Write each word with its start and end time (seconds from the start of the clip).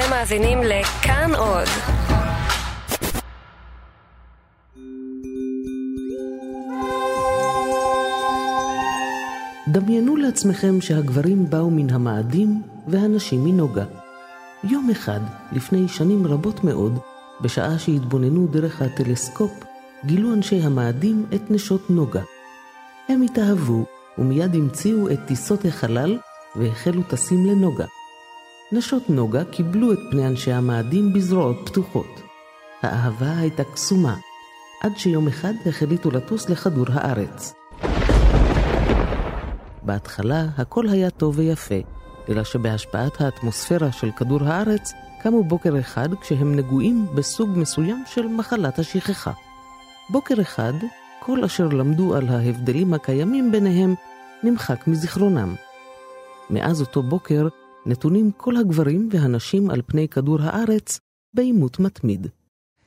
אתם 0.00 0.10
מאזינים 0.10 0.58
לכאן 0.62 1.30
עוד. 1.34 1.68
דמיינו 9.68 10.16
לעצמכם 10.16 10.80
שהגברים 10.80 11.50
באו 11.50 11.70
מן 11.70 11.90
המאדים 11.90 12.62
והנשים 12.88 13.44
מנוגה. 13.44 13.84
יום 14.64 14.90
אחד, 14.90 15.20
לפני 15.52 15.88
שנים 15.88 16.26
רבות 16.26 16.64
מאוד, 16.64 16.98
בשעה 17.40 17.78
שהתבוננו 17.78 18.46
דרך 18.46 18.82
הטלסקופ, 18.82 19.64
גילו 20.04 20.34
אנשי 20.34 20.60
המאדים 20.62 21.26
את 21.34 21.50
נשות 21.50 21.90
נוגה. 21.90 22.22
הם 23.08 23.22
התאהבו 23.22 23.84
ומיד 24.18 24.54
המציאו 24.54 25.10
את 25.10 25.18
טיסות 25.26 25.64
החלל 25.64 26.18
והחלו 26.56 27.02
טסים 27.02 27.46
לנוגה. 27.46 27.86
נשות 28.72 29.10
נוגה 29.10 29.44
קיבלו 29.44 29.92
את 29.92 29.98
פני 30.10 30.26
אנשי 30.26 30.52
המאדים 30.52 31.12
בזרועות 31.12 31.56
פתוחות. 31.66 32.20
האהבה 32.82 33.38
הייתה 33.38 33.64
קסומה, 33.64 34.16
עד 34.82 34.92
שיום 34.96 35.28
אחד 35.28 35.52
החליטו 35.66 36.10
לטוס 36.10 36.48
לכדור 36.48 36.86
הארץ. 36.92 37.54
בהתחלה 39.82 40.46
הכל 40.58 40.88
היה 40.88 41.10
טוב 41.10 41.38
ויפה, 41.38 41.74
אלא 42.28 42.44
שבהשפעת 42.44 43.20
האטמוספירה 43.20 43.92
של 43.92 44.10
כדור 44.10 44.44
הארץ 44.44 44.92
קמו 45.22 45.44
בוקר 45.44 45.78
אחד 45.80 46.14
כשהם 46.14 46.56
נגועים 46.56 47.06
בסוג 47.14 47.50
מסוים 47.56 48.04
של 48.06 48.26
מחלת 48.26 48.78
השכחה. 48.78 49.32
בוקר 50.10 50.40
אחד, 50.40 50.74
כל 51.20 51.44
אשר 51.44 51.68
למדו 51.68 52.14
על 52.14 52.28
ההבדלים 52.28 52.94
הקיימים 52.94 53.52
ביניהם 53.52 53.94
נמחק 54.42 54.86
מזיכרונם. 54.86 55.54
מאז 56.50 56.80
אותו 56.80 57.02
בוקר 57.02 57.48
נתונים 57.86 58.30
כל 58.36 58.56
הגברים 58.56 59.08
והנשים 59.12 59.70
על 59.70 59.82
פני 59.86 60.08
כדור 60.08 60.38
הארץ 60.42 61.00
בעימות 61.34 61.80
מתמיד. 61.80 62.26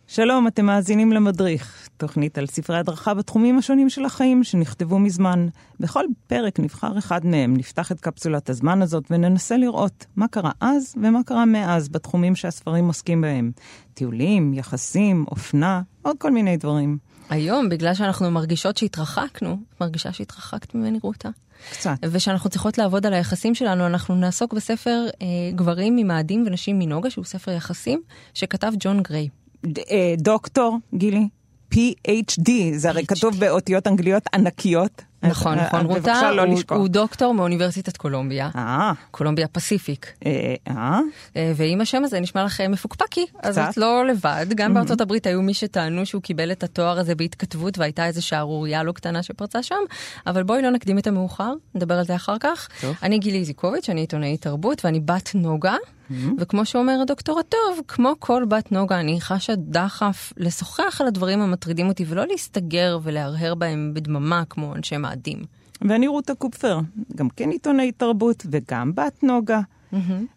שלום, 0.07 0.47
אתם 0.47 0.65
מאזינים 0.65 1.11
למדריך, 1.11 1.89
תוכנית 1.97 2.37
על 2.37 2.45
ספרי 2.45 2.77
הדרכה 2.77 3.13
בתחומים 3.13 3.57
השונים 3.57 3.89
של 3.89 4.05
החיים 4.05 4.43
שנכתבו 4.43 4.99
מזמן. 4.99 5.47
בכל 5.79 6.03
פרק 6.27 6.59
נבחר 6.59 6.97
אחד 6.97 7.25
מהם, 7.25 7.57
נפתח 7.57 7.91
את 7.91 8.01
קפסולת 8.01 8.49
הזמן 8.49 8.81
הזאת 8.81 9.03
וננסה 9.09 9.57
לראות 9.57 10.05
מה 10.15 10.27
קרה 10.27 10.51
אז 10.59 10.95
ומה 11.01 11.23
קרה 11.23 11.45
מאז 11.45 11.89
בתחומים 11.89 12.35
שהספרים 12.35 12.87
עוסקים 12.87 13.21
בהם. 13.21 13.51
טיולים, 13.93 14.53
יחסים, 14.53 15.25
אופנה, 15.31 15.81
עוד 16.01 16.17
כל 16.19 16.31
מיני 16.31 16.57
דברים. 16.57 16.97
היום, 17.33 17.69
בגלל 17.69 17.93
שאנחנו 17.93 18.31
מרגישות 18.31 18.77
שהתרחקנו, 18.77 19.57
מרגישה 19.81 20.13
שהתרחקת 20.13 20.75
ממני 20.75 20.99
רותה. 21.03 21.29
קצת. 21.71 21.95
ושאנחנו 22.11 22.49
צריכות 22.49 22.77
לעבוד 22.77 23.05
על 23.05 23.13
היחסים 23.13 23.55
שלנו, 23.55 23.85
אנחנו 23.87 24.15
נעסוק 24.15 24.53
בספר 24.53 25.05
אה, 25.21 25.27
גברים 25.55 25.95
ממאדים 25.95 26.43
ונשים 26.47 26.79
מנוגה, 26.79 27.09
שהוא 27.09 27.25
ספר 27.25 27.51
יחסים, 27.51 28.01
שכתב 28.33 28.71
ג'ון 28.79 29.01
גריי. 29.03 29.29
ד- 29.65 29.79
אה, 29.79 30.15
דוקטור, 30.17 30.77
גילי, 30.95 31.27
PhD, 31.73 32.49
זה 32.75 32.89
הרי 32.89 33.05
כתוב 33.05 33.39
באותיות 33.39 33.87
אנגליות 33.87 34.23
ענקיות. 34.33 35.01
נכון, 35.23 35.59
נכון, 35.59 35.79
אה, 35.79 35.85
רותה, 35.85 36.31
לא 36.31 36.45
הוא, 36.69 36.87
דוקטור 36.87 37.33
מאוניברסיטת 37.33 37.97
קולומביה, 37.97 38.49
אה, 38.55 38.91
קולומביה 39.11 39.47
פסיפיק. 39.47 40.13
אה, 40.25 40.99
ואם 41.55 41.81
השם 41.81 42.03
הזה 42.03 42.19
נשמע 42.19 42.43
לך 42.43 42.61
מפוקפקי, 42.61 43.25
אז. 43.43 43.57
את 43.57 43.77
לא 43.77 44.05
לבד. 44.05 44.45
גם 44.55 44.73
בארצות 44.73 45.01
הברית 45.01 45.27
היו 45.27 45.41
מי 45.41 45.53
שטענו 45.53 46.05
שהוא 46.05 46.21
קיבל 46.21 46.51
את 46.51 46.63
התואר 46.63 46.99
הזה 46.99 47.15
בהתכתבות, 47.15 47.77
והייתה 47.77 48.05
איזו 48.05 48.25
שערורייה 48.25 48.83
לא 48.83 48.91
קטנה 48.91 49.23
שפרצה 49.23 49.63
שם, 49.63 49.75
אבל 50.27 50.43
בואי 50.43 50.61
לא 50.61 50.69
נקדים 50.69 50.97
את 50.97 51.07
המאוחר, 51.07 51.53
נדבר 51.75 51.99
על 51.99 52.05
זה 52.05 52.15
אחר 52.15 52.37
כך. 52.39 52.69
אני 53.03 53.19
גילי 53.19 53.37
איזיקוביץ', 53.37 53.89
אני 53.89 54.01
עיתונאית 54.01 54.41
תרבות, 54.41 54.85
ואני 54.85 54.99
בת 54.99 55.31
נוגה, 55.35 55.75
וכמו 56.37 56.65
שאומר 56.65 57.01
הדוקטור 57.01 57.39
הטוב, 57.39 57.81
כמו 57.87 58.13
כל 58.19 58.45
בת 58.47 58.71
נוגה, 58.71 58.99
אני 58.99 59.21
חשה 59.21 59.55
דחף 59.57 60.33
לשוחח 60.37 61.01
על 61.01 61.07
הדברים 61.07 61.41
המטרידים 61.41 61.87
אותי, 61.87 62.05
ולא 62.07 62.27
להסתגר 62.27 62.99
ולהרהר 63.03 63.55
בהם 63.55 63.91
בדממה 63.93 64.43
כמו 64.49 64.75
אנשי 64.75 64.97
מאדים. 64.97 65.43
ואני 65.81 66.07
רותה 66.07 66.35
קופפר, 66.35 66.79
גם 67.15 67.29
כן 67.29 67.49
עיתונאית 67.49 67.99
תרבות 67.99 68.45
וגם 68.51 68.95
בת 68.95 69.23
נוגה. 69.23 69.59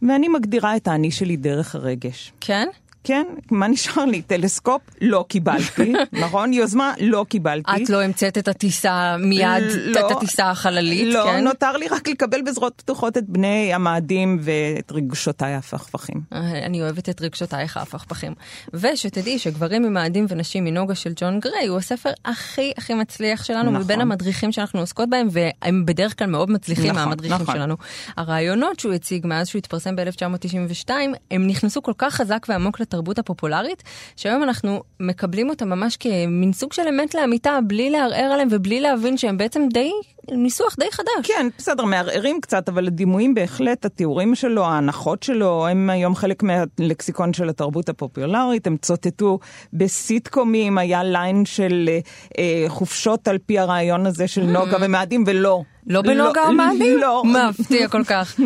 ואני 0.03 0.29
מגדירה 0.29 0.77
את 0.77 0.89
האני 0.89 1.11
שלי 1.11 1.37
דרך 1.37 1.75
הרגש. 1.75 2.33
כן? 2.41 2.69
כן, 3.07 3.27
מה 3.51 3.69
נשאר 3.69 4.05
לי? 4.05 4.23
טלסקופ? 4.23 4.83
לא 5.01 5.25
קיבלתי, 5.29 5.93
נכון? 6.23 6.53
יוזמה? 6.53 6.93
לא 7.01 7.27
קיבלתי. 7.29 7.85
את 7.85 7.91
לא 7.91 8.03
המצאת 8.03 8.39
את 8.39 8.49
הטיסה 8.49 9.17
מיד, 9.19 9.63
לא. 9.77 10.01
את 10.01 10.17
הטיסה 10.17 10.51
החללית, 10.51 11.15
לא, 11.15 11.25
כן? 11.25 11.45
נותר 11.45 11.77
לי 11.77 11.89
רק 11.89 12.09
לקבל 12.09 12.43
בזרועות 12.43 12.75
פתוחות 12.77 13.17
את 13.17 13.25
בני 13.29 13.75
המאדים 13.75 14.39
ואת 14.41 14.93
רגשותיי 14.93 15.55
הפכפכים. 15.55 16.21
אה, 16.33 16.67
אני 16.67 16.83
אוהבת 16.83 17.09
את 17.09 17.23
רגשותייך 17.23 17.77
ההפכפכים. 17.77 18.35
ושתדעי 18.75 19.39
שגברים 19.39 19.83
ממאדים 19.83 20.27
ונשים 20.29 20.65
מנוגה 20.65 20.95
של 20.95 21.13
ג'ון 21.17 21.41
גריי 21.41 21.67
הוא 21.67 21.79
הספר 21.79 22.11
הכי 22.25 22.73
הכי 22.77 22.95
מצליח 22.95 23.45
שלנו 23.45 23.71
נכון. 23.71 23.83
מבין 23.83 24.01
המדריכים 24.01 24.53
שאנחנו 24.53 24.81
עוסקות 24.81 25.11
בהם 25.11 25.29
והם 25.31 25.87
בדרך 25.87 26.19
כלל 26.19 26.27
מאוד 26.27 26.51
מצליחים 26.51 26.91
נכון, 26.91 27.05
מהמדריכים 27.09 27.43
נכון. 27.43 27.55
שלנו. 27.55 27.77
הרעיונות 28.17 28.81
שהוא 28.81 28.93
הציג 28.93 29.27
מאז 29.27 29.49
שהוא 29.49 29.59
התפרסם 29.59 29.97
ב-1992 29.97 30.91
הם 31.31 31.47
נכנסו 31.47 31.83
כל 31.83 31.93
כך 31.99 32.15
חזק 32.15 32.47
ועמוק 32.49 32.81
לתרבות 32.81 32.96
הפופולרית 33.19 33.83
שהיום 34.17 34.43
אנחנו 34.43 34.83
מקבלים 35.01 35.51
אותם 35.51 35.69
ממש 35.69 35.97
כמין 35.97 36.53
סוג 36.53 36.73
של 36.73 36.83
אמת 36.89 37.15
לאמיתה 37.15 37.59
בלי 37.67 37.91
לערער 37.91 38.33
עליהם 38.33 38.49
ובלי 38.51 38.81
להבין 38.81 39.17
שהם 39.17 39.37
בעצם 39.37 39.63
די 39.73 39.91
ניסוח 40.31 40.77
די 40.79 40.87
חדש. 40.93 41.09
כן, 41.23 41.47
בסדר, 41.59 41.85
מערערים 41.85 42.41
קצת, 42.41 42.69
אבל 42.69 42.87
הדימויים 42.87 43.35
בהחלט, 43.35 43.85
התיאורים 43.85 44.35
שלו, 44.35 44.65
ההנחות 44.65 45.23
שלו, 45.23 45.67
הם 45.67 45.91
היום 45.91 46.15
חלק 46.15 46.43
מהלקסיקון 46.43 47.33
של 47.33 47.49
התרבות 47.49 47.89
הפופולרית, 47.89 48.67
הם 48.67 48.77
צוטטו 48.77 49.39
בסיטקומים, 49.73 50.79
היה 50.79 51.05
ליין 51.05 51.45
של 51.45 51.89
אה, 51.89 51.99
אה, 52.39 52.65
חופשות 52.69 53.29
על 53.29 53.39
פי 53.39 53.59
הרעיון 53.59 54.07
הזה 54.07 54.29
של 54.29 54.43
נוגה 54.43 54.77
ומאדים, 54.81 55.25
ולא. 55.27 55.63
לא 55.87 56.03
בנוגה 56.03 56.47
או 56.47 56.53
מאדים? 56.53 56.99
לא. 56.99 57.23
מפתיע 57.25 57.89
כל 57.89 58.05
כך. 58.05 58.41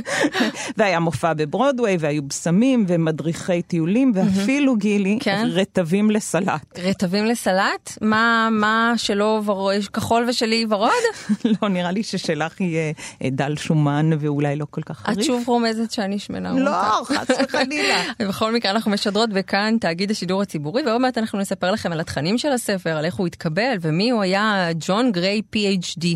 והיה 0.76 1.00
מופע 1.00 1.32
בברודוויי, 1.34 1.96
והיו 2.00 2.22
בשמים 2.22 2.84
ומדריכי 2.88 3.62
טיולים, 3.62 4.12
ואפילו, 4.14 4.76
גילי, 4.76 5.18
כן. 5.20 5.48
רטבים 5.52 6.10
לסלט. 6.10 6.78
רטבים 6.78 7.24
לסלט? 7.24 7.98
מה, 8.00 8.48
מה 8.52 8.92
שלא 8.96 9.40
ורוד, 9.44 9.84
כחול 9.92 10.24
ושלי 10.28 10.66
ורוד? 10.68 10.90
לא, 11.62 11.68
נראה 11.68 11.90
לי 11.90 12.02
ששלך 12.02 12.60
יהיה 12.60 12.92
אה, 13.22 13.30
דל 13.30 13.56
שומן 13.56 14.10
ואולי 14.18 14.56
לא 14.56 14.66
כל 14.70 14.82
כך 14.82 14.98
חריף. 14.98 15.18
את 15.18 15.24
שוב 15.24 15.48
רומזת 15.48 15.90
שאני 15.90 16.18
שמנה. 16.18 16.52
לא. 16.52 17.04
חס 17.04 17.26
וחלילה. 17.44 18.02
בכל 18.28 18.52
מקרה 18.52 18.70
אנחנו 18.70 18.90
משדרות 18.90 19.30
בכאן 19.30 19.76
תאגיד 19.80 20.10
השידור 20.10 20.42
הציבורי 20.42 20.82
ועוד 20.86 21.00
מעט 21.00 21.18
אנחנו 21.18 21.38
נספר 21.38 21.70
לכם 21.70 21.92
על 21.92 22.00
התכנים 22.00 22.38
של 22.38 22.52
הספר, 22.52 22.96
על 22.96 23.04
איך 23.04 23.14
הוא 23.14 23.26
התקבל 23.26 23.76
ומי 23.80 24.10
הוא 24.10 24.22
היה 24.22 24.68
ג'ון 24.80 25.12
גריי 25.12 25.42
PhD. 25.56 26.06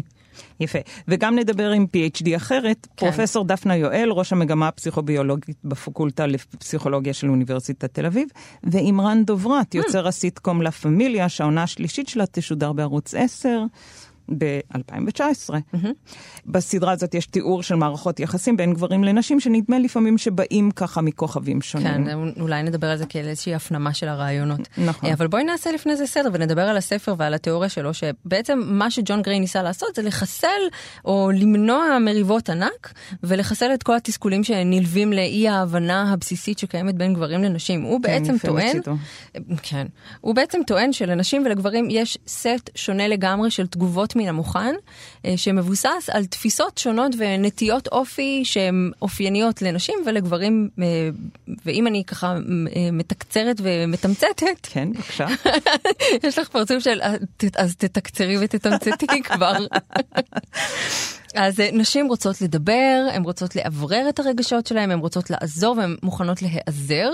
יפה. 0.61 0.79
וגם 1.09 1.39
נדבר 1.39 1.71
עם 1.71 1.87
PhD 1.97 2.37
אחרת, 2.37 2.87
כן. 2.97 3.07
פרופסור 3.07 3.45
דפנה 3.45 3.77
יואל, 3.77 4.11
ראש 4.11 4.33
המגמה 4.33 4.69
הפסיכוביולוגית 4.69 5.57
בפקולטה 5.65 6.27
לפסיכולוגיה 6.27 7.13
של 7.15 7.29
אוניברסיטת 7.31 7.95
תל 7.95 8.07
אביב, 8.07 8.29
ועם 8.65 9.01
רן 9.01 9.25
דוברת, 9.25 9.75
יוצר 9.75 10.09
הסיטקום 10.09 10.63
לה 10.63 10.71
פמיליה, 10.71 11.29
שהעונה 11.29 11.63
השלישית 11.63 12.09
שלה 12.09 12.25
תשודר 12.27 12.73
בערוץ 12.73 13.15
10. 13.15 13.63
ב-2019. 14.39 15.55
בסדרה 16.47 16.93
הזאת 16.93 17.15
יש 17.15 17.27
תיאור 17.27 17.63
של 17.63 17.75
מערכות 17.75 18.21
יחסים 18.21 18.57
בין 18.57 18.75
גברים 18.75 19.05
לנשים, 19.05 19.41
שנדמה 19.41 19.79
לפעמים 19.79 20.19
שבאים 20.19 20.71
ככה 20.71 21.01
מכוכבים 21.01 21.63
שונים. 21.63 22.05
כן, 22.05 22.41
אולי 22.41 22.63
נדבר 22.63 22.87
על 22.87 22.97
זה 22.97 23.07
כאל 23.07 23.29
איזושהי 23.29 23.55
הפנמה 23.55 23.95
של 23.95 24.09
הרעיונות. 24.09 24.61
נכון. 24.79 25.09
אה, 25.09 25.15
אבל 25.15 25.27
בואי 25.27 25.45
נעשה 25.45 25.73
לפני 25.73 25.97
זה 25.97 26.07
סדר 26.07 26.31
ונדבר 26.33 26.63
על 26.63 26.77
הספר 26.77 27.15
ועל 27.19 27.35
התיאוריה 27.35 27.69
שלו, 27.69 27.95
שבעצם 27.95 28.63
מה 28.65 28.91
שג'ון 28.91 29.23
גריי 29.23 29.41
ניסה 29.41 29.63
לעשות 29.63 29.95
זה 29.95 30.03
לחסל 30.03 30.49
או 31.05 31.31
למנוע 31.35 31.99
מריבות 32.01 32.51
ענק, 32.51 32.93
ולחסל 33.23 33.75
את 33.75 33.83
כל 33.83 33.97
התסכולים 33.97 34.45
שנלווים 34.45 35.13
לאי 35.13 35.49
ההבנה 35.49 36.13
הבסיסית 36.13 36.59
שקיימת 36.59 36.95
בין 36.95 37.15
גברים 37.15 37.43
לנשים. 37.43 37.83
הוא 37.83 38.01
בעצם 38.01 38.27
כן, 38.27 38.35
יפה 38.35 38.49
טוען. 38.49 38.81
כן, 39.63 39.87
הוא 40.21 40.35
בעצם 40.35 40.59
טוען 40.67 40.93
שלנשים 40.93 41.43
ולגברים 41.47 41.89
יש 41.91 42.19
סט 42.27 42.71
שונה 42.75 43.09
לגמרי 43.09 43.51
של 43.51 43.67
תגובות 43.67 44.17
מן 44.21 44.29
המוכן, 44.29 44.75
אה, 45.25 45.33
שמבוסס 45.37 46.09
על 46.13 46.25
תפיסות 46.25 46.79
שונות 46.79 47.13
ונטיות 47.19 47.89
אופי 47.89 48.41
שהן 48.45 48.91
אופייניות 49.03 49.63
לנשים 49.63 49.95
ולגברים, 50.07 50.69
אה, 50.83 51.09
ואם 51.67 51.87
אני 51.87 52.05
ככה 52.07 52.27
אה, 52.77 52.91
מתקצרת 52.93 53.57
ומתמצתת, 53.63 54.45
כן, 54.63 54.93
בבקשה. 54.93 55.27
יש 56.27 56.39
לך 56.39 56.49
פרצוף 56.49 56.79
של 56.85 57.01
"אה, 57.03 57.15
ת- 57.37 57.57
אז 57.57 57.77
תתקצרי 57.77 58.37
ותתמצתי 58.41 59.07
כבר. 59.23 59.53
אז 61.35 61.61
אה, 61.61 61.69
נשים 61.73 62.07
רוצות 62.07 62.41
לדבר, 62.41 63.07
הן 63.13 63.23
רוצות 63.23 63.57
לאוורר 63.57 64.09
את 64.09 64.19
הרגשות 64.19 64.67
שלהן, 64.67 64.91
הן 64.91 64.99
רוצות 64.99 65.31
לעזור 65.31 65.77
והן 65.79 65.97
מוכנות 66.03 66.43
להיעזר. 66.43 67.11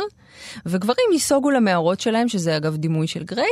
וגברים 0.66 1.12
ייסוגו 1.12 1.50
למערות 1.50 2.00
שלהם, 2.00 2.28
שזה 2.28 2.56
אגב 2.56 2.76
דימוי 2.76 3.06
של 3.06 3.24
גריי, 3.24 3.46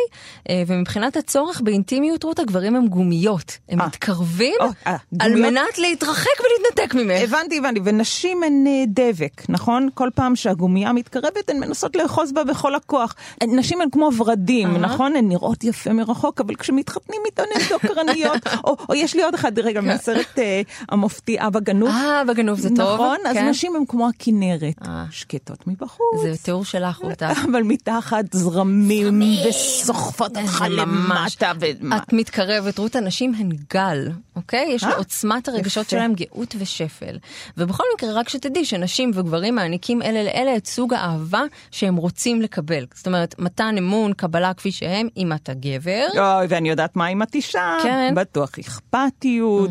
אה, 0.50 0.62
ומבחינת 0.66 1.16
הצורך 1.16 1.60
באינטימיות, 1.60 2.22
רות, 2.22 2.38
הגברים 2.38 2.76
הם 2.76 2.86
גומיות. 2.86 3.58
הם 3.68 3.80
אה. 3.80 3.86
מתקרבים 3.86 4.54
או, 4.60 4.66
אה, 4.86 4.96
על? 5.20 5.34
מנת 5.34 5.78
להתרחק 5.78 6.40
ולהתנתק 6.40 6.94
ממך. 6.94 7.20
הבנתי, 7.22 7.58
הבנתי, 7.58 7.80
ונשים 7.84 8.42
הן 8.42 8.64
דבק, 8.86 9.42
נכון? 9.48 9.88
כל 9.94 10.08
פעם 10.14 10.36
שהגומייה 10.36 10.92
מתקרבת, 10.92 11.50
הן 11.50 11.60
מנסות 11.60 11.96
לאחוז 11.96 12.32
בה 12.32 12.44
בכל 12.44 12.74
הכוח. 12.74 13.14
נשים 13.42 13.80
הן 13.80 13.88
כמו 13.92 14.10
ורדים, 14.16 14.76
נכון? 14.76 15.16
הן 15.16 15.28
נראות 15.28 15.64
יפה 15.64 15.92
מרחוק, 15.92 16.40
אבל 16.40 16.54
כשמתחתנים 16.54 17.20
איתן 17.26 17.42
הן 17.54 17.62
דוקרניות. 17.70 18.46
או, 18.64 18.76
או 18.88 18.94
יש 18.94 19.14
לי 19.14 19.22
עוד 19.22 19.34
אחד, 19.34 19.58
רגע, 19.58 19.80
מהסרט 19.80 20.38
אה, 20.38 20.53
המופתי 20.88 21.36
אבא 21.38 21.60
גנוב. 21.60 21.88
אה, 21.88 22.22
בגנוב 22.28 22.58
זה 22.58 22.68
טוב. 22.76 22.94
נכון? 22.94 23.18
אז 23.26 23.36
כן. 23.36 23.48
נשים 23.48 23.76
הן 23.76 23.82
כמו 23.88 24.08
הכנרת, 24.08 24.74
אה. 24.86 25.04
שקטות 25.10 25.66
מבחוץ. 25.66 26.22
זה 26.22 26.32
תיאור 26.42 26.64
שלך, 26.64 26.98
רותה. 26.98 27.32
אבל 27.50 27.62
מתחת 27.62 28.24
זרמים 28.32 29.22
וסוחפות 29.48 30.36
אותך. 30.36 30.64
למטה. 30.70 31.52
את 31.96 32.12
מתקרבת, 32.12 32.78
רות, 32.78 32.96
הנשים 32.96 33.34
הן 33.38 33.48
גל, 33.72 34.08
אוקיי? 34.36 34.66
יש 34.74 34.84
אה, 34.84 34.88
לעוצמת 34.88 35.48
הרגשות. 35.48 35.88
שלהם 35.88 36.14
גאות 36.14 36.54
ושפל. 36.58 37.18
ובכל 37.56 37.84
מקרה, 37.94 38.12
רק 38.12 38.28
שתדעי 38.28 38.64
שנשים 38.64 39.10
וגברים 39.14 39.54
מעניקים 39.54 40.02
אלה 40.02 40.22
לאלה 40.22 40.56
את 40.56 40.66
סוג 40.66 40.94
האהבה 40.94 41.42
שהם 41.70 41.96
רוצים 41.96 42.42
לקבל. 42.42 42.86
זאת 42.94 43.06
אומרת, 43.06 43.34
מתן 43.38 43.74
אמון, 43.78 44.12
קבלה 44.12 44.54
כפי 44.54 44.72
שהם, 44.72 45.08
אם 45.16 45.32
אתה 45.32 45.54
גבר. 45.54 46.06
אוי, 46.14 46.46
ואני 46.48 46.70
יודעת 46.70 46.96
מה 46.96 47.08
אם 47.08 47.22
את 47.22 47.34
אישה. 47.34 47.76
כן. 47.82 48.14
בטוח 48.16 48.58
אכפתיות, 48.58 49.70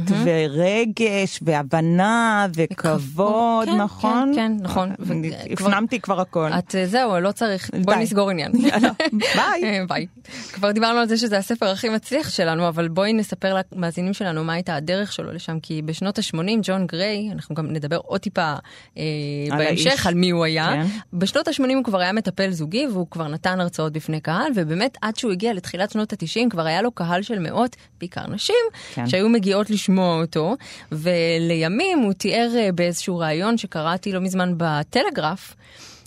ורגש, 0.73 1.39
והבנה, 1.41 2.47
וכבוד, 2.55 3.67
כן, 3.67 3.77
נכון? 3.77 4.31
כן, 4.35 4.57
כן, 4.57 4.63
נכון. 4.63 4.91
וכבר- 4.99 5.65
הפנמתי 5.67 5.99
כבר 5.99 6.21
הכל. 6.21 6.49
את 6.59 6.75
אה, 6.75 6.85
זהו, 6.87 7.19
לא 7.19 7.31
צריך, 7.31 7.69
בואי. 7.85 8.03
נסגור 8.03 8.29
עניין. 8.29 8.51
ביי. 9.35 9.63
אה, 9.63 9.79
ביי. 9.87 10.07
כבר 10.53 10.71
דיברנו 10.71 10.99
על 10.99 11.07
זה 11.07 11.17
שזה 11.17 11.37
הספר 11.37 11.65
הכי 11.65 11.89
מצליח 11.89 12.29
שלנו, 12.29 12.67
אבל 12.67 12.87
בואי 12.87 13.13
נספר 13.13 13.55
למאזינים 13.75 14.13
שלנו 14.13 14.43
מה 14.43 14.53
הייתה 14.53 14.75
הדרך 14.75 15.11
שלו 15.13 15.31
לשם, 15.31 15.59
כי 15.59 15.81
בשנות 15.81 16.19
ה-80 16.19 16.37
ג'ון 16.63 16.87
גריי, 16.87 17.29
אנחנו 17.31 17.55
גם 17.55 17.71
נדבר 17.71 17.97
עוד 17.97 18.19
טיפה 18.21 18.53
אה, 18.97 19.03
על 19.51 19.57
בהמשך 19.57 19.89
האיש. 19.91 20.07
על 20.07 20.13
מי 20.13 20.29
הוא 20.29 20.45
היה. 20.45 20.69
כן. 20.73 20.85
בשנות 21.17 21.47
ה-80 21.47 21.73
הוא 21.75 21.83
כבר 21.83 21.99
היה 21.99 22.11
מטפל 22.13 22.51
זוגי 22.51 22.87
והוא 22.87 23.07
כבר 23.11 23.27
נתן 23.27 23.59
הרצאות 23.59 23.93
בפני 23.93 24.19
קהל, 24.21 24.51
ובאמת 24.55 24.97
עד 25.01 25.15
שהוא 25.15 25.31
הגיע 25.31 25.53
לתחילת 25.53 25.91
שנות 25.91 26.13
ה-90 26.13 26.49
כבר 26.49 26.65
היה 26.65 26.81
לו 26.81 26.91
קהל 26.91 27.21
של 27.21 27.39
מאות, 27.39 27.75
בעיקר 27.99 28.27
נשים, 28.27 28.55
כן. 28.93 29.07
שהיו 29.07 29.29
מגיעות 29.29 29.69
לשמוע 29.69 30.21
אותו, 30.21 30.55
ולימים 30.91 31.99
הוא 31.99 32.13
תיאר 32.13 32.49
אה, 32.55 32.71
באיזשהו 32.71 33.17
ראיון 33.17 33.57
שקראתי 33.57 34.11
לא 34.11 34.19
מזמן 34.19 34.53
בטלגרף, 34.57 35.55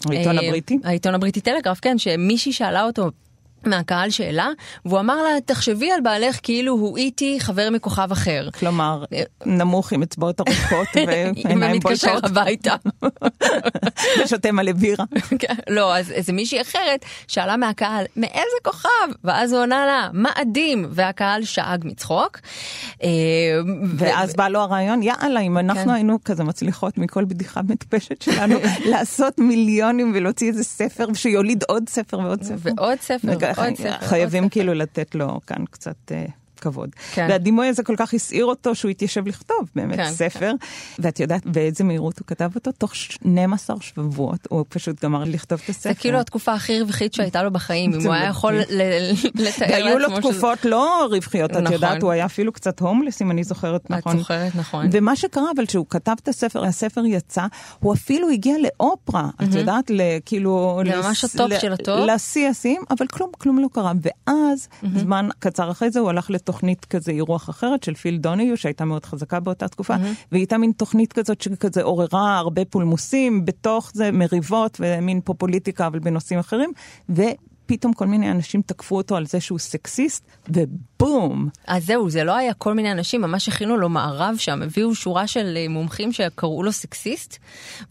העיתון 0.06 0.38
אה, 0.38 0.46
הבריטי? 0.46 0.78
העיתון 0.84 1.14
הבריטי 1.14 1.40
טלגרף, 1.40 1.80
כן, 1.80 1.98
שמישהי 1.98 2.52
שאלה 2.52 2.82
אותו. 2.82 3.10
מהקהל 3.66 4.10
שאלה, 4.10 4.48
והוא 4.84 5.00
אמר 5.00 5.22
לה, 5.22 5.40
תחשבי 5.44 5.90
על 5.90 6.00
בעלך 6.00 6.38
כאילו 6.42 6.72
הוא 6.72 6.96
איטי 6.96 7.36
חבר 7.40 7.68
מכוכב 7.70 8.12
אחר. 8.12 8.48
כלומר, 8.58 9.04
נמוך 9.46 9.92
עם 9.92 10.02
אצבעות 10.02 10.40
ארוכות 10.40 10.88
ועיניים 11.06 11.62
ומתקשר 11.62 12.12
בולטות, 12.12 12.30
הביתה. 12.30 12.74
ושותה 14.24 14.52
מלא 14.52 14.72
בירה. 14.72 15.04
כן, 15.38 15.54
לא, 15.68 15.96
אז 15.96 16.10
איזה 16.10 16.32
מישהי 16.32 16.60
אחרת 16.60 17.04
שאלה 17.28 17.56
מהקהל, 17.56 18.04
מאיזה 18.16 18.56
כוכב? 18.64 18.88
ואז 19.24 19.52
הוא 19.52 19.60
עונה 19.60 19.86
לה, 19.86 20.08
מאדים, 20.12 20.86
והקהל 20.90 21.44
שאג 21.44 21.84
מצחוק. 21.84 22.38
אה, 23.02 23.08
ואז 23.96 24.34
בא 24.34 24.48
לו 24.48 24.60
הרעיון, 24.60 25.02
יאללה, 25.02 25.40
אם 25.40 25.58
אנחנו 25.58 25.84
כן. 25.84 25.90
היינו 25.90 26.18
כזה 26.24 26.44
מצליחות 26.44 26.98
מכל 26.98 27.24
בדיחה 27.24 27.60
מטופשת 27.68 28.22
שלנו, 28.22 28.54
לעשות 28.84 29.38
מיליונים 29.38 30.12
ולהוציא 30.14 30.48
איזה 30.48 30.64
ספר 30.64 31.14
שיוליד 31.14 31.64
עוד 31.68 31.88
ספר 31.88 32.18
ועוד 32.18 32.42
ספר. 32.42 32.70
ועוד 32.76 33.00
ספר, 33.00 33.38
חייבים. 34.00 34.48
כאילו 34.48 34.74
לתת 34.74 35.14
לו 35.14 35.40
כאן 35.46 35.64
קצת 35.70 36.12
אה, 36.12 36.26
כבוד. 36.60 36.90
כן. 37.14 37.26
והדימוי 37.30 37.66
הזה 37.68 37.82
כל 37.82 37.94
כך 37.96 38.14
הסעיר 38.14 38.44
אותו 38.44 38.74
שהוא 38.74 38.90
התיישב 38.90 39.26
לכתוב 39.28 39.56
באמת 39.74 39.96
כן, 39.96 40.10
ספר. 40.10 40.52
ואת 40.98 41.20
יודעת 41.20 41.46
באיזה 41.46 41.84
מהירות 41.84 42.18
הוא 42.18 42.26
כתב 42.26 42.50
אותו? 42.54 42.72
תוך 42.72 42.94
12 42.94 43.76
שבועות 43.80 44.40
הוא 44.48 44.64
פשוט 44.68 45.04
גמר 45.04 45.22
לכתוב 45.26 45.60
את 45.64 45.68
הספר. 45.70 45.88
זה 45.88 45.94
כאילו 45.94 46.20
התקופה 46.20 46.52
הכי 46.52 46.80
רווחית 46.80 47.14
שהייתה 47.14 47.42
לו 47.42 47.50
בחיים, 47.50 47.94
אם 47.94 48.00
הוא 48.06 48.14
היה 48.14 48.28
יכול 48.28 48.54
לתאר 49.34 49.66
והיו 49.70 49.98
לו 49.98 50.08
לעצמו 50.08 50.30
תקופות 50.30 50.64
לא 50.64 51.06
רווחיות, 51.10 51.50
את 51.50 51.56
נכון. 51.56 51.72
יודעת, 51.72 52.02
הוא 52.02 52.10
היה 52.10 52.24
אפילו 52.24 52.52
קצת 52.52 52.80
הומלס, 52.80 53.22
אם 53.22 53.30
אני 53.30 53.44
זוכרת 53.44 53.84
את 53.86 53.90
נכון. 53.90 54.18
זוכרת, 54.18 54.54
נכון. 54.54 54.88
ומה 54.92 55.16
שקרה, 55.16 55.44
אבל 55.56 55.66
כשהוא 55.66 55.86
כתב 55.90 56.14
את 56.22 56.28
הספר, 56.28 56.64
הספר 56.64 57.06
יצא, 57.06 57.46
הוא 57.80 57.94
אפילו 57.94 58.28
הגיע 58.30 58.54
לאופרה, 58.62 59.28
את 59.42 59.54
יודעת, 59.54 59.90
כאילו... 60.24 60.80
זה 60.84 60.90
לס- 60.90 61.04
ממש 61.06 61.24
ה 61.24 61.31
top 61.31 61.50
של 61.60 61.72
ה 61.72 61.78
top. 61.78 62.00
לשיא 62.06 62.48
השיאים, 62.48 62.82
אבל 62.90 63.06
כלום, 63.06 63.30
כלום 63.38 63.58
לא 63.58 63.68
קרה. 63.72 63.92
ואז, 64.02 64.68
זמן 64.96 65.28
קצר 65.38 65.70
אחרי 65.70 65.90
זה, 65.90 66.00
הוא 66.00 66.10
הלך 66.10 66.30
לתוכנית 66.46 66.84
כזה, 66.84 67.12
אירוח 67.12 67.50
אחרת 67.50 67.82
של 67.82 67.94
פיל 67.94 68.16
דונהיו, 68.16 68.56
שהייתה 68.56 68.84
מאוד 68.84 69.04
חזקה 69.04 69.40
באותה 69.40 69.68
תקופה, 69.68 69.94
והיא 70.32 70.40
הייתה 70.40 70.58
מין 70.58 70.72
תוכנית 70.72 71.12
כזאת 71.12 71.40
שכזה 71.40 71.82
עוררה 71.82 72.38
הרבה 72.38 72.64
פולמוסים, 72.64 73.44
בתוך 73.44 73.90
זה 73.94 74.12
מריבות 74.12 74.76
ומין 74.80 75.20
פופוליטיקה, 75.20 75.86
אבל 75.86 75.98
בנושאים 75.98 76.38
אחרים, 76.38 76.70
ופתאום 77.66 77.92
כל 77.92 78.06
מיני 78.06 78.30
אנשים 78.30 78.62
תקפו 78.62 78.96
אותו 78.96 79.16
על 79.16 79.26
זה 79.26 79.40
שהוא 79.40 79.58
סקסיסט, 79.58 80.24
ובום! 80.48 81.48
אז 81.66 81.86
זהו, 81.86 82.10
זה 82.10 82.24
לא 82.24 82.36
היה 82.36 82.54
כל 82.54 82.74
מיני 82.74 82.92
אנשים, 82.92 83.20
ממש 83.20 83.48
הכינו 83.48 83.76
לו 83.76 83.88
מארב 83.88 84.34
שם, 84.38 84.62
הביאו 84.62 84.94
שורה 84.94 85.26
של 85.26 85.54
אה, 85.56 85.68
מומחים 85.68 86.12
שקראו 86.12 86.62
לו 86.62 86.72
סקסיסט, 86.72 87.38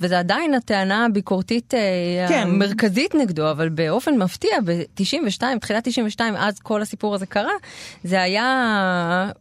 וזה 0.01 0.19
עדיין 0.19 0.53
הטענה 0.53 1.05
הביקורתית 1.05 1.73
אה, 1.73 2.25
כן. 2.29 2.47
המרכזית 2.47 3.15
נגדו, 3.15 3.51
אבל 3.51 3.69
באופן 3.69 4.17
מפתיע, 4.17 4.57
ב-92, 4.65 5.43
תחילת 5.61 5.87
92, 5.87 6.35
אז 6.35 6.59
כל 6.59 6.81
הסיפור 6.81 7.15
הזה 7.15 7.25
קרה, 7.25 7.53
זה 8.03 8.21
היה 8.21 9.31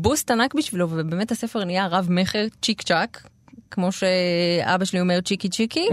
בוסט 0.00 0.30
ענק 0.30 0.54
בשבילו, 0.54 0.90
ובאמת 0.90 1.32
הספר 1.32 1.64
נהיה 1.64 1.86
רב 1.86 2.06
מכר 2.10 2.46
צ'יק 2.62 2.82
צ'אק. 2.82 3.28
כמו 3.72 3.92
שאבא 3.92 4.84
שלי 4.84 5.00
אומר 5.00 5.20
צ'יקי 5.20 5.48
צ'יקי, 5.48 5.88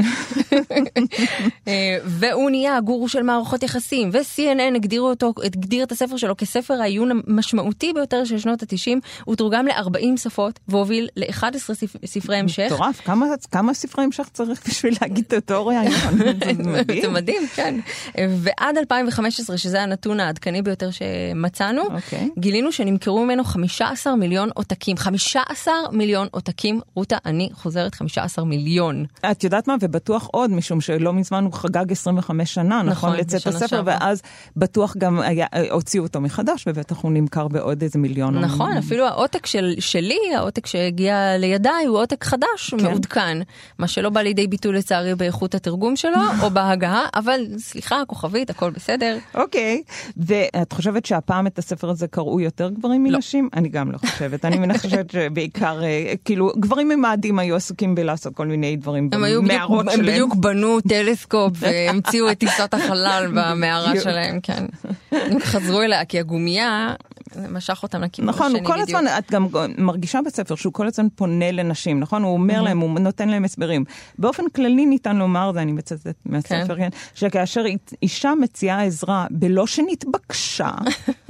אה, 1.67 1.97
והוא 2.05 2.49
נהיה 2.49 2.77
הגורו 2.77 3.09
של 3.09 3.23
מערכות 3.23 3.63
יחסים, 3.63 4.09
ו-CNN 4.13 4.75
הגדירו 4.75 5.09
אותו, 5.09 5.33
הגדיר 5.43 5.83
את 5.83 5.91
הספר 5.91 6.17
שלו 6.17 6.37
כספר 6.37 6.73
העיון 6.73 7.11
המשמעותי 7.11 7.93
ביותר 7.93 8.25
של 8.25 8.39
שנות 8.39 8.63
ה-90, 8.63 8.99
הוא 9.25 9.35
תורגם 9.35 9.67
ל-40 9.67 10.17
שפות, 10.17 10.59
והוביל 10.67 11.07
ל-11 11.15 11.45
ספרי 12.05 12.37
המשך. 12.37 12.71
מטורף, 12.73 13.01
כמה, 13.05 13.25
כמה 13.51 13.73
ספרי 13.73 14.03
המשך 14.03 14.29
צריך 14.33 14.67
בשביל 14.67 14.95
להגיד 15.01 15.23
את 15.27 15.33
אותו 15.33 15.67
ראיון? 15.67 15.85
זה 16.17 16.53
מדהים. 16.63 17.01
זה 17.01 17.09
מדהים, 17.09 17.47
כן. 17.55 17.75
ועד 18.15 18.77
2015, 18.77 19.57
שזה 19.57 19.81
הנתון 19.81 20.19
העדכני 20.19 20.61
ביותר 20.61 20.89
שמצאנו, 20.91 21.81
אוקיי. 21.81 22.29
גילינו 22.37 22.71
שנמכרו 22.71 23.25
ממנו 23.25 23.43
15 23.43 24.15
מיליון 24.15 24.49
עותקים. 24.53 24.97
15 24.97 25.73
מיליון 25.91 26.27
עותקים, 26.31 26.81
רותה, 26.95 27.17
אני 27.25 27.49
חוזרת 27.53 27.68
15 27.95 28.45
מיליון. 28.45 29.05
את 29.31 29.43
יודעת 29.43 29.67
מה, 29.67 29.75
ובטוח 29.81 30.27
עוד, 30.31 30.51
משום 30.51 30.81
שלא 30.81 31.13
מזמן 31.13 31.43
הוא 31.43 31.53
חגג 31.53 31.91
25 31.91 32.53
שנה, 32.53 32.65
נכון, 32.81 32.89
נכון, 32.91 33.15
לצאת 33.15 33.47
הספר, 33.47 33.67
שעברה. 33.67 33.97
ואז 34.01 34.21
בטוח 34.57 34.97
גם 34.97 35.19
היה, 35.19 35.45
הוציאו 35.71 36.03
אותו 36.03 36.21
מחדש, 36.21 36.63
ובטח 36.67 36.97
הוא 36.97 37.11
נמכר 37.11 37.47
בעוד 37.47 37.81
איזה 37.81 37.99
מיליון. 37.99 38.35
או- 38.35 38.41
נכון, 38.41 38.77
אפילו 38.77 39.05
העותק 39.05 39.45
של, 39.45 39.73
שלי, 39.79 40.19
העותק 40.37 40.65
שהגיע 40.65 41.37
לידיי, 41.37 41.85
הוא 41.85 41.97
עותק 41.97 42.23
חדש, 42.23 42.73
כן. 42.77 42.83
מעודכן. 42.83 43.37
מה 43.77 43.87
שלא 43.87 44.09
בא 44.09 44.21
לידי 44.21 44.47
ביטוי 44.47 44.73
לצערי 44.73 45.15
באיכות 45.15 45.55
התרגום 45.55 45.95
שלו, 45.95 46.17
או 46.43 46.49
בהגהה, 46.49 47.05
אבל 47.15 47.39
סליחה, 47.57 48.01
כוכבית, 48.07 48.49
הכל 48.49 48.69
בסדר. 48.69 49.17
אוקיי, 49.35 49.83
ואת 50.17 50.73
חושבת 50.73 51.05
שהפעם 51.05 51.47
את 51.47 51.59
הספר 51.59 51.89
הזה 51.89 52.07
קראו 52.07 52.39
יותר 52.41 52.69
גברים 52.69 53.05
לא. 53.05 53.11
מנשים? 53.11 53.49
אני 53.53 53.69
גם 53.69 53.91
לא 53.91 53.97
חושבת. 53.97 54.45
אני 54.45 54.77
חושבת 54.77 55.09
שבעיקר, 55.11 55.83
אה, 55.83 56.13
כאילו, 56.25 56.51
גברים 56.59 56.89
ממאדים 56.89 57.39
היו 57.39 57.55
עסוקים 57.59 57.95
בלעשות 57.95 58.35
כל 58.35 58.47
מיני 58.47 58.75
דברים 58.75 59.09
הם 59.13 59.21
במערות 59.21 59.85
הם 59.87 59.91
שלהם. 59.91 60.05
בדיוק 60.05 60.35
בנו 60.35 60.81
טלסקופ 60.81 61.53
והמציאו 61.59 62.31
את 62.31 62.37
טיסת 62.37 62.73
החלל 62.73 63.27
במערה. 63.35 63.99
שלהם, 63.99 64.39
כן. 64.43 64.65
הם 65.11 65.39
חזרו 65.39 65.81
אליה, 65.81 66.05
כי 66.05 66.19
הגומייה 66.19 66.93
משך 67.49 67.83
אותם 67.83 68.01
לכיוון 68.01 68.29
נכון, 68.29 68.45
השני 68.45 68.59
הוא 68.59 68.67
כל 68.67 68.73
בדיוק. 68.73 68.89
הזמן, 68.89 69.05
את 69.17 69.31
גם 69.31 69.47
מרגישה 69.77 70.19
בספר 70.25 70.55
שהוא 70.55 70.73
כל 70.73 70.87
הזמן 70.87 71.07
פונה 71.15 71.51
לנשים, 71.51 71.99
נכון? 71.99 72.23
הוא 72.23 72.33
אומר 72.33 72.61
להם, 72.61 72.79
הוא 72.79 72.99
נותן 72.99 73.29
להם 73.29 73.45
הסברים. 73.45 73.83
באופן 74.17 74.43
כללי 74.55 74.85
ניתן 74.85 75.15
לומר, 75.15 75.51
זה 75.53 75.61
אני 75.61 75.71
מצטט 75.71 76.15
מהספר, 76.25 76.75
כן, 76.77 76.89
שכאשר 77.13 77.63
אישה 78.03 78.33
מציעה 78.41 78.83
עזרה 78.83 79.25
בלא 79.31 79.67
שנתבקשה, 79.67 80.71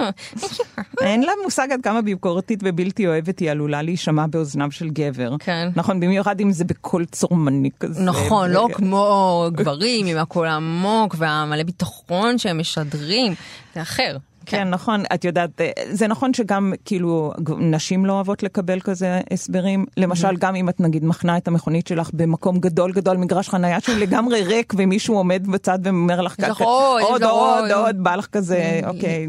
אין 1.00 1.22
לה 1.22 1.32
מושג 1.44 1.68
עד 1.72 1.80
כמה 1.82 2.02
ביקורתית 2.02 2.60
ובלתי 2.62 3.06
אוהבת 3.06 3.38
היא 3.38 3.50
עלולה 3.50 3.82
להישמע 3.82 4.26
באוזניו 4.26 4.70
של 4.70 4.90
גבר. 4.90 5.34
כן. 5.38 5.68
נכון, 5.76 6.00
במיוחד 6.00 6.40
אם 6.40 6.52
זה 6.52 6.64
בקול 6.64 7.04
צורמני 7.04 7.70
כזה. 7.80 8.02
נכון, 8.02 8.50
לא 8.50 8.68
כמו 8.72 9.46
גברים 9.52 10.06
עם 10.06 10.18
הקול 10.18 10.46
העמוק 10.46 11.14
והמלא 11.18 11.62
ביטחון 11.62 12.38
שהם 12.38 12.58
משדרים, 12.58 13.34
זה 13.74 13.82
אחר. 13.82 14.16
כן, 14.46 14.68
נכון, 14.68 15.02
את 15.14 15.24
יודעת, 15.24 15.60
אה, 15.60 15.70
זה 15.90 16.06
נכון 16.06 16.34
שגם 16.34 16.72
כאילו 16.84 17.32
נשים 17.58 18.06
לא 18.06 18.12
אוהבות 18.12 18.42
לקבל 18.42 18.80
כזה 18.80 19.20
הסברים. 19.30 19.86
למשל, 19.96 20.36
גם 20.36 20.54
אם 20.54 20.68
את 20.68 20.80
נגיד 20.80 21.04
מחנה 21.04 21.36
את 21.36 21.48
המכונית 21.48 21.86
שלך 21.86 22.10
במקום 22.12 22.58
גדול 22.58 22.92
גדול, 22.92 23.16
מגרש 23.16 23.48
חנייה 23.48 23.80
שהוא 23.80 23.96
לגמרי 23.96 24.42
ריק 24.42 24.72
ומישהו 24.76 25.16
עומד 25.16 25.46
בצד 25.46 25.78
ואומר 25.84 26.20
לך 26.20 26.34
ככה, 26.40 26.64
עוד, 26.64 27.02
עוד, 27.02 27.22
עוד, 27.22 27.70
עוד." 27.70 27.70
עוד, 27.70 28.04
בא 28.04 28.16
לך 28.16 28.26
כזה, 28.26 28.80
אוקיי, 28.86 29.26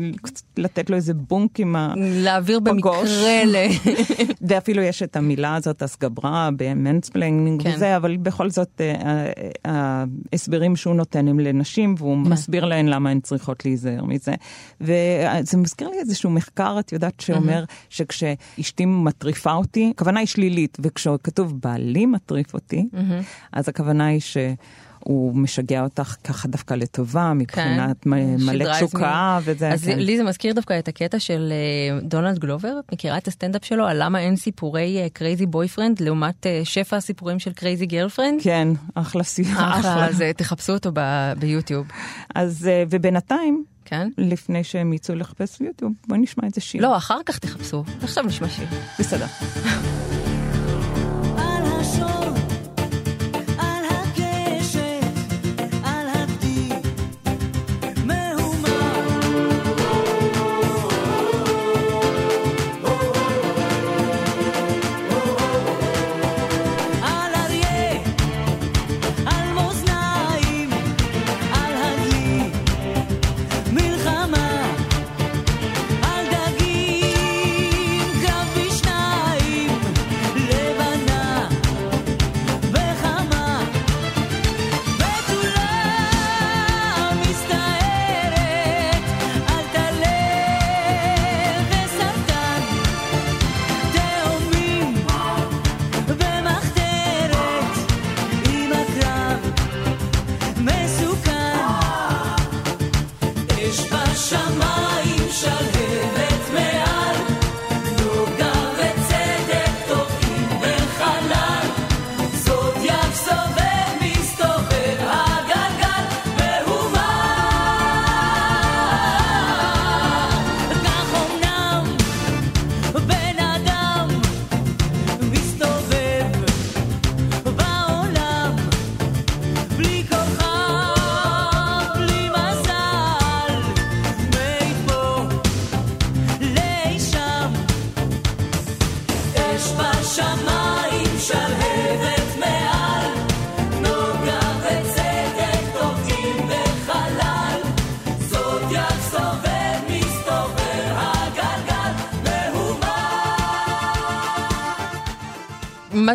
לתת 0.58 0.89
לו 0.89 0.96
איזה 0.96 1.13
בונק 1.13 1.60
עם 1.60 1.75
ה... 1.75 1.94
להעביר. 1.98 2.60
במקרה 2.60 3.46
ל... 3.46 3.56
ואפילו 4.48 4.82
יש 4.82 5.03
את 5.03 5.15
המילה 5.15 5.56
הזאת, 5.56 5.82
הסגברה, 5.82 6.50
במנספלנינג 6.58 7.63
כן. 7.63 7.72
וזה, 7.75 7.96
אבל 7.96 8.18
בכל 8.18 8.50
זאת 8.50 8.82
אה, 8.82 8.96
אה, 9.65 10.03
ההסברים 10.34 10.75
שהוא 10.75 10.96
נותן 10.96 11.27
הם 11.27 11.39
לנשים, 11.39 11.96
והוא 11.98 12.18
מסביר 12.18 12.65
להן 12.65 12.88
למה 12.88 13.10
הן 13.10 13.20
צריכות 13.20 13.65
להיזהר 13.65 14.06
מזה. 14.06 14.34
וזה 15.41 15.58
מזכיר 15.58 15.89
לי 15.89 16.00
איזשהו 16.00 16.30
מחקר, 16.30 16.77
את 16.80 16.91
יודעת, 16.94 17.20
שאומר 17.20 17.63
שכשאשתי 17.89 18.86
מטריפה 18.86 19.53
אותי, 19.53 19.91
הכוונה 19.96 20.20
היא 20.20 20.27
שלילית, 20.27 20.77
וכשכתוב 20.82 21.62
בעלי 21.62 22.06
מטריף 22.06 22.53
אותי, 22.53 22.88
אז 23.53 23.70
הכוונה 23.70 24.06
היא 24.06 24.20
ש... 24.20 24.38
הוא 25.03 25.36
משגע 25.36 25.84
אותך 25.84 26.15
ככה 26.24 26.48
דווקא 26.48 26.74
לטובה, 26.74 27.34
מבחינת 27.34 28.06
מ- 28.06 28.46
מלא 28.46 28.74
תשוקה. 28.75 29.39
וזה. 29.44 29.70
אז 29.70 29.86
כן. 29.86 30.00
לי 30.00 30.18
זה 30.18 30.24
מזכיר 30.24 30.53
דווקא 30.53 30.80
את 30.80 30.88
הקטע 30.88 31.20
של 31.20 31.51
אה, 31.51 32.00
דונלד 32.01 32.39
גלובר, 32.39 32.80
מכירה 32.91 33.18
את 33.18 33.27
הסטנדאפ 33.27 33.65
שלו 33.65 33.86
על 33.86 34.03
למה 34.03 34.20
אין 34.20 34.36
סיפורי 34.36 35.10
crazy 35.13 35.46
boyfriend 35.46 36.00
לעומת 36.00 36.48
אה, 36.48 36.62
שפע 36.63 36.98
הסיפורים 36.98 37.39
של 37.39 37.53
crazy 37.53 37.86
girlfriend? 37.86 38.41
כן, 38.41 38.68
אחלה 38.94 39.24
שיחה. 39.24 39.80
אחלה, 39.80 40.08
אז 40.08 40.22
אה, 40.22 40.34
תחפשו 40.34 40.74
אותו 40.74 40.91
ביוטיוב. 41.39 41.88
אז, 42.36 42.68
אה, 42.68 42.84
ובינתיים, 42.89 43.63
כן? 43.91 44.10
לפני 44.17 44.63
שהם 44.63 44.93
יצאו 44.93 45.15
לחפש 45.15 45.60
ביוטיוב, 45.60 45.91
בואי 46.07 46.19
נשמע 46.19 46.43
איזה 46.43 46.62
שיר. 46.62 46.81
לא, 46.81 46.98
אחר 46.98 47.19
כך 47.25 47.39
תחפשו. 47.39 47.83
עכשיו 48.03 48.24
נשמע 48.24 48.50
שיר. 48.50 48.67
בסדר. 49.00 49.25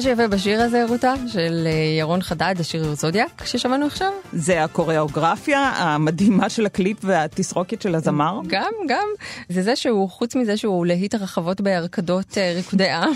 שיפֶה 0.06 0.28
בשיר 0.28 0.62
הזה, 0.62 0.84
רותה, 0.88 1.14
של 1.28 1.66
אה, 1.66 1.98
ירון 1.98 2.22
חדד, 2.22 2.54
השיר 2.58 2.94
זודיאק, 2.94 3.44
ששמענו 3.44 3.86
עכשיו, 3.86 4.12
זה 4.32 4.64
הקוריאוגרפיה 4.64 5.58
המדהימה 5.60 6.48
של 6.48 6.66
הקליפ 6.66 6.98
והתסרוקת 7.02 7.82
של 7.82 7.94
הזמר. 7.94 8.40
גם, 8.46 8.72
גם, 8.88 9.08
זה 9.48 9.62
זה 9.62 9.76
שהוא, 9.76 10.10
חוץ 10.10 10.36
מזה 10.36 10.56
שהוא 10.56 10.86
להיט 10.86 11.14
הרחבות 11.14 11.60
בהרקדות 11.60 12.38
אה, 12.38 12.52
ריקודי 12.56 12.90
עם, 12.90 13.12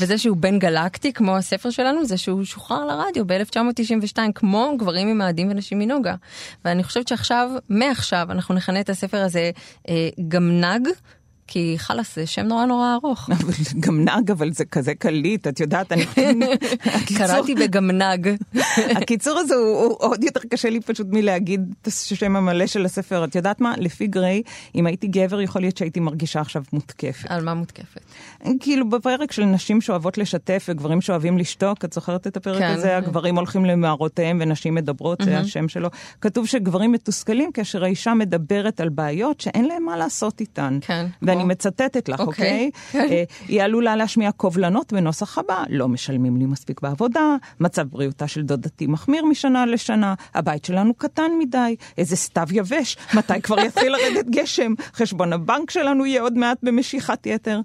וזה 0.00 0.18
שהוא 0.18 0.36
בן 0.36 0.58
גלקטי, 0.58 1.12
כמו 1.12 1.36
הספר 1.36 1.70
שלנו, 1.70 2.04
זה 2.04 2.16
שהוא 2.16 2.44
שוחרר 2.44 2.84
לרדיו 2.84 3.26
ב-1992, 3.26 4.18
כמו 4.34 4.72
גברים 4.78 5.08
ממאדים 5.08 5.50
ונשים 5.50 5.78
מנוגה. 5.78 6.14
ואני 6.64 6.84
חושבת 6.84 7.08
שעכשיו, 7.08 7.50
מעכשיו, 7.68 8.26
אנחנו 8.30 8.54
נכנה 8.54 8.80
את 8.80 8.90
הספר 8.90 9.18
הזה 9.22 9.50
אה, 9.88 10.08
גמנג, 10.28 10.88
כי 11.52 11.74
חלאס, 11.78 12.16
זה 12.16 12.26
שם 12.26 12.42
נורא 12.42 12.66
נורא 12.66 12.94
ארוך. 12.94 13.30
אבל 13.30 13.52
גם 13.84 14.04
נהג, 14.04 14.30
אבל 14.30 14.52
זה 14.52 14.64
כזה 14.64 14.94
קליט, 14.94 15.46
את 15.46 15.60
יודעת, 15.60 15.92
אני 15.92 16.06
קראתי 17.18 17.54
בגמנג. 17.54 18.36
הקיצור 19.00 19.38
הזה 19.38 19.54
הוא, 19.54 19.96
עוד 19.98 20.24
יותר 20.24 20.40
קשה 20.50 20.70
לי 20.70 20.80
פשוט 20.80 21.06
מלהגיד 21.10 21.74
את 21.82 21.86
השם 21.86 22.36
המלא 22.36 22.66
של 22.66 22.84
הספר. 22.84 23.24
את 23.24 23.34
יודעת 23.34 23.60
מה? 23.60 23.74
לפי 23.78 24.06
גריי, 24.06 24.42
אם 24.74 24.86
הייתי 24.86 25.06
גבר, 25.06 25.40
יכול 25.40 25.62
להיות 25.62 25.76
שהייתי 25.76 26.00
מרגישה 26.00 26.40
עכשיו 26.40 26.62
מותקפת. 26.72 27.30
על 27.30 27.44
מה 27.44 27.54
מותקפת? 27.54 28.00
כאילו 28.60 28.88
בפרק 28.90 29.32
של 29.32 29.44
נשים 29.44 29.80
שאוהבות 29.80 30.18
לשתף 30.18 30.66
וגברים 30.68 31.00
שאוהבים 31.00 31.38
לשתוק, 31.38 31.84
את 31.84 31.92
זוכרת 31.92 32.26
את 32.26 32.36
הפרק 32.36 32.58
כן. 32.58 32.74
הזה? 32.74 32.96
הגברים 32.96 33.36
הולכים 33.36 33.64
למערותיהם 33.64 34.38
ונשים 34.40 34.74
מדברות, 34.74 35.22
זה 35.24 35.38
השם 35.38 35.68
שלו. 35.68 35.88
כתוב 36.20 36.46
שגברים 36.46 36.92
מתוסכלים 36.92 37.52
כאשר 37.52 37.84
האישה 37.84 38.14
מדברת 38.14 38.80
על 38.80 38.88
בעיות 38.88 39.40
שאין 39.40 39.64
להם 39.64 39.84
מה 39.84 39.96
לעשות 39.96 40.40
איתן. 40.40 40.78
כן. 40.80 41.06
ואני 41.22 41.39
או. 41.42 41.46
מצטטת 41.46 42.08
לך, 42.08 42.20
אוקיי. 42.20 42.70
אוקיי? 42.94 43.10
אה, 43.10 43.24
היא 43.48 43.62
עלולה 43.62 43.96
להשמיע 43.96 44.32
קובלנות 44.32 44.92
בנוסח 44.92 45.38
הבא, 45.38 45.64
לא 45.68 45.88
משלמים 45.88 46.36
לי 46.36 46.46
מספיק 46.46 46.80
בעבודה, 46.80 47.36
מצב 47.60 47.82
בריאותה 47.82 48.28
של 48.28 48.42
דודתי 48.42 48.86
מחמיר 48.86 49.24
משנה 49.24 49.66
לשנה, 49.66 50.14
הבית 50.34 50.64
שלנו 50.64 50.94
קטן 50.94 51.30
מדי, 51.38 51.76
איזה 51.98 52.16
סתיו 52.16 52.46
יבש, 52.52 52.96
מתי 53.14 53.40
כבר 53.42 53.60
יתחיל 53.60 53.92
לרדת 53.92 54.26
גשם, 54.30 54.74
חשבון 54.94 55.32
הבנק 55.32 55.70
שלנו 55.70 56.06
יהיה 56.06 56.22
עוד 56.22 56.38
מעט 56.38 56.58
במשיכת 56.62 57.26
יתר. 57.26 57.60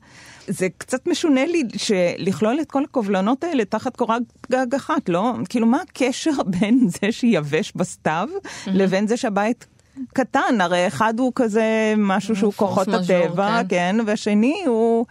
זה 0.48 0.68
קצת 0.78 1.08
משונה 1.08 1.46
לי 1.46 1.64
שלכלול 1.78 2.60
את 2.62 2.72
כל 2.72 2.84
הקובלנות 2.84 3.44
האלה 3.44 3.66
תחת 3.66 3.96
קורת 3.96 4.22
גג 4.52 4.76
אחת, 4.76 5.10
לא? 5.10 5.34
כאילו, 5.50 5.68
מה 5.68 5.78
הקשר 5.82 6.32
בין 6.46 6.88
זה 6.88 7.12
שיבש 7.12 7.74
בסתיו 7.76 8.30
לבין 8.68 9.08
זה 9.08 9.18
שהבית 9.18 9.66
קטן? 10.14 10.62
הרי 10.62 10.88
אחד 10.88 11.20
הוא 11.20 11.32
כזה 11.36 11.64
משהו 11.98 12.36
שהוא 12.36 12.54
כוחות 12.54 12.88
הטבע, 12.88 13.62
כן. 13.64 13.68
כן, 13.70 13.96
והשני 14.08 14.64
הוא... 14.68 15.06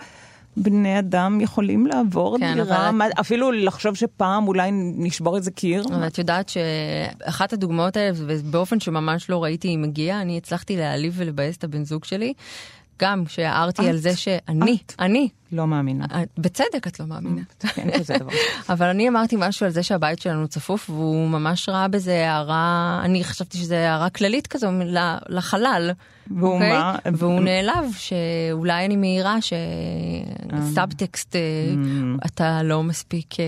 בני 0.57 0.99
אדם 0.99 1.41
יכולים 1.41 1.87
לעבור 1.87 2.39
כן, 2.39 2.55
דירה, 2.55 2.89
אבל- 2.89 2.91
מה- 2.97 3.05
אפילו 3.21 3.53
לחשוב 3.53 3.95
שפעם 3.95 4.49
אולי 4.49 4.71
נשבור 4.73 5.37
איזה 5.37 5.51
קיר. 5.51 5.85
אבל 5.95 6.07
את 6.07 6.19
יודעת 6.19 6.49
שאחת 6.49 7.53
הדוגמאות 7.53 7.97
האלה, 7.97 8.11
ובאופן 8.17 8.81
שממש 8.81 9.31
לא 9.31 9.43
ראיתי 9.45 9.69
היא 9.69 9.79
מגיעה, 9.79 10.21
אני 10.21 10.37
הצלחתי 10.37 10.77
להעליב 10.77 11.15
ולבאס 11.17 11.57
את 11.57 11.65
הבן 11.65 11.85
זוג 11.85 12.05
שלי. 12.05 12.33
גם 13.01 13.25
שהערתי 13.29 13.89
על? 13.89 13.97
זה 13.97 14.17
שאני, 14.17 14.79
את? 14.87 14.93
אני, 15.01 15.29
לא 15.53 15.67
מאמינה. 15.67 16.05
אה, 16.13 16.23
בצדק 16.39 16.87
את 16.87 17.01
לא 17.01 17.07
מאמינה. 17.07 17.41
כן, 17.75 17.89
כזה 17.99 18.15
דבר. 18.19 18.31
אבל 18.73 18.87
אני 18.87 19.09
אמרתי 19.09 19.37
משהו 19.39 19.67
על 19.67 19.73
זה 19.73 19.83
שהבית 19.83 20.19
שלנו 20.19 20.49
צפוף, 20.49 20.91
והוא 20.91 21.29
ממש 21.29 21.69
ראה 21.69 21.89
בזה 21.89 22.31
הערה, 22.31 23.01
אני 23.05 23.25
חשבתי 23.25 23.59
שזה 23.59 23.89
הערה 23.89 24.11
כללית 24.11 24.47
כזו 24.47 24.67
לחלל. 25.29 25.91
והוא 26.31 26.53
אוקיי? 26.55 26.73
מה? 26.73 26.97
והוא 27.13 27.41
נעלב 27.41 27.85
שאולי 27.97 28.85
אני 28.85 28.97
מעירה 28.97 29.37
שסאבטקסט, 30.53 31.37
אה, 31.37 31.41
אתה 32.27 32.63
לא 32.63 32.83
מספיק 32.83 33.41
אה, 33.41 33.45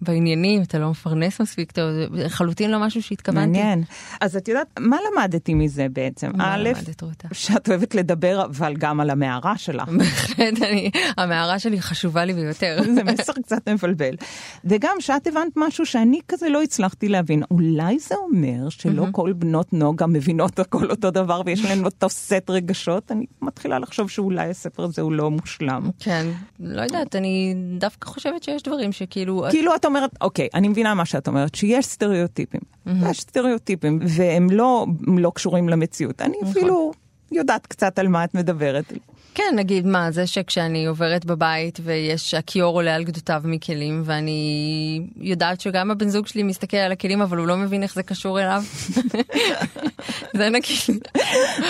בעניינים, 0.00 0.62
אתה 0.62 0.78
לא 0.78 0.90
מפרנס 0.90 1.40
מספיק 1.40 1.72
טוב, 1.72 1.84
לחלוטין 2.12 2.70
לא 2.70 2.78
משהו 2.80 3.02
שהתכוונתי. 3.02 3.40
מעניין. 3.58 3.82
אז 4.20 4.36
את 4.36 4.48
יודעת, 4.48 4.66
מה 4.78 4.96
למדתי 5.12 5.54
מזה 5.54 5.86
בעצם? 5.92 6.30
מה 6.34 6.54
א', 6.54 6.58
למדת, 6.58 7.02
רותה? 7.02 7.28
שאת 7.32 7.68
אוהבת 7.68 7.94
לדבר, 7.94 8.44
אבל 8.44 8.74
גם 8.78 9.00
על 9.00 9.10
המערה 9.10 9.58
שלך. 9.58 9.88
בהחלט, 9.98 10.62
אני- 10.62 10.90
המערה 11.26 11.58
שלי 11.58 11.80
חשובה 11.80 12.24
לי 12.24 12.32
ביותר. 12.32 12.78
זה 12.94 13.04
מסר 13.04 13.32
קצת 13.32 13.68
מבלבל. 13.68 14.14
וגם 14.64 14.96
שאת 15.00 15.26
הבנת 15.26 15.52
משהו 15.56 15.86
שאני 15.86 16.20
כזה 16.28 16.48
לא 16.48 16.62
הצלחתי 16.62 17.08
להבין. 17.08 17.42
אולי 17.50 17.98
זה 17.98 18.14
אומר 18.14 18.68
שלא 18.68 19.06
כל 19.12 19.32
בנות 19.32 19.72
נוגה 19.72 20.06
מבינות 20.06 20.58
הכל 20.58 20.90
אותו 20.90 21.10
דבר 21.10 21.42
ויש 21.46 21.64
להן 21.64 21.84
אותו 21.84 22.08
סט 22.08 22.50
רגשות? 22.50 23.12
אני 23.12 23.26
מתחילה 23.42 23.78
לחשוב 23.78 24.10
שאולי 24.10 24.50
הספר 24.50 24.84
הזה 24.84 25.02
הוא 25.02 25.12
לא 25.12 25.30
מושלם. 25.30 25.90
כן, 26.00 26.26
לא 26.60 26.82
יודעת, 26.82 27.16
אני 27.16 27.54
דווקא 27.78 28.08
חושבת 28.08 28.42
שיש 28.42 28.62
דברים 28.62 28.92
שכאילו... 28.92 29.44
כאילו 29.50 29.74
את 29.74 29.84
אומרת, 29.84 30.10
אוקיי, 30.20 30.48
אני 30.54 30.68
מבינה 30.68 30.94
מה 30.94 31.04
שאת 31.04 31.28
אומרת, 31.28 31.54
שיש 31.54 31.86
סטריאוטיפים. 31.86 32.60
יש 33.10 33.20
סטריאוטיפים, 33.20 33.98
והם 34.08 34.50
לא, 34.50 34.86
לא 35.16 35.32
קשורים 35.34 35.68
למציאות. 35.68 36.22
אני 36.22 36.36
אפילו 36.50 36.92
יודעת 37.32 37.66
קצת 37.66 37.98
על 37.98 38.08
מה 38.08 38.24
את 38.24 38.34
מדברת. 38.34 38.92
כן, 39.36 39.54
נגיד 39.56 39.86
מה, 39.86 40.10
זה 40.10 40.26
שכשאני 40.26 40.86
עוברת 40.86 41.24
בבית 41.24 41.78
ויש, 41.82 42.34
הכיור 42.34 42.74
עולה 42.74 42.94
על 42.94 43.04
גדותיו 43.04 43.42
מכלים, 43.44 44.02
ואני 44.04 45.00
יודעת 45.16 45.60
שגם 45.60 45.90
הבן 45.90 46.08
זוג 46.08 46.26
שלי 46.26 46.42
מסתכל 46.42 46.76
על 46.76 46.92
הכלים, 46.92 47.22
אבל 47.22 47.38
הוא 47.38 47.46
לא 47.46 47.56
מבין 47.56 47.82
איך 47.82 47.94
זה 47.94 48.02
קשור 48.02 48.40
אליו. 48.40 48.62
זה 50.38 50.48
נגיד, 50.48 50.78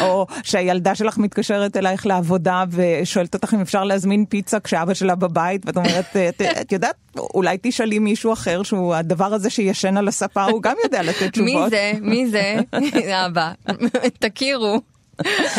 או 0.00 0.26
שהילדה 0.42 0.94
שלך 0.94 1.18
מתקשרת 1.18 1.76
אלייך 1.76 2.06
לעבודה 2.06 2.64
ושואלת 2.70 3.34
אותך 3.34 3.54
אם 3.54 3.60
אפשר 3.60 3.84
להזמין 3.84 4.24
פיצה 4.24 4.60
כשאבא 4.60 4.94
שלה 4.94 5.14
בבית, 5.14 5.66
ואת 5.66 5.76
אומרת, 5.76 6.16
את, 6.16 6.42
את 6.60 6.72
יודעת, 6.72 6.96
אולי 7.18 7.58
תשאלי 7.62 7.98
מישהו 7.98 8.32
אחר 8.32 8.62
שהוא 8.62 8.94
הדבר 8.94 9.34
הזה 9.34 9.50
שישן 9.50 9.96
על 9.96 10.08
הספה, 10.08 10.44
הוא 10.44 10.62
גם 10.62 10.74
יודע 10.84 11.02
לתת 11.02 11.32
תשובות. 11.32 11.50
מי 11.52 11.70
זה? 11.70 11.92
מי 12.00 12.26
זה? 12.26 12.56
אבא, 13.26 13.52
תכירו. 14.18 14.95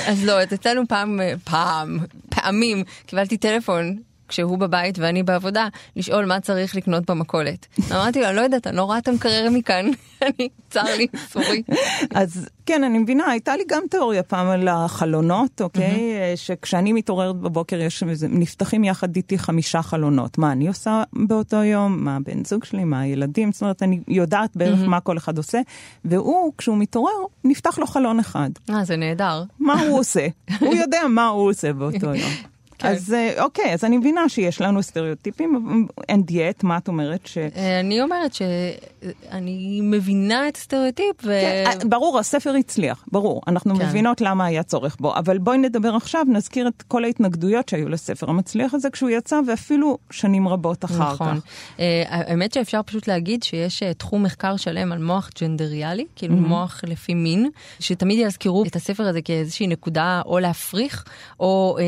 אז 0.07 0.25
לא, 0.25 0.41
אז 0.41 0.53
אצלנו 0.53 0.87
פעם, 0.87 1.19
פעם, 1.43 1.99
פעמים, 2.29 2.83
קיבלתי 3.05 3.37
טלפון. 3.37 3.97
כשהוא 4.27 4.57
בבית 4.57 5.00
ואני 5.00 5.24
בעבודה, 5.24 5.67
לשאול 5.96 6.25
מה 6.25 6.39
צריך 6.39 6.75
לקנות 6.75 7.10
במכולת. 7.10 7.67
אמרתי 7.91 8.22
לו, 8.22 8.27
אני 8.27 8.36
לא 8.36 8.41
יודעת, 8.41 8.67
אני 8.67 8.77
לא 8.77 8.84
רואה 8.84 8.98
את 8.98 9.07
המקרר 9.07 9.48
מכאן, 9.51 9.86
אני, 10.22 10.50
צר 10.69 10.84
לי, 10.98 11.07
סורי. 11.29 11.63
אז 12.22 12.50
כן, 12.65 12.84
אני 12.84 13.00
מבינה, 13.00 13.31
הייתה 13.31 13.55
לי 13.55 13.63
גם 13.67 13.84
תיאוריה 13.89 14.24
פעם 14.24 14.48
על 14.48 14.67
החלונות, 14.67 15.62
אוקיי? 15.62 16.13
שכשאני 16.36 16.93
מתעוררת 16.93 17.36
בבוקר, 17.36 17.79
יש, 17.79 18.03
נפתחים 18.29 18.84
יחד 18.84 19.15
איתי 19.15 19.38
חמישה 19.38 19.81
חלונות. 19.81 20.38
מה 20.38 20.51
אני 20.51 20.67
עושה 20.67 21.03
באותו 21.13 21.63
יום, 21.63 22.03
מה 22.03 22.15
הבן 22.15 22.46
זוג 22.46 22.63
שלי, 22.63 22.84
מה 22.84 23.00
הילדים, 23.00 23.51
זאת 23.51 23.62
אומרת, 23.62 23.84
אני 23.84 24.00
יודעת 24.07 24.55
בערך 24.55 24.79
מה 24.88 25.00
כל 25.00 25.17
אחד 25.17 25.38
עושה, 25.38 25.60
והוא, 26.05 26.53
כשהוא 26.57 26.77
מתעורר, 26.77 27.12
נפתח 27.43 27.79
לו 27.79 27.88
חלון 27.88 28.19
אחד. 28.19 28.50
אה, 28.69 28.84
זה 28.84 28.96
נהדר. 28.96 29.43
מה 29.60 29.81
הוא 29.81 30.00
עושה? 30.00 30.27
הוא 30.60 30.75
יודע 30.75 31.01
מה 31.10 31.27
הוא 31.27 31.50
עושה 31.50 31.74
באותו 31.74 32.15
יום. 32.15 32.56
כן. 32.77 32.88
אז 32.88 33.13
אה, 33.13 33.43
אוקיי, 33.43 33.74
אז 33.74 33.84
אני 33.84 33.98
מבינה 33.98 34.29
שיש 34.29 34.62
לנו 34.62 34.84
סטריאוטיפים, 34.84 35.88
and 36.12 36.31
yet, 36.31 36.60
מה 36.63 36.77
את 36.77 36.88
אומרת? 36.88 37.27
ש... 37.27 37.38
אה, 37.38 37.79
אני 37.79 38.01
אומרת 38.01 38.34
שאני 38.34 39.79
מבינה 39.84 40.48
את 40.48 40.55
הסטריאוטיפ, 40.55 41.15
ו... 41.24 41.27
כן, 41.41 41.63
אה, 41.67 41.89
ברור, 41.89 42.19
הספר 42.19 42.53
הצליח, 42.60 43.05
ברור. 43.12 43.41
אנחנו 43.48 43.75
כן. 43.75 43.86
מבינות 43.86 44.22
למה 44.22 44.46
היה 44.46 44.63
צורך 44.63 44.98
בו, 45.00 45.15
אבל 45.15 45.38
בואי 45.38 45.57
נדבר 45.57 45.96
עכשיו, 45.96 46.25
נזכיר 46.27 46.67
את 46.67 46.84
כל 46.88 47.03
ההתנגדויות 47.03 47.69
שהיו 47.69 47.89
לספר 47.89 48.29
המצליח 48.29 48.74
הזה 48.74 48.89
כשהוא 48.89 49.10
יצא, 49.10 49.39
ואפילו 49.48 49.98
שנים 50.12 50.48
רבות 50.48 50.86
אחר 50.86 51.13
נכון. 51.13 51.39
כך. 51.39 51.46
אה, 51.79 52.03
האמת 52.07 52.53
שאפשר 52.53 52.81
פשוט 52.86 53.07
להגיד 53.07 53.43
שיש 53.43 53.84
תחום 53.98 54.24
מחקר 54.24 54.57
שלם 54.57 54.91
על 54.91 55.03
מוח 55.03 55.29
ג'נדריאלי, 55.41 56.05
כאילו 56.15 56.38
Mm-hmm. 56.38 56.50
מוח 56.50 56.81
לפי 56.88 57.13
מין, 57.13 57.50
שתמיד 57.79 58.19
יזכרו 58.19 58.63
את 58.63 58.75
הספר 58.75 59.03
הזה 59.03 59.22
כאיזושהי 59.22 59.67
נקודה 59.67 60.22
או 60.25 60.39
להפריך 60.39 61.05
או 61.39 61.77
אה, 61.79 61.84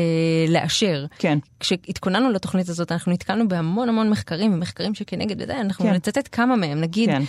לאשר. 0.82 1.06
כן. 1.18 1.38
כשהתכוננו 1.60 2.30
לתוכנית 2.30 2.68
הזאת 2.68 2.92
אנחנו 2.92 3.12
נתקלנו 3.12 3.48
בהמון 3.48 3.88
המון 3.88 4.10
מחקרים 4.10 4.54
ומחקרים 4.54 4.94
שכנגד 4.94 5.46
זה 5.46 5.60
אנחנו 5.60 5.84
כן. 5.84 5.92
נצטט 5.92 6.28
כמה 6.32 6.56
מהם 6.56 6.80
נגיד. 6.80 7.10
כן. 7.10 7.22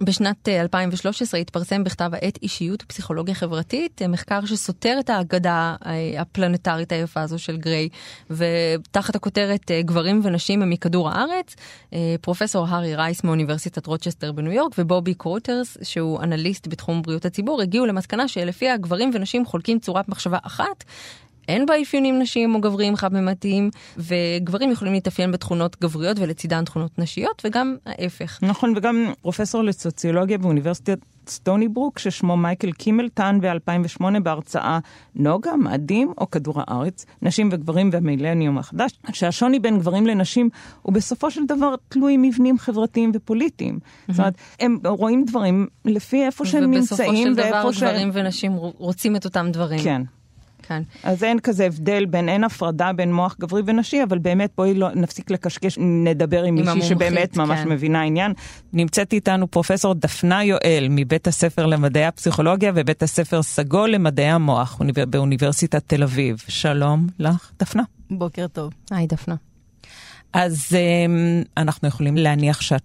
בשנת 0.00 0.48
אה, 0.48 0.60
2013 0.60 1.40
התפרסם 1.40 1.84
בכתב 1.84 2.10
העת 2.12 2.38
אישיות 2.42 2.82
ופסיכולוגיה 2.82 3.34
חברתית, 3.34 4.02
אה, 4.02 4.08
מחקר 4.08 4.44
שסותר 4.44 4.96
את 5.00 5.10
האגדה 5.10 5.76
אה, 5.86 6.20
הפלנטרית 6.20 6.92
היפה 6.92 7.20
הזו 7.20 7.38
של 7.38 7.56
גריי, 7.56 7.88
ותחת 8.30 9.16
הכותרת 9.16 9.70
אה, 9.70 9.82
גברים 9.82 10.20
ונשים 10.24 10.62
הם 10.62 10.70
מכדור 10.70 11.10
הארץ, 11.10 11.56
אה, 11.92 12.14
פרופסור 12.20 12.66
הארי 12.68 12.94
רייס 12.94 13.24
מאוניברסיטת 13.24 13.86
רוצ'סטר 13.86 14.32
בניו 14.32 14.52
יורק 14.52 14.72
ובובי 14.78 15.14
קרוטרס, 15.14 15.76
שהוא 15.82 16.22
אנליסט 16.22 16.66
בתחום 16.66 17.02
בריאות 17.02 17.24
הציבור, 17.24 17.62
הגיעו 17.62 17.86
למסקנה 17.86 18.28
שלפיה 18.28 18.76
גברים 18.76 19.10
ונשים 19.14 19.46
חולקים 19.46 19.78
צורת 19.78 20.08
מחשבה 20.08 20.38
אחת. 20.42 20.84
אין 21.48 21.66
בה 21.66 21.82
אפיונים 21.82 22.18
נשיים 22.18 22.54
או 22.54 22.60
גבריים 22.60 22.96
חד-ממדיים, 22.96 23.70
וגברים 23.98 24.70
יכולים 24.70 24.92
להתאפיין 24.94 25.32
בתכונות 25.32 25.76
גבריות 25.80 26.16
ולצידן 26.20 26.64
תכונות 26.64 26.98
נשיות, 26.98 27.42
וגם 27.44 27.76
ההפך. 27.86 28.38
נכון, 28.42 28.72
וגם 28.76 29.12
פרופסור 29.22 29.62
לסוציולוגיה 29.62 30.38
באוניברסיטת 30.38 30.98
סטוני 31.28 31.68
ברוק, 31.68 31.98
ששמו 31.98 32.36
מייקל 32.36 32.72
קימל, 32.72 33.08
טען 33.08 33.40
ב-2008 33.40 34.20
בהרצאה 34.22 34.78
נוגה, 35.14 35.56
מאדים 35.56 36.12
או 36.18 36.30
כדור 36.30 36.54
הארץ, 36.56 37.06
נשים 37.22 37.48
וגברים 37.52 37.90
והמילניום 37.92 38.58
החדש, 38.58 38.92
שהשוני 39.12 39.58
בין 39.58 39.78
גברים 39.78 40.06
לנשים 40.06 40.48
הוא 40.82 40.92
בסופו 40.94 41.30
של 41.30 41.46
דבר 41.46 41.74
תלוי 41.88 42.16
מבנים 42.16 42.58
חברתיים 42.58 43.10
ופוליטיים. 43.14 43.78
זאת 44.08 44.18
אומרת, 44.18 44.34
הם 44.60 44.78
רואים 44.84 45.24
דברים 45.24 45.66
לפי 45.84 46.24
איפה 46.24 46.44
שהם 46.46 46.72
ובסופו 46.72 47.02
נמצאים 47.02 47.26
של 47.26 47.34
דבר 47.34 47.62
ואיפה 47.64 47.86
גברים 47.86 48.10
ונשים 48.12 48.52
רוצים 48.56 49.16
את 49.16 49.24
אותם 49.24 49.46
דברים. 49.52 49.80
כן. 49.80 50.02
כן. 50.68 50.82
אז 51.02 51.24
אין 51.24 51.40
כזה 51.40 51.66
הבדל 51.66 52.04
בין, 52.04 52.28
אין 52.28 52.44
הפרדה 52.44 52.92
בין 52.92 53.12
מוח 53.14 53.36
גברי 53.40 53.62
ונשי, 53.66 54.02
אבל 54.02 54.18
באמת 54.18 54.50
בואי 54.56 54.74
לא 54.74 54.88
נפסיק 54.94 55.30
לקשקש, 55.30 55.78
נדבר 55.80 56.42
עם 56.42 56.46
עם 56.46 56.54
מישהי 56.54 56.70
המומחית, 56.70 56.90
שבאמת 56.90 57.36
ממש 57.36 57.60
כן. 57.60 57.68
מבינה 57.68 58.02
עניין. 58.02 58.32
נמצאת 58.72 59.12
איתנו 59.12 59.50
פרופסור 59.50 59.94
דפנה 59.94 60.44
יואל 60.44 60.86
מבית 60.90 61.26
הספר 61.26 61.66
למדעי 61.66 62.04
הפסיכולוגיה 62.04 62.72
ובית 62.74 63.02
הספר 63.02 63.42
סגול 63.42 63.90
למדעי 63.90 64.26
המוח 64.30 64.80
אוניבר- 64.80 65.04
באוניברסיטת 65.06 65.82
תל 65.86 66.02
אביב. 66.02 66.42
שלום 66.48 67.06
לך, 67.18 67.50
דפנה. 67.60 67.82
בוקר 68.10 68.46
טוב. 68.46 68.72
היי 68.90 69.06
דפנה. 69.06 69.34
אז 70.32 70.66
אמ, 70.72 71.42
אנחנו 71.56 71.88
יכולים 71.88 72.16
להניח 72.16 72.60
שאת 72.60 72.82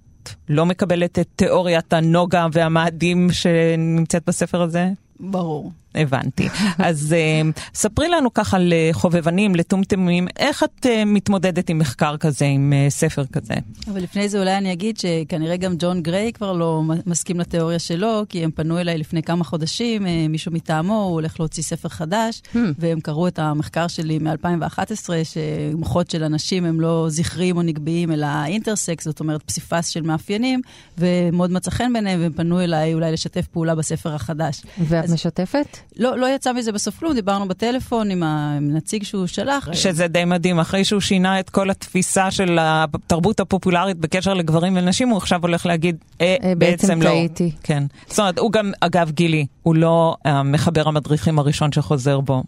לא 0.50 0.65
מקבלת 0.65 1.20
את 1.20 1.28
תיאוריית 1.36 1.94
הנוגה 1.94 2.48
והמאדים 2.54 3.28
שנמצאת 3.32 4.24
בספר 4.28 4.62
הזה? 4.62 4.89
ברור. 5.20 5.72
הבנתי. 5.95 6.47
אז 6.78 7.15
uh, 7.15 7.60
ספרי 7.73 8.10
לנו 8.10 8.34
ככה 8.34 8.58
לחובבנים, 8.60 9.56
לטומטמים, 9.56 10.28
איך 10.38 10.63
את 10.63 10.86
uh, 10.86 10.89
מתמודדת 11.06 11.69
עם 11.69 11.80
מחקר 11.80 12.17
כזה, 12.17 12.45
עם 12.45 12.73
ספר 12.89 13.25
כזה? 13.25 13.54
אבל 13.91 14.04
לפני 14.04 14.30
זה 14.30 14.39
אולי 14.39 14.58
אני 14.58 14.73
אגיד 14.73 14.97
שכנראה 14.99 15.58
גם 15.58 15.75
ג'ון 15.80 16.02
גריי 16.02 16.34
כבר 16.34 16.54
לא 16.54 16.82
מסכים 17.06 17.39
לתיאוריה 17.39 17.80
שלו, 17.80 18.21
כי 18.30 18.43
הם 18.43 18.52
פנו 18.52 18.80
אליי 18.80 18.97
לפני 18.97 19.23
כמה 19.23 19.43
חודשים, 19.43 20.08
אה, 20.08 20.25
מישהו 20.30 20.52
מטעמו, 20.52 21.04
הוא 21.04 21.13
הולך 21.13 21.39
להוציא 21.39 21.63
ספר 21.63 21.89
חדש, 21.89 22.41
Hmm. 22.54 22.58
והם 22.80 22.99
קראו 22.99 23.28
את 23.28 23.39
המחקר 23.39 23.88
שלי 23.88 24.19
מ-2011, 24.19 25.10
שמוחות 25.23 26.10
של 26.10 26.23
אנשים 26.23 26.65
הם 26.65 26.82
לא 26.82 27.06
זכריים 27.10 27.58
או 27.58 27.62
נגביים, 27.62 28.12
אלא 28.12 28.28
אינטרסקס, 28.45 29.06
זאת 29.06 29.19
אומרת 29.19 29.43
פסיפס 29.43 29.88
של 29.88 30.02
מאפיינים, 30.02 30.62
ומאוד 30.97 31.52
מצא 31.52 31.71
חן 31.71 31.93
ביניהם, 31.93 32.21
והם 32.21 32.34
פנו 32.34 32.62
אליי 32.62 32.93
אולי 32.93 33.12
לשתף 33.12 33.47
פעולה 33.47 33.75
בספר 33.75 34.13
החדש. 34.15 34.62
ואת 34.88 35.04
אז- 35.04 35.13
משתפת? 35.13 35.78
לא, 35.98 36.18
לא 36.18 36.36
יצא 36.36 36.54
מזה 36.54 36.72
בסוף 36.72 37.00
כלום, 37.00 37.13
דיברנו 37.13 37.48
בטלפון 37.48 38.12
עם 38.12 38.24
הנציג 38.24 39.04
שהוא 39.04 39.28
שלח. 39.28 39.70
שזה 39.74 40.08
די 40.08 40.26
מדהים, 40.26 40.60
אחרי 40.60 40.86
שהוא 40.86 41.02
שינה 41.02 41.39
את 41.39 41.50
כל 41.50 41.70
התפיסה 41.70 42.32
של 42.32 42.58
התרבות 42.62 43.39
הפופולרית 43.39 43.98
בקשר 43.98 44.34
לגברים 44.34 44.78
ולנשים, 44.78 45.10
הוא 45.10 45.18
עכשיו 45.18 45.42
הולך 45.42 45.65
להגיד, 45.65 45.96
אה, 46.22 46.36
אה, 46.44 46.56
בעצם 46.56 46.88
בעצם 46.88 47.02
לא. 47.02 47.10
טעיתי. 47.10 47.52
כן. 47.63 47.84
זאת 48.08 48.20
אומרת, 48.20 48.39
הוא 48.39 48.52
גם, 48.52 48.72
אגב, 48.80 49.12
גילי, 49.12 49.46
הוא 49.63 49.76
לא 49.76 50.15
המחבר 50.26 50.88
המדריכים 50.88 51.39
הראשון 51.39 51.72
שחוזר 51.72 52.20
בו 52.20 52.44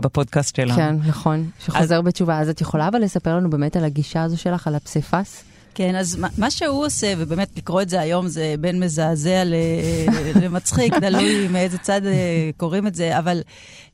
בפודקאסט 0.00 0.56
שלנו. 0.56 0.74
כן, 0.76 0.96
נכון. 1.06 1.50
שחוזר 1.64 2.02
בתשובה. 2.02 2.38
אז 2.38 2.48
את 2.48 2.60
יכולה 2.60 2.88
אבל 2.88 3.02
לספר 3.02 3.36
לנו 3.36 3.50
באמת 3.50 3.76
על 3.76 3.84
הגישה 3.84 4.22
הזו 4.22 4.36
שלך, 4.36 4.66
על 4.66 4.74
הפסיפס? 4.74 5.44
כן, 5.76 5.96
אז 5.96 6.16
מה- 6.38 6.50
שהוא 6.50 6.86
עושה, 6.86 7.12
ובאמת 7.18 7.48
לקרוא 7.56 7.82
את 7.82 7.88
זה 7.88 8.00
היום 8.00 8.28
זה 8.28 8.54
בין 8.60 8.80
מזעזע 8.80 9.42
למצחיק, 10.42 10.94
תלוי 10.94 11.48
מאיזה 11.52 11.78
צד 11.78 12.06
אה, 12.06 12.50
קוראים 12.56 12.86
את 12.86 12.94
זה, 12.94 13.18
אבל 13.18 13.40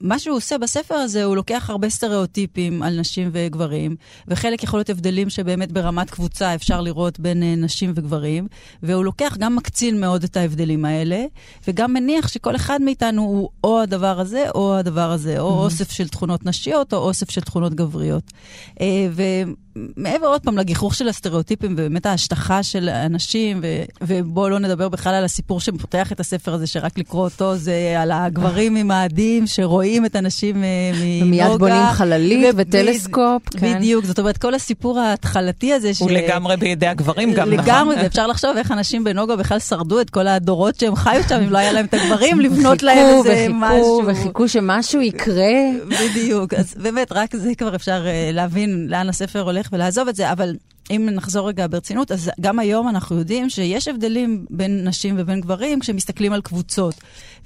מה 0.00 0.18
שהוא 0.18 0.36
עושה 0.36 0.58
בספר 0.58 0.94
הזה, 0.94 1.24
הוא 1.24 1.36
לוקח 1.36 1.70
הרבה 1.70 1.90
סטריאוטיפים 1.90 2.82
על 2.82 3.00
נשים 3.00 3.30
וגברים, 3.32 3.96
וחלק 4.28 4.62
יכול 4.62 4.78
להיות 4.78 4.90
הבדלים 4.90 5.30
שבאמת 5.30 5.72
ברמת 5.72 6.10
קבוצה 6.10 6.54
אפשר 6.54 6.80
לראות 6.80 7.20
בין 7.20 7.42
אה, 7.42 7.54
נשים 7.56 7.92
וגברים, 7.96 8.48
והוא 8.82 9.04
לוקח, 9.04 9.36
גם 9.38 9.56
מקצין 9.56 10.00
מאוד 10.00 10.24
את 10.24 10.36
ההבדלים 10.36 10.84
האלה, 10.84 11.24
וגם 11.68 11.92
מניח 11.92 12.28
שכל 12.28 12.56
אחד 12.56 12.82
מאיתנו 12.82 13.22
הוא 13.22 13.48
או 13.64 13.80
הדבר 13.80 14.20
הזה 14.20 14.44
או 14.54 14.76
הדבר 14.76 15.10
הזה, 15.10 15.40
או 15.40 15.64
אוסף 15.64 15.90
של 15.90 16.08
תכונות 16.08 16.46
נשיות 16.46 16.92
או 16.92 16.98
אוסף 16.98 17.30
של 17.30 17.40
תכונות 17.40 17.74
גבריות. 17.74 18.32
ומעבר 19.76 20.26
עוד 20.26 20.40
פעם 20.40 20.58
לגיחוך 20.58 20.94
של 20.94 21.08
הסטריאוטיפים 21.08 21.72
ובאמת 21.72 22.06
ההשטחה 22.06 22.62
של 22.62 22.88
אנשים, 22.88 23.60
ו- 23.62 23.82
ובואו 24.00 24.48
לא 24.48 24.58
נדבר 24.58 24.88
בכלל 24.88 25.14
על 25.14 25.24
הסיפור 25.24 25.60
שפותח 25.60 26.12
את 26.12 26.20
הספר 26.20 26.54
הזה, 26.54 26.66
שרק 26.66 26.98
לקרוא 26.98 27.24
אותו 27.24 27.56
זה 27.56 27.94
על 27.98 28.10
הגברים 28.10 28.76
עם 28.76 28.90
האדים 28.90 29.46
שרואים 29.46 30.06
את 30.06 30.16
הנשים 30.16 30.64
אה, 30.64 30.68
מנוגה. 30.94 31.24
ומיד 31.24 31.58
בונים 31.58 31.86
חללית 31.92 32.54
ו- 32.54 32.58
וטלסקופ, 32.58 33.42
כן. 33.50 33.78
בדיוק, 33.78 34.04
זאת 34.04 34.18
אומרת, 34.18 34.38
כל 34.38 34.54
הסיפור 34.54 34.98
ההתחלתי 34.98 35.72
הזה, 35.72 35.90
הוא 35.98 36.10
לגמרי 36.10 36.56
בידי 36.56 36.86
הגברים 36.86 37.32
גם, 37.32 37.50
נכון? 37.50 37.64
לגמרי, 37.64 37.96
ואפשר 37.96 38.26
לחשוב 38.26 38.56
איך 38.56 38.72
אנשים 38.72 39.04
בנוגה 39.04 39.36
בכלל 39.36 39.58
שרדו 39.58 40.00
את 40.00 40.10
כל 40.10 40.28
הדורות 40.28 40.80
שהם 40.80 40.96
חיו 40.96 41.22
שם, 41.28 41.34
אם 41.34 41.50
לא 41.50 41.58
היה 41.58 41.72
להם 41.72 41.84
את 41.84 41.94
הגברים 41.94 42.40
לבנות 42.44 42.82
להם 42.82 43.06
איזה 43.06 43.46
וחיכו 43.48 43.54
משהו. 43.58 44.02
וחיכו 44.06 44.48
שמשהו 44.48 45.00
יקרה. 45.00 45.52
בדיוק, 45.86 46.54
אז 46.54 46.74
באמת, 46.82 47.12
רק 47.12 47.36
זה 47.36 47.54
כבר 47.58 47.74
אפשר 47.74 48.06
אה, 48.06 48.30
להבין 48.32 48.86
לאן 48.88 49.08
הספר 49.08 49.40
הולך 49.40 49.61
ולעזוב 49.72 50.08
את 50.08 50.16
זה, 50.16 50.32
אבל 50.32 50.56
אם 50.90 51.08
נחזור 51.12 51.48
רגע 51.48 51.66
ברצינות, 51.66 52.12
אז 52.12 52.30
גם 52.40 52.58
היום 52.58 52.88
אנחנו 52.88 53.18
יודעים 53.18 53.50
שיש 53.50 53.88
הבדלים 53.88 54.46
בין 54.50 54.88
נשים 54.88 55.14
ובין 55.18 55.40
גברים 55.40 55.80
כשמסתכלים 55.80 56.32
על 56.32 56.40
קבוצות. 56.40 56.94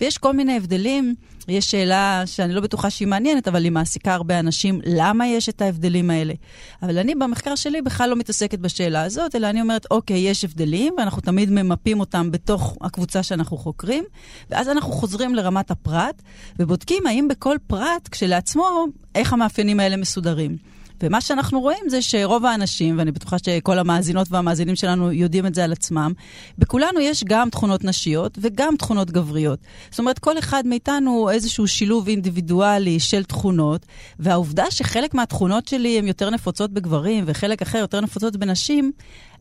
ויש 0.00 0.18
כל 0.18 0.32
מיני 0.32 0.56
הבדלים, 0.56 1.14
יש 1.48 1.70
שאלה 1.70 2.22
שאני 2.26 2.54
לא 2.54 2.60
בטוחה 2.60 2.90
שהיא 2.90 3.08
מעניינת, 3.08 3.48
אבל 3.48 3.64
היא 3.64 3.72
מעסיקה 3.72 4.14
הרבה 4.14 4.38
אנשים, 4.38 4.80
למה 4.84 5.26
יש 5.26 5.48
את 5.48 5.62
ההבדלים 5.62 6.10
האלה? 6.10 6.34
אבל 6.82 6.98
אני 6.98 7.14
במחקר 7.14 7.54
שלי 7.54 7.82
בכלל 7.82 8.10
לא 8.10 8.16
מתעסקת 8.16 8.58
בשאלה 8.58 9.02
הזאת, 9.02 9.34
אלא 9.34 9.50
אני 9.50 9.60
אומרת, 9.60 9.86
אוקיי, 9.90 10.18
יש 10.18 10.44
הבדלים, 10.44 10.94
ואנחנו 10.98 11.22
תמיד 11.22 11.50
ממפים 11.50 12.00
אותם 12.00 12.30
בתוך 12.30 12.76
הקבוצה 12.80 13.22
שאנחנו 13.22 13.56
חוקרים, 13.56 14.04
ואז 14.50 14.68
אנחנו 14.68 14.92
חוזרים 14.92 15.34
לרמת 15.34 15.70
הפרט, 15.70 16.22
ובודקים 16.58 17.06
האם 17.06 17.28
בכל 17.28 17.56
פרט 17.66 18.08
כשלעצמו, 18.10 18.84
איך 19.14 19.32
המאפיינים 19.32 19.80
האלה 19.80 19.96
מסודרים. 19.96 20.75
ומה 21.02 21.20
שאנחנו 21.20 21.60
רואים 21.60 21.88
זה 21.88 22.02
שרוב 22.02 22.44
האנשים, 22.46 22.98
ואני 22.98 23.12
בטוחה 23.12 23.36
שכל 23.38 23.78
המאזינות 23.78 24.28
והמאזינים 24.30 24.76
שלנו 24.76 25.12
יודעים 25.12 25.46
את 25.46 25.54
זה 25.54 25.64
על 25.64 25.72
עצמם, 25.72 26.12
בכולנו 26.58 27.00
יש 27.00 27.24
גם 27.24 27.50
תכונות 27.50 27.84
נשיות 27.84 28.38
וגם 28.40 28.76
תכונות 28.78 29.10
גבריות. 29.10 29.58
זאת 29.90 29.98
אומרת, 29.98 30.18
כל 30.18 30.38
אחד 30.38 30.66
מאיתנו 30.66 31.10
הוא 31.10 31.30
איזשהו 31.30 31.68
שילוב 31.68 32.08
אינדיבידואלי 32.08 33.00
של 33.00 33.24
תכונות, 33.24 33.86
והעובדה 34.18 34.70
שחלק 34.70 35.14
מהתכונות 35.14 35.68
שלי 35.68 35.98
הן 35.98 36.06
יותר 36.06 36.30
נפוצות 36.30 36.70
בגברים 36.70 37.24
וחלק 37.26 37.62
אחר 37.62 37.78
יותר 37.78 38.00
נפוצות 38.00 38.36
בנשים, 38.36 38.92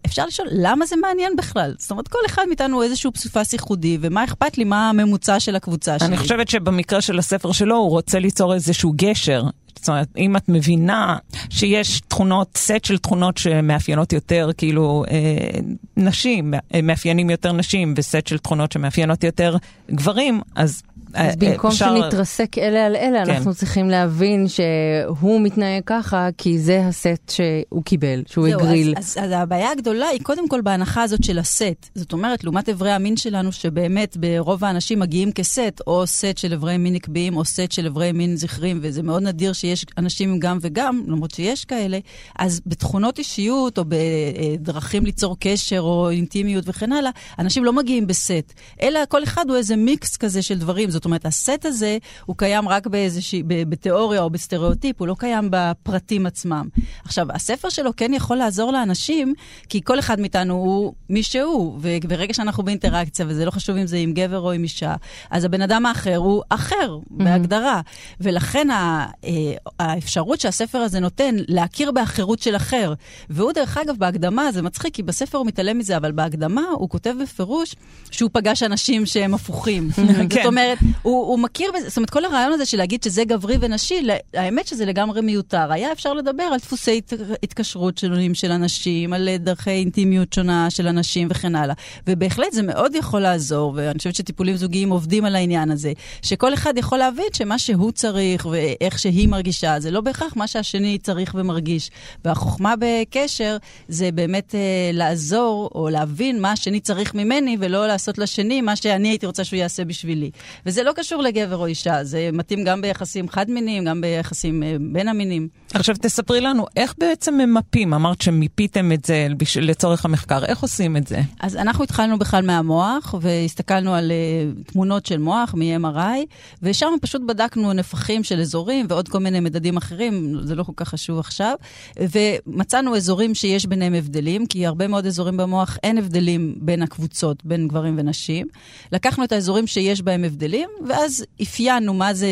אפשר 0.05 0.25
לשאול, 0.25 0.47
למה 0.51 0.85
זה 0.85 0.95
מעניין 0.95 1.35
בכלל? 1.35 1.75
זאת 1.77 1.91
אומרת, 1.91 2.07
כל 2.07 2.19
אחד 2.25 2.43
מאיתנו 2.47 2.75
הוא 2.75 2.83
איזשהו 2.83 3.11
פסיפס 3.11 3.53
ייחודי, 3.53 3.97
ומה 4.01 4.23
אכפת 4.23 4.57
לי 4.57 4.63
מה 4.63 4.89
הממוצע 4.89 5.39
של 5.39 5.55
הקבוצה 5.55 5.99
שלי? 5.99 6.07
אני 6.07 6.17
חושבת 6.17 6.47
שבמקרה 6.47 7.01
של 7.01 7.19
הספר 7.19 7.51
שלו 7.51 7.75
הוא 7.75 7.89
רוצה 7.89 8.19
ליצור 8.19 8.53
איזשהו 8.53 8.93
גשר. 8.95 9.43
זאת 9.75 9.89
אומרת, 9.89 10.07
אם 10.17 10.37
את 10.37 10.49
מבינה 10.49 11.17
שיש 11.49 12.01
תכונות, 12.07 12.57
סט 12.57 12.85
של 12.85 12.97
תכונות 12.97 13.37
שמאפיינות 13.37 14.13
יותר 14.13 14.49
כאילו 14.57 15.03
אה, 15.11 15.59
נשים, 15.97 16.53
אה, 16.53 16.81
מאפיינים 16.83 17.29
יותר 17.29 17.51
נשים, 17.51 17.93
וסט 17.97 18.27
של 18.27 18.37
תכונות 18.37 18.71
שמאפיינות 18.71 19.23
יותר 19.23 19.57
גברים, 19.91 20.41
אז... 20.55 20.81
אה, 21.15 21.29
אז 21.29 21.35
במקום 21.35 21.71
אפשר- 21.71 21.95
שנתרסק 22.01 22.57
אלה 22.57 22.85
על 22.85 22.95
אלה, 22.95 23.25
כן. 23.25 23.31
אנחנו 23.31 23.53
צריכים 23.53 23.89
להבין 23.89 24.45
שהוא 24.47 25.41
מתנהג 25.41 25.83
ככה, 25.85 26.27
כי 26.37 26.59
זה 26.59 26.81
הסט 26.87 27.31
שהוא 27.31 27.83
קיבל, 27.83 28.23
שהוא 28.27 28.49
זהו, 28.49 28.59
הגריל. 28.59 28.93
אז, 28.97 29.03
אז, 29.17 29.23
אז 29.25 29.31
הבעיה 29.33 29.71
הגדולה 29.71 30.07
היא 30.07 30.19
קודם 30.23 30.49
כל 30.49 30.61
בהנחה 30.61 31.03
הזאת 31.03 31.23
של 31.23 31.39
הסט. 31.39 31.89
זאת 31.95 32.13
אומרת, 32.13 32.43
לעומת 32.43 32.69
אברי 32.69 32.91
המין 32.91 33.17
שלנו, 33.17 33.51
שבאמת 33.51 34.17
ברוב 34.17 34.63
האנשים 34.65 34.99
מגיעים 34.99 35.31
כסט, 35.31 35.81
או 35.87 36.07
סט 36.07 36.37
של 36.37 36.53
אברי 36.53 36.77
מין 36.77 36.93
נקביים, 36.93 37.37
או 37.37 37.45
סט 37.45 37.71
של 37.71 37.85
אברי 37.87 38.11
מין 38.11 38.35
זכרים, 38.37 38.79
וזה 38.81 39.03
מאוד 39.03 39.23
נדיר 39.23 39.53
שיש 39.53 39.85
אנשים 39.97 40.29
עם 40.29 40.39
גם 40.39 40.57
וגם, 40.61 41.01
למרות 41.07 41.31
שיש 41.31 41.65
כאלה, 41.65 41.99
אז 42.39 42.61
בתכונות 42.65 43.19
אישיות, 43.19 43.77
או 43.77 43.83
בדרכים 43.87 45.05
ליצור 45.05 45.37
קשר, 45.39 45.79
או 45.81 46.09
אינטימיות 46.09 46.63
וכן 46.67 46.91
הלאה, 46.91 47.11
אנשים 47.39 47.63
לא 47.65 47.73
מגיעים 47.73 48.07
בסט, 48.07 48.53
אלא 48.81 48.99
כל 49.09 49.23
אחד 49.23 49.45
הוא 49.49 49.57
איזה 49.57 49.75
מיקס 49.75 50.17
כזה 50.17 50.41
של 50.41 50.59
דברים. 50.59 50.89
זאת 50.89 51.04
אומרת, 51.05 51.25
הסט 51.25 51.65
הזה, 51.65 51.97
הוא 52.25 52.35
קיים 52.37 52.69
רק 52.69 52.87
באיזושהי, 52.87 53.43
בתיאוריה 53.47 54.21
או 54.21 54.29
בסטריאוטיפ, 54.29 54.99
הוא 54.99 55.07
לא 55.07 55.15
קיים 55.19 55.47
בפרטים 55.51 56.25
עצמם. 56.25 56.67
עכשיו, 57.05 57.27
הספר 57.33 57.69
שלו 57.69 57.91
כן 57.97 58.11
יכול 58.13 58.37
לעזור 58.37 58.71
לאנשים, 58.71 59.33
כי 59.69 59.81
כל 59.83 59.99
אחד 59.99 60.19
מאיתנו 60.19 60.53
הוא 60.53 60.93
מי 61.09 61.23
שהוא, 61.23 61.79
ו- 61.81 62.07
ברגע 62.07 62.33
שאנחנו 62.33 62.63
באינטראקציה, 62.63 63.25
וזה 63.29 63.45
לא 63.45 63.51
חשוב 63.51 63.75
אם 63.77 63.87
זה 63.87 63.97
עם 63.97 64.13
גבר 64.13 64.39
או 64.39 64.51
עם 64.51 64.63
אישה, 64.63 64.95
אז 65.31 65.43
הבן 65.45 65.61
אדם 65.61 65.85
האחר 65.85 66.15
הוא 66.15 66.43
אחר, 66.49 66.97
בהגדרה. 67.09 67.81
ולכן 68.21 68.69
ה- 68.69 69.05
אה, 69.25 69.31
האפשרות 69.79 70.39
שהספר 70.39 70.77
הזה 70.77 70.99
נותן 70.99 71.35
להכיר 71.47 71.91
באחרות 71.91 72.39
של 72.39 72.55
אחר, 72.55 72.93
והוא 73.29 73.51
דרך 73.51 73.77
אגב 73.77 73.95
בהקדמה, 73.97 74.51
זה 74.51 74.61
מצחיק, 74.61 74.93
כי 74.95 75.03
בספר 75.03 75.37
הוא 75.37 75.47
מתעלם 75.47 75.77
מזה, 75.77 75.97
אבל 75.97 76.11
בהקדמה 76.11 76.61
הוא 76.71 76.89
כותב 76.89 77.13
בפירוש 77.21 77.75
שהוא 78.11 78.29
פגש 78.33 78.63
אנשים 78.63 79.05
שהם 79.05 79.33
הפוכים. 79.33 79.89
זאת 79.95 80.05
כן. 80.29 80.45
אומרת, 80.45 80.77
הוא, 81.01 81.27
הוא 81.27 81.39
מכיר 81.39 81.71
בזה, 81.75 81.89
זאת 81.89 81.97
אומרת, 81.97 82.09
כל 82.09 82.25
הרעיון 82.25 82.53
הזה 82.53 82.65
של 82.65 82.77
להגיד 82.77 83.03
שזה 83.03 83.23
גברי 83.23 83.57
ונשי, 83.61 84.07
האמת 84.33 84.67
שזה 84.67 84.85
לגמרי 84.85 85.21
מיותר. 85.21 85.71
היה 85.71 85.91
אפשר 85.91 86.13
לדבר 86.13 86.43
על 86.43 86.59
דפוסי 86.59 86.97
הת, 86.97 87.13
התקשרות 87.43 87.97
שונים 87.97 88.33
של 88.33 88.51
אנשים, 88.51 89.13
על 89.13 89.29
אה, 89.29 89.37
דרכי 89.37 89.69
אינטימיות 89.69 90.33
שונה 90.33 90.69
של 90.69 90.87
אנשים 90.87 91.27
וכן 91.31 91.55
הלאה. 91.55 91.75
ובהחלט 92.07 92.51
זה 92.51 92.63
מאוד 92.63 92.95
יכול 92.95 93.21
לעזור, 93.21 93.73
ואני 93.75 93.97
חושבת 93.97 94.15
שטיפולים 94.15 94.57
זוגיים 94.57 94.89
עובדים 94.89 95.25
על 95.25 95.35
העניין 95.35 95.71
הזה, 95.71 95.93
שכל 96.21 96.53
אחד 96.53 96.77
יכול 96.77 96.97
להבין 96.97 97.25
שמה 97.33 97.59
שהוא 97.59 97.91
צריך 97.91 98.45
ואיך 98.45 98.99
שהיא 98.99 99.27
מרגישה, 99.27 99.79
זה 99.79 99.91
לא 99.91 100.01
בהכרח 100.01 100.33
מה 100.35 100.47
שהשני 100.47 100.97
צריך 100.97 101.35
ומרגיש. 101.37 101.91
והחוכמה 102.25 102.73
בקשר 102.79 103.57
זה 103.87 104.11
באמת 104.11 104.55
אה, 104.55 104.59
לעזור 104.93 105.69
או 105.75 105.89
להבין 105.89 106.41
מה 106.41 106.51
השני 106.51 106.79
צריך 106.79 107.15
ממני, 107.15 107.57
ולא 107.59 107.87
לעשות 107.87 108.17
לשני 108.17 108.61
מה 108.61 108.75
שאני 108.75 109.07
הייתי 109.07 109.25
רוצה 109.25 109.43
שהוא 109.43 109.57
יעשה 109.57 109.85
בשבילי. 109.85 110.31
וזה 110.65 110.74
לא 110.83 110.91
קשור 110.95 111.21
לגבר 111.21 111.57
או 111.57 111.65
אישה, 111.65 112.03
זה 112.03 112.29
מתאים 112.33 112.63
גם 112.63 112.81
ביחסים 112.81 113.29
חד-מיניים, 113.29 113.85
גם 113.85 114.01
ביחסים 114.01 114.63
אה, 114.63 114.75
בין 114.79 115.07
המינים. 115.07 115.47
עכשיו 115.73 115.95
תספרי 116.01 116.41
לנו, 116.41 116.65
איך 116.75 116.93
בעצם 116.97 117.33
ממפים? 117.33 117.93
אמרת 117.93 118.21
שמיפיתם 118.21 118.91
את 118.91 119.05
זה 119.05 119.27
לצורך 119.61 120.05
המחקר, 120.05 120.45
איך 120.45 120.59
עושים 120.59 120.97
את 120.97 121.07
זה? 121.07 121.21
אז 121.39 121.55
אנחנו 121.55 121.83
התחלנו 121.83 122.19
בכלל 122.19 122.45
מהמוח, 122.45 123.15
והסתכלנו 123.21 123.93
על 123.93 124.11
uh, 124.11 124.71
תמונות 124.71 125.05
של 125.05 125.17
מוח 125.17 125.53
מ-MRI, 125.53 126.25
ושם 126.61 126.87
פשוט 127.01 127.21
בדקנו 127.27 127.73
נפחים 127.73 128.23
של 128.23 128.39
אזורים 128.39 128.85
ועוד 128.89 129.07
כל 129.07 129.19
מיני 129.19 129.39
מדדים 129.39 129.77
אחרים, 129.77 130.35
זה 130.43 130.55
לא 130.55 130.63
כל 130.63 130.71
כך 130.75 130.89
חשוב 130.89 131.19
עכשיו, 131.19 131.55
ומצאנו 131.99 132.95
אזורים 132.95 133.35
שיש 133.35 133.65
ביניהם 133.65 133.93
הבדלים, 133.93 134.45
כי 134.45 134.65
הרבה 134.65 134.87
מאוד 134.87 135.05
אזורים 135.05 135.37
במוח 135.37 135.77
אין 135.83 135.97
הבדלים 135.97 136.55
בין 136.57 136.81
הקבוצות, 136.81 137.45
בין 137.45 137.67
גברים 137.67 137.95
ונשים. 137.97 138.47
לקחנו 138.91 139.23
את 139.23 139.31
האזורים 139.31 139.67
שיש 139.67 140.01
בהם 140.01 140.23
הבדלים, 140.23 140.64
ואז 140.87 141.25
אפיינו 141.41 141.93
מה 141.93 142.13
זה 142.13 142.27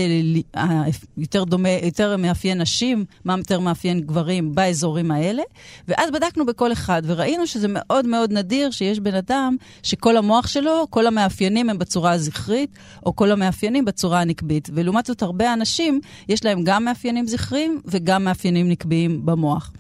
יותר 1.18 1.44
דומה, 1.44 1.70
יותר 1.70 2.18
מאפיין 2.18 2.62
נשים, 2.62 3.06
מה 3.26 3.36
יותר 3.38 3.60
מאפיין 3.60 4.00
גברים 4.00 4.56
באזורים 4.56 5.12
האלה, 5.12 5.44
ואז 5.88 6.12
בדקנו 6.12 6.46
בכל 6.46 6.72
אחד, 6.72 7.02
וראינו 7.06 7.48
שזה 7.48 7.68
מאוד 7.70 8.08
מאוד 8.08 8.34
נדיר 8.34 8.72
שיש 8.72 9.00
בן 9.00 9.16
אדם 9.16 9.56
שכל 9.84 10.18
המוח 10.18 10.48
שלו, 10.48 10.88
כל 10.90 11.08
המאפיינים 11.08 11.70
הם 11.70 11.78
בצורה 11.78 12.12
הזכרית, 12.12 12.70
או 13.06 13.16
כל 13.16 13.32
המאפיינים 13.32 13.86
בצורה 13.86 14.22
הנקבית. 14.22 14.70
ולעומת 14.74 15.06
זאת, 15.06 15.22
הרבה 15.22 15.54
אנשים, 15.54 16.00
יש 16.30 16.46
להם 16.46 16.64
גם 16.64 16.86
מאפיינים 16.86 17.28
זכריים 17.28 17.82
וגם 17.86 18.24
מאפיינים 18.24 18.70
נקביים 18.70 19.26
במוח. 19.26 19.72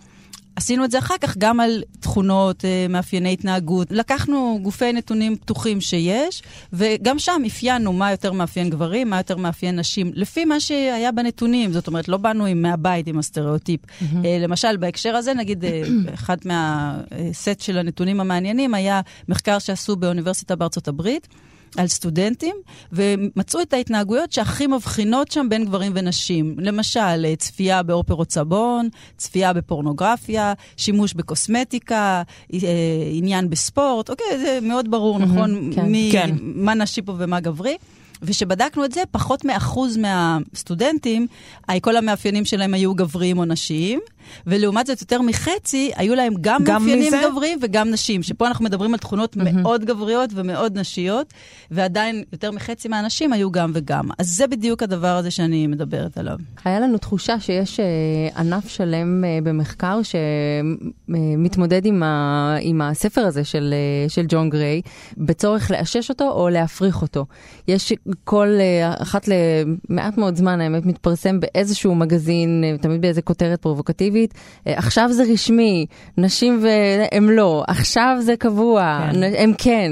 עשינו 0.56 0.86
את 0.86 0.92
זה 0.92 1.00
אחר 1.00 1.16
כך 1.22 1.38
גם 1.38 1.60
על 1.60 1.84
תכונות, 2.00 2.66
אה, 2.66 2.86
מאפייני 2.89 3.34
התנהגות. 3.34 3.88
לקחנו 3.92 4.60
גופי 4.62 4.94
נתונים 4.94 5.36
פתוחים 5.36 5.82
שיש, 5.82 6.44
וגם 6.74 7.20
שם 7.20 7.42
אפיינו 7.48 7.94
מה 7.94 8.12
יותר 8.12 8.32
מאפיין 8.32 8.70
גברים, 8.70 9.10
מה 9.10 9.18
יותר 9.18 9.38
מאפיין 9.38 9.80
נשים, 9.80 10.12
לפי 10.13 10.46
מה 10.46 10.60
שהיה 10.60 11.12
בנתונים. 11.12 11.74
זאת 11.74 11.88
אומרת, 11.88 12.08
לא 12.08 12.18
באנו 12.18 12.46
עם, 12.46 12.62
מהבית 12.62 13.08
עם 13.08 13.20
הסטריאוטיפ. 13.20 13.80
אה, 14.26 14.38
למשל, 14.42 14.78
בהקשר 14.78 15.16
הזה, 15.16 15.34
נגיד, 15.34 15.66
אה, 15.66 15.82
אחד 16.13 16.38
מהסט 16.46 17.62
של 17.62 17.78
הנתונים 17.78 18.20
המעניינים 18.20 18.74
היה 18.74 19.02
מחקר 19.30 19.60
שעשו 19.60 19.96
באוניברסיטה 19.96 20.56
בארצות 20.56 20.88
הברית. 20.88 21.28
על 21.77 21.88
סטודנטים, 21.88 22.55
ומצאו 22.91 23.62
את 23.62 23.73
ההתנהגויות 23.73 24.31
שהכי 24.31 24.67
מבחינות 24.67 25.31
שם 25.31 25.47
בין 25.49 25.65
גברים 25.65 25.91
ונשים. 25.95 26.55
למשל, 26.59 27.25
אה, 27.25 27.36
צפייה 27.36 27.83
באופרות 27.83 28.31
סבון, 28.31 28.89
צפייה 29.17 29.53
בפורנוגרפיה, 29.53 30.53
שימוש 30.77 31.13
בקוסמטיקה, 31.13 32.23
אה, 32.53 32.59
עניין 33.12 33.49
בספורט, 33.49 34.09
אוקיי, 34.09 34.39
זה 34.39 34.59
מאוד 34.62 34.91
ברור, 34.91 35.17
mm-hmm, 35.17 35.25
נכון? 35.25 35.71
כן. 35.75 35.86
מי, 35.86 36.09
כן. 36.12 36.36
מה 36.39 36.73
נשי 36.73 37.01
פה 37.01 37.13
ומה 37.17 37.39
גברי. 37.39 37.77
וכשבדקנו 38.23 38.86
את 38.86 38.91
זה, 38.91 39.01
פחות 39.12 39.45
מאחוז 39.45 39.97
מהסטודנטים, 39.97 41.27
כל 41.81 41.97
המאפיינים 41.97 42.45
שלהם 42.45 42.73
היו 42.73 42.95
גבריים 42.95 43.38
או 43.38 43.45
נשיים, 43.45 43.99
ולעומת 44.47 44.88
זאת 44.88 45.01
יותר 45.01 45.21
מחצי, 45.21 45.91
היו 45.95 46.15
להם 46.15 46.33
גם, 46.41 46.62
גם 46.63 46.81
מאפיינים 46.81 47.07
מזה? 47.07 47.21
גבריים 47.31 47.59
וגם 47.62 47.89
נשים, 47.89 48.23
שפה 48.23 48.47
אנחנו 48.47 48.65
מדברים 48.65 48.93
על 48.93 48.99
תכונות 48.99 49.36
מאוד 49.36 49.86
גבריות 49.86 50.29
ומאוד 50.33 50.77
נשיות, 50.79 51.33
ועדיין 51.71 52.23
יותר 52.31 52.51
מחצי 52.51 52.88
מהאנשים 52.88 53.33
היו 53.33 53.51
גם 53.51 53.71
וגם. 53.73 54.09
אז 54.17 54.29
זה 54.29 54.47
בדיוק 54.47 54.83
הדבר 54.83 55.07
הזה 55.07 55.31
שאני 55.31 55.67
מדברת 55.67 56.17
עליו. 56.17 56.38
היה 56.65 56.79
לנו 56.79 56.97
תחושה 56.97 57.39
שיש 57.39 57.79
אה, 57.79 57.86
ענף 58.38 58.67
שלם 58.67 59.23
אה, 59.23 59.39
במחקר 59.43 59.99
שמתמודד 60.03 61.86
עם, 61.86 62.03
ה, 62.03 62.55
עם 62.62 62.81
הספר 62.81 63.21
הזה 63.21 63.43
של, 63.43 63.73
אה, 63.73 64.09
של 64.09 64.25
ג'ון 64.29 64.49
גריי, 64.49 64.81
בצורך 65.17 65.71
לאשש 65.71 66.09
אותו 66.09 66.31
או 66.31 66.49
להפריך 66.49 67.01
אותו. 67.01 67.25
יש 67.67 67.93
כל, 68.23 68.47
אה, 68.60 68.93
אחת 69.02 69.28
למעט 69.28 70.17
מאוד 70.17 70.36
זמן, 70.36 70.62
האמת, 70.62 70.86
מתפרסם 70.86 71.39
באיזשהו 71.39 71.95
מגזין, 71.95 72.63
אה, 72.63 72.78
תמיד 72.78 73.02
באיזה 73.02 73.21
כותרת 73.21 73.62
פרובוקטיבית, 73.62 74.34
אה, 74.67 74.78
עכשיו 74.78 75.10
זה 75.12 75.23
רשמי, 75.34 75.86
נשים 76.17 76.63
והם 76.63 77.30
לא, 77.30 77.63
עכשיו 77.67 78.17
זה 78.21 78.36
קבוע, 78.38 79.10
כן. 79.12 79.23
הם 79.38 79.54
כן. 79.58 79.91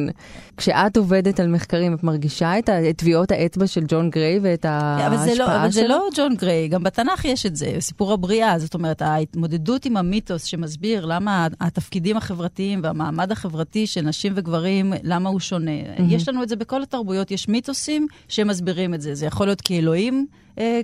כשאת 0.61 0.97
עובדת 0.97 1.39
על 1.39 1.47
מחקרים, 1.47 1.93
את 1.93 2.03
מרגישה 2.03 2.59
את 2.59 2.69
טביעות 2.97 3.31
האצבע 3.31 3.67
של 3.67 3.83
ג'ון 3.87 4.09
גריי 4.09 4.39
ואת 4.41 4.65
ההשפעה 4.65 5.07
אבל 5.07 5.17
זה, 5.17 5.35
לא, 5.35 5.55
אבל 5.55 5.71
זה 5.71 5.81
שלו? 5.81 5.89
לא 5.89 6.09
ג'ון 6.15 6.35
גריי, 6.35 6.67
גם 6.67 6.83
בתנ"ך 6.83 7.25
יש 7.25 7.45
את 7.45 7.55
זה, 7.55 7.73
סיפור 7.79 8.13
הבריאה. 8.13 8.59
זאת 8.59 8.73
אומרת, 8.73 9.01
ההתמודדות 9.01 9.85
עם 9.85 9.97
המיתוס 9.97 10.43
שמסביר 10.43 11.05
למה 11.05 11.47
התפקידים 11.61 12.17
החברתיים 12.17 12.79
והמעמד 12.83 13.31
החברתי 13.31 13.87
של 13.87 14.01
נשים 14.01 14.33
וגברים, 14.35 14.93
למה 15.03 15.29
הוא 15.29 15.39
שונה. 15.39 15.71
יש 16.09 16.29
לנו 16.29 16.43
את 16.43 16.49
זה 16.49 16.55
בכל 16.55 16.83
התרבויות, 16.83 17.31
יש 17.31 17.47
מיתוסים 17.47 18.07
שמסבירים 18.27 18.93
את 18.93 19.01
זה. 19.01 19.15
זה 19.15 19.25
יכול 19.25 19.47
להיות 19.47 19.61
כי 19.61 19.79
אלוהים 19.79 20.27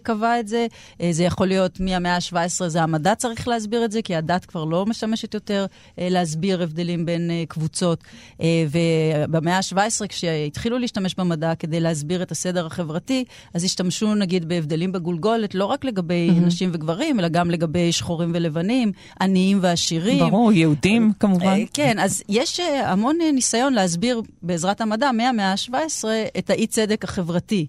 קבע 0.03 0.39
את 0.39 0.47
זה, 0.47 0.67
אה, 1.01 1.09
זה 1.11 1.23
יכול 1.23 1.47
להיות 1.47 1.79
מהמאה 1.79 2.15
ה-17, 2.15 2.67
זה 2.67 2.83
המדע 2.83 3.15
צריך 3.15 3.47
להסביר 3.47 3.85
את 3.85 3.91
זה, 3.91 4.01
כי 4.01 4.15
הדת 4.15 4.45
כבר 4.45 4.65
לא 4.65 4.85
משמשת 4.85 5.33
יותר 5.33 5.65
אה, 5.99 6.07
להסביר 6.09 6.63
הבדלים 6.63 7.05
בין 7.05 7.31
אה, 7.31 7.43
קבוצות. 7.47 8.03
אה, 8.41 8.65
ובמאה 8.71 9.57
ה-17, 9.57 10.07
כשהתחילו 10.07 10.77
להשתמש 10.77 11.15
במדע 11.15 11.55
כדי 11.55 11.79
להסביר 11.79 12.21
את 12.21 12.31
הסדר 12.31 12.65
החברתי, 12.65 13.23
אז 13.53 13.63
השתמשו 13.63 14.15
נגיד 14.15 14.49
בהבדלים 14.49 14.91
בגולגולת, 14.91 15.55
לא 15.55 15.65
רק 15.65 15.85
לגבי 15.85 16.29
mm-hmm. 16.29 16.45
נשים 16.45 16.69
וגברים, 16.73 17.19
אלא 17.19 17.27
גם 17.27 17.51
לגבי 17.51 17.91
שחורים 17.91 18.31
ולבנים, 18.33 18.91
עניים 19.21 19.59
ועשירים. 19.61 20.19
ברור, 20.19 20.51
יהודים 20.53 21.11
כמובן. 21.19 21.45
אה, 21.45 21.63
כן, 21.73 21.99
אז 21.99 22.23
יש 22.29 22.59
אה, 22.59 22.91
המון 22.91 23.17
אה, 23.21 23.31
ניסיון 23.31 23.73
להסביר 23.73 24.21
בעזרת 24.41 24.81
המדע 24.81 25.11
מהמאה 25.11 25.51
ה-17 25.51 26.05
את 26.37 26.49
האי-צדק 26.49 27.03
החברתי. 27.03 27.67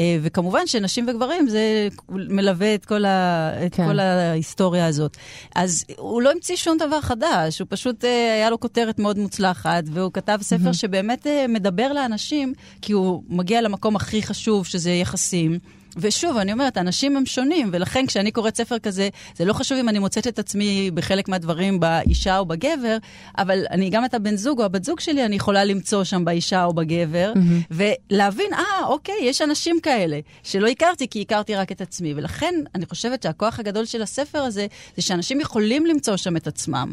אה, 0.00 0.18
וכמובן 0.22 0.66
שנשים 0.66 1.06
וגברים 1.08 1.48
זה 1.48 1.88
מלווה 2.08 2.74
את 2.74 2.84
כל, 2.84 3.04
ה, 3.04 3.50
את 3.66 3.74
כן. 3.74 3.86
כל 3.86 3.98
ההיסטוריה 3.98 4.86
הזאת. 4.86 5.16
אז 5.54 5.84
הוא 5.96 6.22
לא 6.22 6.30
המציא 6.30 6.56
שום 6.56 6.78
דבר 6.78 7.00
חדש, 7.00 7.58
הוא 7.58 7.66
פשוט, 7.70 8.04
אה, 8.04 8.34
היה 8.34 8.50
לו 8.50 8.60
כותרת 8.60 8.98
מאוד 8.98 9.18
מוצלחת, 9.18 9.84
והוא 9.92 10.12
כתב 10.12 10.38
ספר 10.42 10.72
שבאמת 10.72 11.26
אה, 11.26 11.46
מדבר 11.48 11.92
לאנשים, 11.92 12.52
כי 12.82 12.92
הוא 12.92 13.22
מגיע 13.28 13.62
למקום 13.62 13.96
הכי 13.96 14.22
חשוב, 14.22 14.66
שזה 14.66 14.90
יחסים. 14.90 15.58
ושוב, 16.00 16.36
אני 16.36 16.52
אומרת, 16.52 16.78
אנשים 16.78 17.16
הם 17.16 17.26
שונים, 17.26 17.70
ולכן 17.72 18.06
כשאני 18.06 18.30
קוראת 18.30 18.56
ספר 18.56 18.78
כזה, 18.78 19.08
זה 19.36 19.44
לא 19.44 19.52
חשוב 19.52 19.78
אם 19.78 19.88
אני 19.88 19.98
מוצאת 19.98 20.26
את 20.26 20.38
עצמי 20.38 20.90
בחלק 20.94 21.28
מהדברים 21.28 21.80
באישה 21.80 22.38
או 22.38 22.46
בגבר, 22.46 22.96
אבל 23.38 23.64
אני 23.70 23.90
גם 23.90 24.04
את 24.04 24.14
הבן 24.14 24.36
זוג 24.36 24.60
או 24.60 24.64
הבת 24.64 24.84
זוג 24.84 25.00
שלי, 25.00 25.24
אני 25.24 25.36
יכולה 25.36 25.64
למצוא 25.64 26.04
שם 26.04 26.24
באישה 26.24 26.64
או 26.64 26.72
בגבר, 26.72 27.32
mm-hmm. 27.34 27.74
ולהבין, 28.10 28.54
אה, 28.54 28.86
אוקיי, 28.86 29.14
יש 29.22 29.42
אנשים 29.42 29.80
כאלה, 29.82 30.20
שלא 30.42 30.66
הכרתי 30.66 31.08
כי 31.08 31.20
הכרתי 31.20 31.54
רק 31.54 31.72
את 31.72 31.80
עצמי. 31.80 32.14
ולכן 32.16 32.54
אני 32.74 32.86
חושבת 32.86 33.22
שהכוח 33.22 33.60
הגדול 33.60 33.84
של 33.84 34.02
הספר 34.02 34.38
הזה, 34.38 34.66
זה 34.96 35.02
שאנשים 35.02 35.40
יכולים 35.40 35.86
למצוא 35.86 36.16
שם 36.16 36.36
את 36.36 36.46
עצמם. 36.46 36.92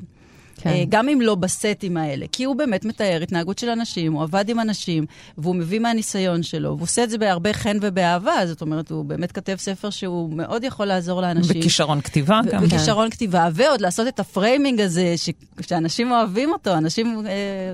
כן. 0.61 0.69
אה, 0.69 0.83
גם 0.89 1.09
אם 1.09 1.21
לא 1.21 1.35
בסטים 1.35 1.97
האלה, 1.97 2.25
כי 2.31 2.43
הוא 2.43 2.55
באמת 2.55 2.85
מתאר 2.85 3.19
התנהגות 3.23 3.59
של 3.59 3.69
אנשים, 3.69 4.13
הוא 4.13 4.23
עבד 4.23 4.49
עם 4.49 4.59
אנשים, 4.59 5.05
והוא 5.37 5.55
מביא 5.55 5.79
מהניסיון 5.79 6.43
שלו, 6.43 6.69
והוא 6.69 6.81
עושה 6.81 7.03
את 7.03 7.09
זה 7.09 7.17
בהרבה 7.17 7.53
חן 7.53 7.77
ובאהבה, 7.81 8.33
זאת 8.45 8.61
אומרת, 8.61 8.91
הוא 8.91 9.05
באמת 9.05 9.31
כתב 9.31 9.55
ספר 9.57 9.89
שהוא 9.89 10.33
מאוד 10.33 10.63
יכול 10.63 10.85
לעזור 10.85 11.21
לאנשים. 11.21 11.59
בכישרון 11.59 12.01
כתיבה 12.01 12.41
גם. 12.51 12.63
בכישרון 12.63 13.09
כתיבה, 13.09 13.49
ועוד 13.53 13.81
לעשות 13.81 14.07
את 14.07 14.19
ה 14.19 14.27
framing 14.27 14.81
הזה, 14.81 15.13
ש- 15.17 15.29
שאנשים 15.61 16.11
אוהבים 16.11 16.51
אותו, 16.51 16.73
אנשים, 16.73 17.23
אה, 17.27 17.31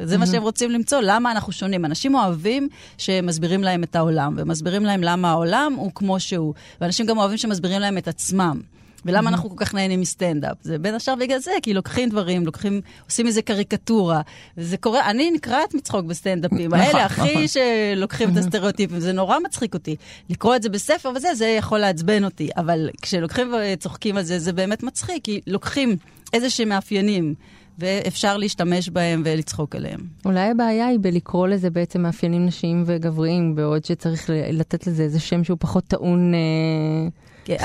זה 0.07 0.17
מה 0.17 0.27
שהם 0.27 0.41
רוצים 0.41 0.71
למצוא, 0.71 0.99
למה 1.03 1.31
אנחנו 1.31 1.51
שונים. 1.53 1.85
אנשים 1.85 2.15
אוהבים 2.15 2.67
שמסבירים 2.97 3.63
להם 3.63 3.83
את 3.83 3.95
העולם, 3.95 4.35
ומסבירים 4.37 4.85
להם 4.85 5.01
למה 5.03 5.31
העולם 5.31 5.73
הוא 5.77 5.91
כמו 5.95 6.19
שהוא, 6.19 6.53
ואנשים 6.81 7.05
גם 7.05 7.17
אוהבים 7.17 7.37
שמסבירים 7.37 7.81
להם 7.81 7.97
את 7.97 8.07
עצמם. 8.07 8.61
ולמה 9.05 9.29
אנחנו 9.29 9.49
כל 9.49 9.55
כך 9.65 9.73
נהנים 9.73 10.01
מסטנדאפ? 10.01 10.57
זה 10.61 10.77
בין 10.77 10.95
השאר 10.95 11.15
בגלל 11.15 11.39
זה, 11.39 11.51
כי 11.61 11.73
לוקחים 11.73 12.09
דברים, 12.09 12.45
לוקחים, 12.45 12.81
עושים 13.05 13.27
איזה 13.27 13.41
קריקטורה. 13.41 14.21
וזה 14.57 14.77
קורה, 14.77 15.09
אני 15.09 15.31
נקרעת 15.31 15.73
מצחוק 15.73 16.05
בסטנדאפים. 16.05 16.73
נכון, 16.73 16.79
האלה 16.79 17.05
הכי 17.05 17.31
נכון. 17.31 17.43
שלוקחים 17.47 18.29
את 18.29 18.37
הסטריאוטיפים, 18.37 18.99
זה 18.99 19.11
נורא 19.11 19.39
מצחיק 19.39 19.73
אותי. 19.73 19.95
לקרוא 20.29 20.55
את 20.55 20.63
זה 20.63 20.69
בספר 20.69 21.11
וזה, 21.15 21.35
זה 21.35 21.47
יכול 21.47 21.79
לעצבן 21.79 22.23
אותי. 22.23 22.49
אבל 22.57 22.89
כשלוקחים 23.01 23.53
וצוחקים 23.53 24.17
על 24.17 24.23
זה, 24.23 24.39
זה 24.39 24.53
באמת 24.53 24.83
מצחיק, 24.83 25.23
כי 25.23 25.41
לוקחים 25.47 25.95
איזה 26.33 26.49
שהם 26.49 26.69
מאפיינים, 26.69 27.33
ואפשר 27.79 28.37
להשתמש 28.37 28.89
בהם 28.89 29.21
ולצחוק 29.25 29.75
עליהם. 29.75 29.99
אולי 30.25 30.49
הבעיה 30.49 30.87
היא 30.87 30.99
בלקרוא 31.01 31.47
לזה 31.47 31.69
בעצם 31.69 32.01
מאפיינים 32.01 32.45
נשיים 32.45 32.83
וגבריים, 32.85 33.55
בעוד 33.55 33.85
שצריך 33.85 34.29
לתת 34.51 34.87
לזה 34.87 35.03
איזה 35.03 35.19
שם 35.19 35.43
שהוא 35.43 35.57
פחות 35.61 35.83
טעון 35.87 36.33
אה, 36.33 36.39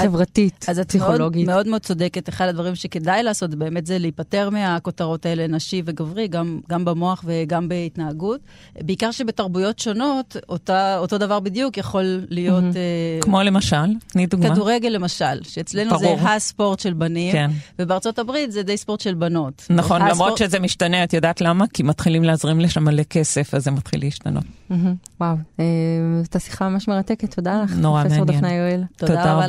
חברתית, 0.03 0.67
אז 0.69 0.79
את 0.79 0.95
מאוד, 0.97 1.03
פסיכולוגית. 1.09 1.47
מאוד 1.47 1.67
מאוד 1.69 1.81
צודקת. 1.83 2.29
אחד 2.29 2.49
הדברים 2.49 2.75
שכדאי 2.75 3.23
לעשות 3.23 3.55
באמת 3.55 3.87
זה 3.87 3.99
להיפטר 3.99 4.51
מהכותרות 4.51 5.27
האלה, 5.27 5.47
נשי 5.47 5.83
וגברי, 5.85 6.29
גם, 6.29 6.61
גם 6.71 6.85
במוח 6.85 7.25
וגם 7.27 7.69
בהתנהגות. 7.69 8.41
בעיקר 8.83 9.11
שבתרבויות 9.11 9.79
שונות, 9.79 10.37
אותה, 10.49 10.99
אותו 10.99 11.19
דבר 11.19 11.41
בדיוק 11.41 11.79
יכול 11.79 12.25
להיות... 12.29 12.65
אה, 12.65 13.19
כמו 13.21 13.43
למשל, 13.43 13.77
תני 14.07 14.27
דוגמה. 14.27 14.51
כדורגל 14.55 14.89
למשל, 14.89 15.43
שאצלנו 15.43 15.91
ברור. 15.91 16.19
זה 16.19 16.33
הספורט 16.33 16.81
של 16.81 16.93
בנים, 16.93 17.33
כן. 17.33 17.51
ובארצות 17.79 18.19
הברית 18.19 18.53
זה 18.53 18.63
די 18.63 18.77
ספורט 18.77 19.01
של 19.01 19.15
בנות. 19.15 19.67
נכון, 19.71 20.03
הספורט- 20.03 20.13
למרות 20.15 20.39
שזה 20.39 20.59
משתנה, 20.59 21.05
את 21.05 21.13
יודעת 21.13 21.41
למה? 21.41 21.65
כי 21.75 21.83
מתחילים 21.83 22.25
להזרים 22.25 22.61
לשם 22.61 22.85
מלא 22.85 23.03
כסף, 23.03 23.55
אז 23.55 23.65
זה 23.65 23.71
מתחיל 23.71 24.01
להשתנות. 24.01 24.45
מהמם. 24.71 24.95
וואו, 25.21 25.37
אה, 25.61 25.65
הייתה 26.19 26.39
שיחה 26.39 26.69
ממש 26.69 26.89
מרתקת, 26.89 27.35
תודה 27.35 27.63
לך, 27.63 27.73
נורא 27.77 28.03
מעניין. 28.03 28.25
דפנה 28.25 28.53
יואל. 28.53 28.83
תודה, 28.97 29.13
תודה 29.17 29.35
רבה 29.35 29.47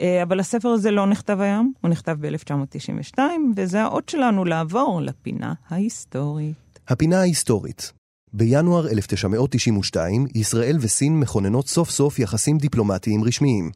אה, 0.00 0.22
אבל 0.22 0.40
הספר 0.40 0.68
הזה 0.68 0.90
לא 0.90 1.06
נכתב 1.06 1.40
היום, 1.40 1.72
הוא 1.80 1.90
נכתב 1.90 2.16
ב-1992, 2.20 3.18
וזה 3.56 3.82
האות 3.82 4.08
שלנו 4.08 4.44
לעבור 4.44 5.00
לפינה 5.02 5.54
ההיסטורית. 5.68 6.80
הפינה 6.88 7.20
ההיסטורית 7.20 7.92
בינואר 8.34 8.88
1992, 8.88 10.26
ישראל 10.34 10.76
וסין 10.80 11.20
מכוננות 11.20 11.68
סוף 11.68 11.90
סוף 11.90 12.18
יחסים 12.18 12.58
דיפלומטיים 12.58 13.24
רשמיים. 13.24 13.70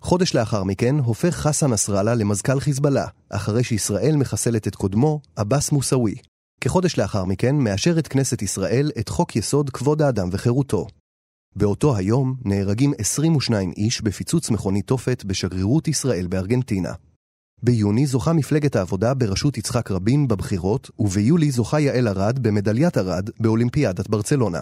חודש 0.00 0.34
לאחר 0.34 0.64
מכן 0.64 0.98
הופך 0.98 1.34
חסן 1.34 1.72
נסראללה 1.72 2.14
למזכ"ל 2.14 2.60
חיזבאללה, 2.60 3.06
אחרי 3.30 3.64
שישראל 3.64 4.16
מחסלת 4.16 4.68
את 4.68 4.74
קודמו, 4.74 5.20
עבאס 5.36 5.72
מוסאווי. 5.72 6.14
כחודש 6.60 6.98
לאחר 6.98 7.24
מכן 7.24 7.56
מאשרת 7.56 8.06
כנסת 8.06 8.42
ישראל 8.42 8.90
את 8.98 9.08
חוק 9.08 9.36
יסוד 9.36 9.70
כבוד 9.70 10.02
האדם 10.02 10.28
וחירותו. 10.32 10.86
באותו 11.56 11.96
היום 11.96 12.36
נהרגים 12.44 12.92
22 12.98 13.72
איש 13.76 14.02
בפיצוץ 14.02 14.50
מכונית 14.50 14.86
תופת 14.86 15.24
בשגרירות 15.24 15.88
ישראל 15.88 16.26
בארגנטינה. 16.26 16.92
ביוני 17.62 18.06
זוכה 18.06 18.32
מפלגת 18.32 18.76
העבודה 18.76 19.14
בראשות 19.14 19.58
יצחק 19.58 19.90
רבין 19.90 20.28
בבחירות, 20.28 20.90
וביולי 20.98 21.50
זוכה 21.50 21.80
יעל 21.80 22.08
ארד 22.08 22.38
במדליית 22.38 22.98
ארד 22.98 23.30
באולימפיאדת 23.40 24.08
ברצלונה. 24.08 24.60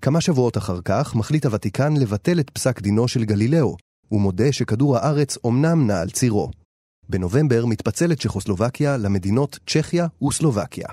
כמה 0.00 0.20
שבועות 0.20 0.56
אחר 0.56 0.80
כך 0.84 1.14
מחליט 1.14 1.46
הוותיקן 1.46 1.96
לבטל 1.96 2.40
את 2.40 2.50
פסק 2.50 2.80
דינו 2.80 3.08
של 3.08 3.24
גלילאו, 3.24 3.76
ומודה 4.12 4.52
שכדור 4.52 4.96
הארץ 4.96 5.38
אומנם 5.44 5.86
נע 5.86 6.00
על 6.00 6.10
צירו. 6.10 6.50
בנובמבר 7.08 7.66
מתפצלת 7.66 8.20
צ'כוסלובקיה 8.20 8.96
למדינות 8.96 9.58
צ'כיה 9.66 10.06
וסלובקיה. 10.28 10.88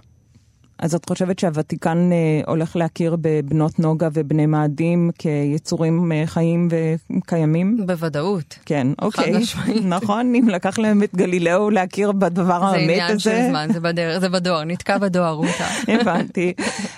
אז 0.81 0.95
את 0.95 1.09
חושבת 1.09 1.39
שהוותיקן 1.39 2.09
אה, 2.11 2.41
הולך 2.47 2.75
להכיר 2.75 3.15
בבנות 3.21 3.79
נוגה 3.79 4.09
ובני 4.13 4.45
מאדים 4.45 5.11
כיצורים 5.17 6.11
אה, 6.11 6.23
חיים 6.25 6.67
וקיימים? 7.11 7.77
בוודאות. 7.85 8.59
כן, 8.65 8.87
אוקיי. 9.01 9.37
משמעית. 9.37 9.85
נכון, 9.85 10.35
אם 10.35 10.49
לקח 10.49 10.79
להם 10.79 11.03
את 11.03 11.15
גלילאו 11.15 11.69
להכיר 11.69 12.11
בדבר 12.11 12.59
זה 12.59 12.65
האמת 12.65 12.89
עניין 12.89 13.19
של 13.19 13.29
הזה. 13.31 13.47
זמן, 13.49 13.67
זה 13.73 13.79
בדרך, 13.79 14.19
זה 14.19 14.29
בדואר, 14.29 14.63
נתקע 14.63 14.97
בדואר, 14.97 15.33
רותה. 15.33 15.67
הבנתי. 15.93 16.53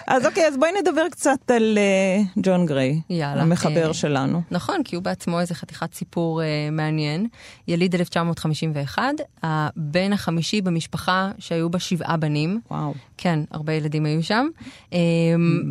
אז 0.08 0.26
אוקיי, 0.26 0.48
אז 0.48 0.58
בואי 0.58 0.72
נדבר 0.82 1.10
קצת 1.12 1.52
על 1.52 1.78
אה, 1.78 2.42
ג'ון 2.44 2.66
גריי, 2.66 3.02
יאללה. 3.10 3.42
המחבר 3.42 3.88
אה, 3.88 3.94
שלנו. 3.94 4.42
נכון, 4.52 4.84
כי 4.84 4.96
הוא 4.96 5.04
בעצמו 5.04 5.40
איזה 5.40 5.56
חתיכת 5.56 5.94
סיפור 5.94 6.44
אה, 6.44 6.48
מעניין. 6.72 7.28
יליד 7.68 7.96
1951, 7.96 9.04
הבן 9.44 10.14
החמישי 10.14 10.62
במשפחה 10.62 11.32
שהיו 11.40 11.70
בה 11.70 11.80
שבעה 11.80 12.18
בנים. 12.18 12.60
וואו. 12.72 12.94
כן, 13.18 13.40
הרבה 13.52 13.73
ילדים 13.74 14.06
היו 14.06 14.24
שם. 14.24 14.48
אה, 14.94 15.00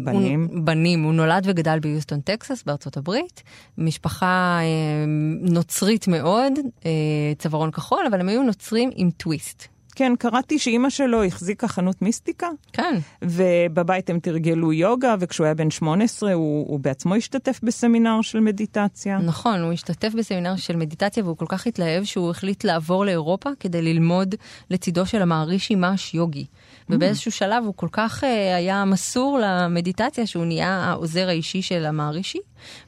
בנים? 0.04 0.48
הוא, 0.52 0.60
בנים. 0.60 1.02
הוא 1.02 1.12
נולד 1.12 1.42
וגדל 1.46 1.78
ביוסטון, 1.78 2.20
טקסס, 2.20 2.62
בארצות 2.66 2.96
הברית. 2.96 3.42
משפחה 3.78 4.58
אה, 4.60 5.04
נוצרית 5.40 6.08
מאוד, 6.08 6.52
אה, 6.86 6.90
צווארון 7.38 7.70
כחול, 7.70 8.06
אבל 8.10 8.20
הם 8.20 8.28
היו 8.28 8.42
נוצרים 8.42 8.90
עם 8.94 9.10
טוויסט. 9.10 9.72
כן, 9.94 10.12
קראתי 10.18 10.58
שאימא 10.58 10.90
שלו 10.90 11.24
החזיקה 11.24 11.68
חנות 11.68 12.02
מיסטיקה, 12.02 12.46
כן. 12.72 12.98
ובבית 13.22 14.10
הם 14.10 14.18
תרגלו 14.18 14.72
יוגה, 14.72 15.14
וכשהוא 15.20 15.44
היה 15.44 15.54
בן 15.54 15.70
18 15.70 16.32
הוא, 16.32 16.68
הוא 16.68 16.80
בעצמו 16.80 17.14
השתתף 17.14 17.60
בסמינר 17.62 18.22
של 18.22 18.40
מדיטציה. 18.40 19.18
נכון, 19.18 19.60
הוא 19.60 19.72
השתתף 19.72 20.12
בסמינר 20.18 20.56
של 20.56 20.76
מדיטציה 20.76 21.24
והוא 21.24 21.36
כל 21.36 21.46
כך 21.48 21.66
התלהב 21.66 22.04
שהוא 22.04 22.30
החליט 22.30 22.64
לעבור 22.64 23.04
לאירופה 23.04 23.50
כדי 23.60 23.82
ללמוד 23.82 24.34
לצידו 24.70 25.06
של 25.06 25.22
המערישי 25.22 25.74
מאש 25.74 26.14
יוגי. 26.14 26.46
ובאיזשהו 26.92 27.32
שלב 27.32 27.64
הוא 27.64 27.74
כל 27.76 27.88
כך 27.92 28.24
אה, 28.24 28.56
היה 28.56 28.84
מסור 28.84 29.38
למדיטציה 29.42 30.26
שהוא 30.26 30.44
נהיה 30.44 30.68
העוזר 30.68 31.28
האישי 31.28 31.62
של 31.62 31.84
המערישי, 31.84 32.38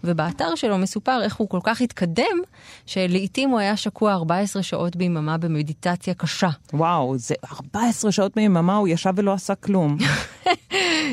ובאתר 0.04 0.54
שלו 0.54 0.78
מסופר 0.78 1.22
איך 1.22 1.36
הוא 1.36 1.48
כל 1.48 1.60
כך 1.62 1.80
התקדם, 1.80 2.38
שלעיתים 2.86 3.50
הוא 3.50 3.58
היה 3.58 3.76
שקוע 3.76 4.12
14 4.12 4.62
שעות 4.62 4.96
ביממה 4.96 5.38
במדיטציה 5.38 6.14
קשה. 6.14 6.50
וואו, 6.72 7.18
זה 7.18 7.34
14 7.52 8.12
שעות 8.12 8.34
ביממה, 8.36 8.76
הוא 8.76 8.88
ישב 8.88 9.12
ולא 9.16 9.32
עשה 9.32 9.54
כלום. 9.54 9.96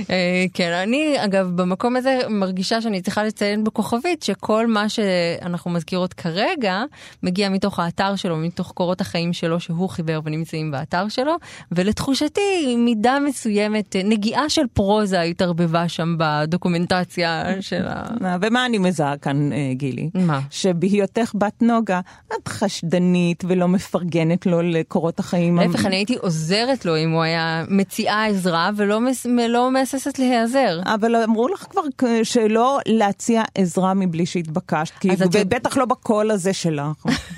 אה, 0.10 0.46
כן, 0.54 0.72
אני 0.72 1.16
אגב 1.26 1.52
במקום 1.56 1.96
הזה 1.96 2.20
מרגישה 2.30 2.82
שאני 2.82 3.02
צריכה 3.02 3.24
לציין 3.24 3.64
בכוכבית 3.64 4.24
שכל 4.24 4.68
מה 4.68 4.90
שאנחנו 4.90 5.72
מזכירות 5.72 6.14
כרגע 6.14 6.84
מגיע 7.24 7.50
מתוך 7.50 7.80
האתר 7.80 8.16
שלו, 8.16 8.38
מתוך 8.38 8.72
קורות 8.72 9.02
החיים 9.02 9.34
שלו 9.34 9.60
שהוא 9.60 9.90
חיבר 9.90 10.20
ונמצאים 10.24 10.72
באתר 10.72 11.08
שלו, 11.08 11.36
ולתחושתי 11.72 12.76
מידה 12.78 13.18
מסוימת, 13.28 13.96
אה, 13.96 14.02
נגיעה 14.04 14.50
של 14.50 14.68
פרוזה 14.74 15.22
התערבבה 15.22 15.88
שם 15.88 16.16
בדוקומנטציה 16.18 17.44
של 17.62 17.88
ה... 17.88 18.04
ומה 18.52 18.66
אני 18.66 18.78
מזהה 18.78 19.18
כאן, 19.18 19.54
אה, 19.54 19.72
גילי? 19.74 20.10
מה? 20.14 20.40
שבהיותך 20.50 21.32
בת 21.36 21.62
נוגה, 21.62 22.00
את 22.28 22.48
חשדנית 22.48 23.44
ולא 23.48 23.68
מפרגנת 23.68 24.46
לו 24.46 24.62
לקורות 24.62 25.20
החיים. 25.20 25.56
להפך, 25.60 25.86
אני 25.86 25.96
הייתי 25.96 26.16
עוזרת 26.16 26.86
לו 26.86 26.98
אם 26.98 27.12
הוא 27.12 27.22
היה 27.24 27.64
מציעה 27.70 28.28
עזרה 28.28 28.70
ולא 28.76 29.00
מס- 29.02 29.26
לא 29.50 29.72
מהססת 29.72 30.20
להיעזר. 30.20 30.80
אבל 30.86 31.16
אמרו 31.16 31.48
לך 31.48 31.66
כבר 31.70 31.82
שלא 32.24 32.80
להציע 32.88 33.44
עזרה 33.56 33.94
מבלי 33.94 34.26
שהתבקשת, 34.26 34.94
כי 35.00 35.12
אז 35.12 35.22
את 35.22 35.36
יודע- 35.36 35.56
בטח 35.58 35.78
לא 35.78 35.86
בקול 35.86 36.32
הזה 36.32 36.54
שלך, 36.54 36.86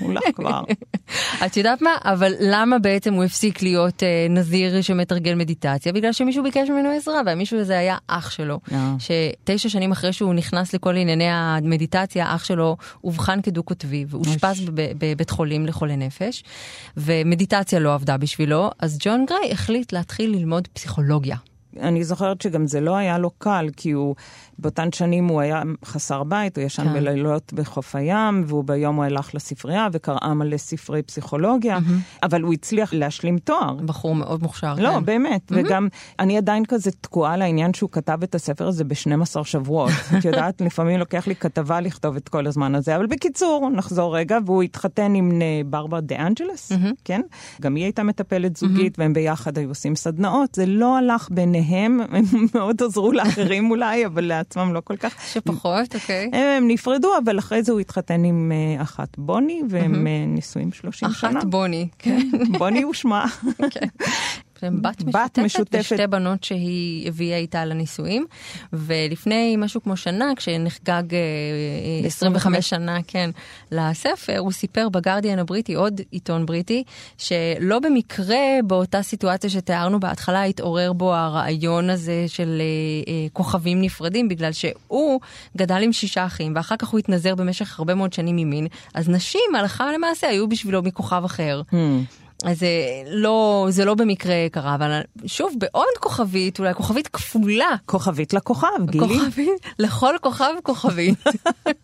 אולי 0.00 0.32
כבר. 0.34 0.62
את 1.46 1.56
יודעת 1.56 1.82
מה? 1.82 1.90
אבל 2.04 2.32
למה 2.40 2.78
בעצם 2.78 3.14
הוא 3.14 3.24
הפסיק 3.24 3.62
להיות 3.62 4.02
אה, 4.02 4.08
נזיר 4.30 4.82
שמתרגל 4.82 5.34
מדיטציה? 5.34 5.92
בגלל 5.92 6.12
שמישהו 6.12 6.42
ביקש 6.42 6.70
ממנו 6.70 6.88
עזרה, 6.90 7.20
והמישהו 7.26 7.60
הזה 7.60 7.78
היה 7.78 7.96
אח 8.06 8.30
שלו. 8.30 8.58
אה. 8.72 8.94
שתשע 8.98 9.68
שנים 9.68 9.92
אחרי 9.92 10.12
שהוא 10.12 10.34
נכנס 10.34 10.74
לכל 10.74 10.96
ענייני 11.04 11.28
המדיטציה, 11.30 12.34
אח 12.34 12.44
שלו 12.44 12.76
אובחן 13.04 13.42
כדו-קוטבי, 13.42 14.04
ואושפז 14.08 14.60
בב- 14.64 14.92
בבית 14.98 15.30
חולים 15.30 15.66
לחולי 15.66 15.96
נפש, 15.96 16.44
ומדיטציה 16.96 17.78
לא 17.78 17.94
עבדה 17.94 18.16
בשבילו, 18.16 18.70
אז 18.78 18.98
ג'ון 19.00 19.26
גריי 19.28 19.52
החליט 19.52 19.92
להתחיל 19.92 20.30
ללמוד 20.30 20.68
פסיכולוגיה. 20.72 21.36
אני 21.80 22.04
זוכרת 22.04 22.40
שגם 22.40 22.66
זה 22.66 22.80
לא 22.80 22.96
היה 22.96 23.18
לו 23.18 23.30
קל, 23.30 23.68
כי 23.76 23.90
הוא, 23.90 24.14
באותן 24.58 24.92
שנים 24.92 25.26
הוא 25.26 25.40
היה 25.40 25.62
חסר 25.84 26.22
בית, 26.22 26.58
הוא 26.58 26.64
ישן 26.64 26.84
כן. 26.84 26.92
בלילות 26.92 27.52
בחוף 27.52 27.96
הים, 27.96 28.44
והוא 28.46 28.64
ביום 28.64 28.96
הוא 28.96 29.04
הלך 29.04 29.34
לספרייה 29.34 29.88
וקרא 29.92 30.34
מלא 30.34 30.56
ספרי 30.56 31.02
פסיכולוגיה, 31.02 31.78
אבל 32.22 32.42
הוא 32.42 32.52
הצליח 32.52 32.92
להשלים 32.92 33.38
תואר. 33.38 33.74
בחור 33.74 34.14
מאוד 34.14 34.42
מוכשר. 34.42 34.74
לא, 34.78 34.90
כן. 34.94 35.04
באמת, 35.04 35.52
וגם 35.54 35.88
אני 36.18 36.38
עדיין 36.38 36.64
כזה 36.64 36.90
תקועה 36.90 37.34
על 37.34 37.42
העניין 37.42 37.74
שהוא 37.74 37.90
כתב 37.90 38.18
את 38.22 38.34
הספר 38.34 38.68
הזה 38.68 38.84
ב-12 38.84 39.44
שבועות. 39.44 39.90
את 40.18 40.24
יודעת, 40.24 40.60
לפעמים 40.60 40.98
לוקח 40.98 41.26
לי 41.26 41.36
כתבה 41.36 41.80
לכתוב 41.80 42.16
את 42.16 42.28
כל 42.28 42.46
הזמן 42.46 42.74
הזה, 42.74 42.96
אבל 42.96 43.06
בקיצור, 43.06 43.70
נחזור 43.70 44.16
רגע, 44.16 44.38
והוא 44.46 44.62
התחתן 44.62 45.14
עם 45.14 45.42
אה, 45.42 45.60
ברברה 45.66 46.00
דה 46.00 46.16
אנג'לס, 46.16 46.72
כן? 47.04 47.20
גם 47.60 47.74
היא 47.74 47.84
הייתה 47.84 48.02
מטפלת 48.02 48.56
זוגית, 48.56 48.98
והם 48.98 49.12
ביחד 49.12 49.58
היו 49.58 49.68
עושים 49.68 49.96
סדנאות, 49.96 50.54
זה 50.54 50.66
לא 50.66 50.98
הלך 50.98 51.28
ביניהם, 51.30 52.00
הם 52.12 52.24
מאוד 52.54 52.82
עזרו 52.82 53.12
לאחרים 53.12 53.70
אולי, 53.70 54.06
אבל 54.06 54.32
לעצמם 54.44 54.74
לא 54.74 54.80
כל 54.84 54.96
כך. 54.96 55.14
שפחות, 55.32 55.94
אוקיי. 55.94 56.30
הם, 56.32 56.34
הם 56.34 56.68
נפרדו, 56.68 57.18
אבל 57.24 57.38
אחרי 57.38 57.62
זה 57.62 57.72
הוא 57.72 57.80
התחתן 57.80 58.24
עם 58.24 58.52
אה, 58.54 58.82
אחת 58.82 59.18
בוני, 59.18 59.62
והם 59.70 60.06
נשואים 60.28 60.72
30 60.72 61.10
שנה. 61.12 61.30
אחת 61.30 61.44
בוני, 61.44 61.88
כן. 61.98 62.30
בוני 62.58 62.82
הוא 62.82 62.94
שמה. 62.94 63.26
שהם 64.64 64.82
בת 64.82 65.02
בת 65.02 65.14
משותפת, 65.14 65.38
משותפת. 65.38 65.78
ושתי 65.80 66.06
בנות 66.06 66.44
שהיא 66.44 67.08
הביאה 67.08 67.36
איתה 67.36 67.64
לנישואים. 67.64 68.26
ולפני 68.72 69.56
משהו 69.58 69.82
כמו 69.82 69.96
שנה, 69.96 70.32
כשנחגג 70.36 71.14
אה, 71.14 71.18
אה, 72.02 72.06
25 72.06 72.68
שנה, 72.68 72.98
כן, 73.06 73.30
לספר, 73.72 74.38
הוא 74.38 74.52
סיפר 74.52 74.88
בגרדיאן 74.88 75.38
הבריטי, 75.38 75.74
עוד 75.74 76.00
עיתון 76.10 76.46
בריטי, 76.46 76.84
שלא 77.18 77.78
במקרה 77.78 78.36
באותה 78.66 79.02
סיטואציה 79.02 79.50
שתיארנו 79.50 80.00
בהתחלה 80.00 80.42
התעורר 80.42 80.92
בו 80.92 81.14
הרעיון 81.14 81.90
הזה 81.90 82.24
של 82.26 82.60
אה, 82.60 83.12
אה, 83.12 83.26
כוכבים 83.32 83.80
נפרדים, 83.80 84.28
בגלל 84.28 84.52
שהוא 84.52 85.20
גדל 85.56 85.82
עם 85.82 85.92
שישה 85.92 86.26
אחים, 86.26 86.52
ואחר 86.56 86.76
כך 86.76 86.88
הוא 86.88 86.98
התנזר 86.98 87.34
במשך 87.34 87.78
הרבה 87.78 87.94
מאוד 87.94 88.12
שנים 88.12 88.36
ממין, 88.36 88.66
אז 88.94 89.08
נשים, 89.08 89.54
הלכה 89.58 89.92
למעשה, 89.92 90.28
היו 90.28 90.48
בשבילו 90.48 90.82
מכוכב 90.82 91.22
אחר. 91.24 91.62
אז 92.44 92.58
זה 92.58 92.68
לא, 93.06 93.66
זה 93.70 93.84
לא 93.84 93.94
במקרה 93.94 94.34
קרה, 94.52 94.74
אבל 94.74 95.00
שוב, 95.26 95.54
בעוד 95.58 95.94
כוכבית, 96.00 96.58
אולי 96.58 96.74
כוכבית 96.74 97.08
כפולה. 97.08 97.70
כוכבית 97.86 98.32
לכוכב, 98.32 98.66
גילי. 98.90 99.08
כוכבית, 99.08 99.66
לכל 99.78 100.14
כוכב 100.20 100.52
כוכבית. 100.62 101.24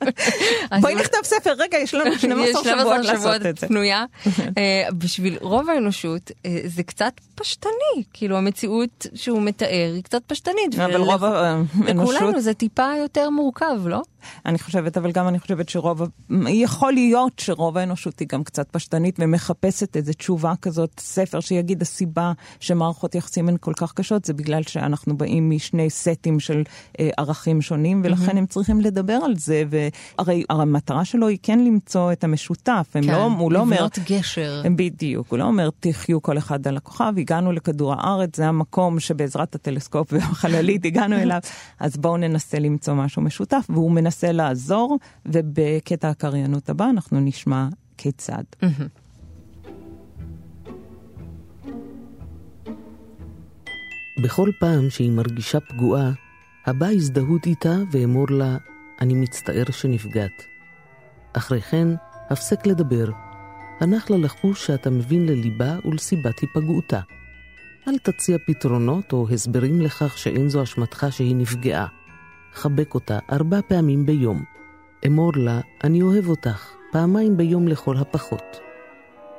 בואי 0.80 0.94
נכתוב 0.94 1.20
ספר, 1.24 1.52
רגע, 1.58 1.78
יש 1.78 1.94
לנו 1.94 2.18
12 2.18 2.46
יש 2.46 2.56
שבועות 2.80 3.04
לעשות 3.04 3.46
את 3.46 3.58
זה. 3.58 3.66
פנויה. 3.66 4.04
אה, 4.58 4.88
בשביל 4.98 5.38
רוב 5.40 5.70
האנושות 5.70 6.30
אה, 6.46 6.60
זה 6.64 6.82
קצת 6.82 7.12
פשטני, 7.34 8.04
כאילו 8.12 8.36
המציאות 8.36 9.06
שהוא 9.14 9.42
מתאר 9.42 9.90
היא 9.94 10.02
קצת 10.02 10.22
פשטנית. 10.26 10.78
אבל 10.78 11.00
רוב 11.00 11.24
האנושות, 11.24 12.14
לכולנו 12.14 12.40
זה 12.40 12.54
טיפה 12.54 12.88
יותר 12.98 13.30
מורכב, 13.30 13.86
לא? 13.86 14.02
אני 14.46 14.58
חושבת, 14.58 14.96
אבל 14.96 15.12
גם 15.12 15.28
אני 15.28 15.38
חושבת 15.38 15.68
שרוב, 15.68 16.02
יכול 16.48 16.92
להיות 16.92 17.38
שרוב 17.38 17.76
האנושות 17.78 18.18
היא 18.18 18.28
גם 18.28 18.44
קצת 18.44 18.68
פשטנית 18.70 19.16
ומחפשת 19.18 19.96
איזו 19.96 20.12
תשובה 20.12 20.52
כזאת, 20.62 21.00
ספר 21.00 21.40
שיגיד 21.40 21.82
הסיבה 21.82 22.32
שמערכות 22.60 23.14
יחסים 23.14 23.48
הן 23.48 23.56
כל 23.60 23.72
כך 23.74 23.92
קשות, 23.92 24.24
זה 24.24 24.32
בגלל 24.32 24.62
שאנחנו 24.62 25.16
באים 25.16 25.50
משני 25.50 25.90
סטים 25.90 26.40
של 26.40 26.62
אה, 27.00 27.10
ערכים 27.16 27.62
שונים, 27.62 28.00
ולכן 28.04 28.36
הם 28.36 28.46
צריכים 28.46 28.80
לדבר 28.80 29.18
על 29.24 29.36
זה, 29.36 29.62
והרי 29.70 30.44
המטרה 30.50 31.04
שלו 31.04 31.28
היא 31.28 31.38
כן 31.42 31.58
למצוא 31.58 32.12
את 32.12 32.24
המשותף, 32.24 32.88
הם 32.94 33.04
לא, 33.04 33.24
הוא 33.24 33.52
לא 33.52 33.60
אומר... 33.60 33.76
לבנות 33.76 33.98
גשר. 33.98 34.62
בדיוק, 34.76 35.26
הוא 35.30 35.38
לא 35.38 35.44
אומר 35.44 35.70
תחיו 35.80 36.22
כל 36.22 36.38
אחד 36.38 36.66
על 36.66 36.76
הכוכב, 36.76 37.12
הגענו 37.18 37.52
לכדור 37.52 37.92
הארץ, 37.92 38.36
זה 38.36 38.48
המקום 38.48 39.00
שבעזרת 39.00 39.54
הטלסקופ 39.54 40.12
והחללית 40.12 40.84
הגענו 40.84 41.16
אליו, 41.22 41.40
אז 41.80 41.96
בואו 41.96 42.16
ננסה 42.16 42.58
למצוא 42.58 42.94
משהו 42.94 43.22
משותף, 43.22 43.66
והוא 43.68 43.90
מנסה 43.90 44.09
לעזור, 44.32 44.98
ובקטע 45.26 46.08
הקריינות 46.08 46.70
הבא 46.70 46.90
אנחנו 46.90 47.20
נשמע 47.20 47.68
כיצד. 47.96 48.42
בכל 54.24 54.50
פעם 54.60 54.90
שהיא 54.90 55.10
מרגישה 55.10 55.60
פגועה, 55.60 56.10
הבא 56.66 56.86
הזדהות 56.86 57.46
איתה 57.46 57.74
ואמור 57.92 58.26
לה, 58.30 58.56
אני 59.00 59.14
מצטער 59.14 59.64
שנפגעת. 59.70 60.42
אחרי 61.32 61.60
כן, 61.60 61.88
הפסק 62.30 62.66
לדבר. 62.66 63.10
הנח 63.80 64.10
לה 64.10 64.16
לחוש 64.16 64.66
שאתה 64.66 64.90
מבין 64.90 65.26
לליבה 65.26 65.78
ולסיבת 65.84 66.38
היפגעותה. 66.38 67.00
אל 67.88 67.98
תציע 67.98 68.38
פתרונות 68.46 69.12
או 69.12 69.28
הסברים 69.32 69.80
לכך 69.80 70.18
שאין 70.18 70.48
זו 70.48 70.62
אשמתך 70.62 71.06
שהיא 71.10 71.36
נפגעה. 71.36 71.99
חבק 72.54 72.94
אותה 72.94 73.18
ארבע 73.32 73.60
פעמים 73.68 74.06
ביום. 74.06 74.44
אמור 75.06 75.32
לה, 75.36 75.60
אני 75.84 76.02
אוהב 76.02 76.28
אותך, 76.28 76.70
פעמיים 76.92 77.36
ביום 77.36 77.68
לכל 77.68 77.96
הפחות. 77.96 78.60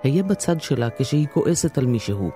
היה 0.04 0.24
בצד 0.24 0.62
שלה 0.62 0.88
כשהיא 0.98 1.28
כועסת 1.34 1.78
על 1.78 1.86
מישהו. 1.86 2.32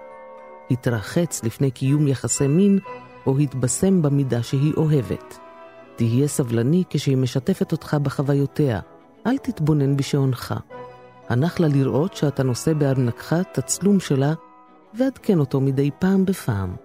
התרחץ 0.71 1.43
לפני 1.43 1.71
קיום 1.71 2.07
יחסי 2.07 2.47
מין 2.47 2.79
או 3.27 3.37
התבשם 3.37 4.01
במידה 4.01 4.43
שהיא 4.43 4.73
אוהבת. 4.77 5.37
תהיה 5.95 6.27
סבלני 6.27 6.83
כשהיא 6.89 7.17
משתפת 7.17 7.71
אותך 7.71 7.97
בחוויותיה, 8.03 8.79
אל 9.27 9.37
תתבונן 9.37 9.97
בשעונך. 9.97 10.55
הנח 11.29 11.59
לה 11.59 11.67
לראות 11.67 12.15
שאתה 12.15 12.43
נושא 12.43 12.73
בארנקך 12.73 13.35
תצלום 13.51 13.99
שלה, 13.99 14.33
ועדכן 14.93 15.39
אותו 15.39 15.61
מדי 15.61 15.89
פעם 15.99 16.25
בפעם. 16.25 16.75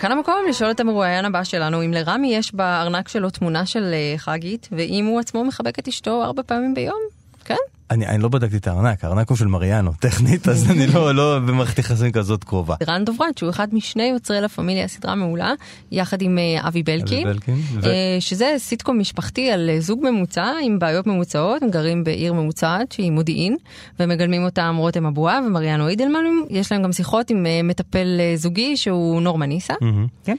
כאן 0.00 0.12
המקום 0.12 0.44
לשאול 0.48 0.70
את 0.70 0.80
המרואיין 0.80 1.24
הבא 1.24 1.44
שלנו, 1.44 1.84
אם 1.84 1.92
לרמי 1.92 2.34
יש 2.34 2.54
בארנק 2.54 3.08
שלו 3.08 3.30
תמונה 3.30 3.66
של 3.66 3.90
אה, 3.92 4.14
חגית, 4.16 4.68
ואם 4.72 5.04
הוא 5.06 5.20
עצמו 5.20 5.44
מחבק 5.44 5.78
את 5.78 5.88
אשתו 5.88 6.24
ארבע 6.24 6.42
פעמים 6.46 6.74
ביום? 6.74 7.00
כן? 7.44 7.56
אני, 7.90 8.06
אני 8.06 8.22
לא 8.22 8.28
בדקתי 8.28 8.56
את 8.56 8.66
הארנק, 8.66 9.04
הארנק 9.04 9.28
הוא 9.28 9.36
של 9.36 9.46
מריאנו, 9.46 9.92
טכנית, 10.00 10.48
אז 10.48 10.70
אני 10.70 10.86
לא, 10.86 11.14
לא 11.14 11.38
במערכת 11.38 11.78
יחסים 11.78 12.12
כזאת 12.12 12.44
קרובה. 12.44 12.76
רן 12.88 13.04
דוברת, 13.04 13.38
שהוא 13.38 13.50
אחד 13.50 13.74
משני 13.74 14.02
יוצרי 14.02 14.40
לה 14.40 14.48
פמיליה, 14.48 14.88
סדרה 14.88 15.14
מעולה, 15.14 15.52
יחד 15.92 16.22
עם 16.22 16.38
אה, 16.38 16.68
אבי 16.68 16.82
בלקין, 16.82 17.26
אבי 17.28 17.34
בלקין, 17.34 17.54
ו- 17.54 17.86
אה, 17.86 18.16
שזה 18.20 18.54
סיטקום 18.58 18.98
משפחתי 18.98 19.50
על 19.50 19.70
אה, 19.70 19.80
זוג 19.80 20.00
ממוצע 20.02 20.52
עם 20.62 20.78
בעיות 20.78 21.06
ממוצעות, 21.06 21.62
הם 21.62 21.70
גרים 21.70 22.04
בעיר 22.04 22.32
ממוצעת 22.32 22.92
שהיא 22.92 23.10
מודיעין, 23.10 23.56
ומגלמים 24.00 24.44
אותם 24.44 24.74
רותם 24.78 25.06
אבואב 25.06 25.44
ומריאנו 25.46 25.88
אידלמן, 25.88 26.24
יש 26.50 26.72
להם 26.72 26.82
גם 26.82 26.92
שיחות 26.92 27.30
עם 27.30 27.46
אה, 27.46 27.60
מטפל 27.64 28.16
אה, 28.20 28.36
זוגי 28.36 28.76
שהוא 28.76 29.22
נורמן 29.22 29.48
ניסה. 29.48 29.74
כן. 30.24 30.36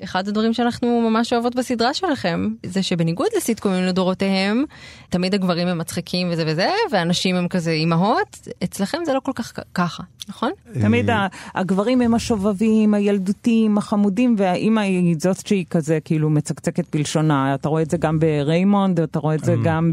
ואחד 0.00 0.28
הדברים 0.28 0.54
שאנחנו 0.54 1.10
ממש 1.10 1.32
אוהבות 1.32 1.54
בסדרה 1.56 1.94
שלכם, 1.94 2.48
זה 2.66 2.82
שבניגוד 2.82 3.26
לסיטקומים 3.36 3.84
לדורותיהם, 3.84 4.64
תמיד 5.08 5.34
הגברים 5.34 5.68
הם 5.68 5.78
מצחיקים 5.78 6.28
וזה 6.32 6.44
וזה, 6.46 6.68
והנשים 6.92 7.36
הם 7.36 7.48
כזה 7.48 7.70
אימהות, 7.70 8.48
אצלכם 8.64 8.98
זה 9.06 9.12
לא 9.14 9.20
כל 9.20 9.32
כך 9.34 9.52
ככה, 9.74 10.02
נכון? 10.28 10.50
תמיד 10.80 11.10
אה, 11.10 11.16
ה- 11.16 11.26
הגברים 11.60 12.00
הם 12.00 12.14
השובבים, 12.14 12.94
הילדותיים, 12.94 13.78
החמודים, 13.78 14.34
והאימא 14.38 14.80
היא 14.80 15.16
זאת 15.18 15.46
שהיא 15.46 15.64
כזה 15.70 15.98
כאילו 16.04 16.30
מצקצקת 16.30 16.96
בלשונה. 16.96 17.54
אתה 17.54 17.68
רואה 17.68 17.82
את 17.82 17.90
זה 17.90 17.96
גם 17.96 18.18
בריימונד, 18.18 19.00
אתה 19.00 19.18
רואה 19.18 19.34
את. 19.34 19.44
זה 19.44 19.54
גם 19.64 19.92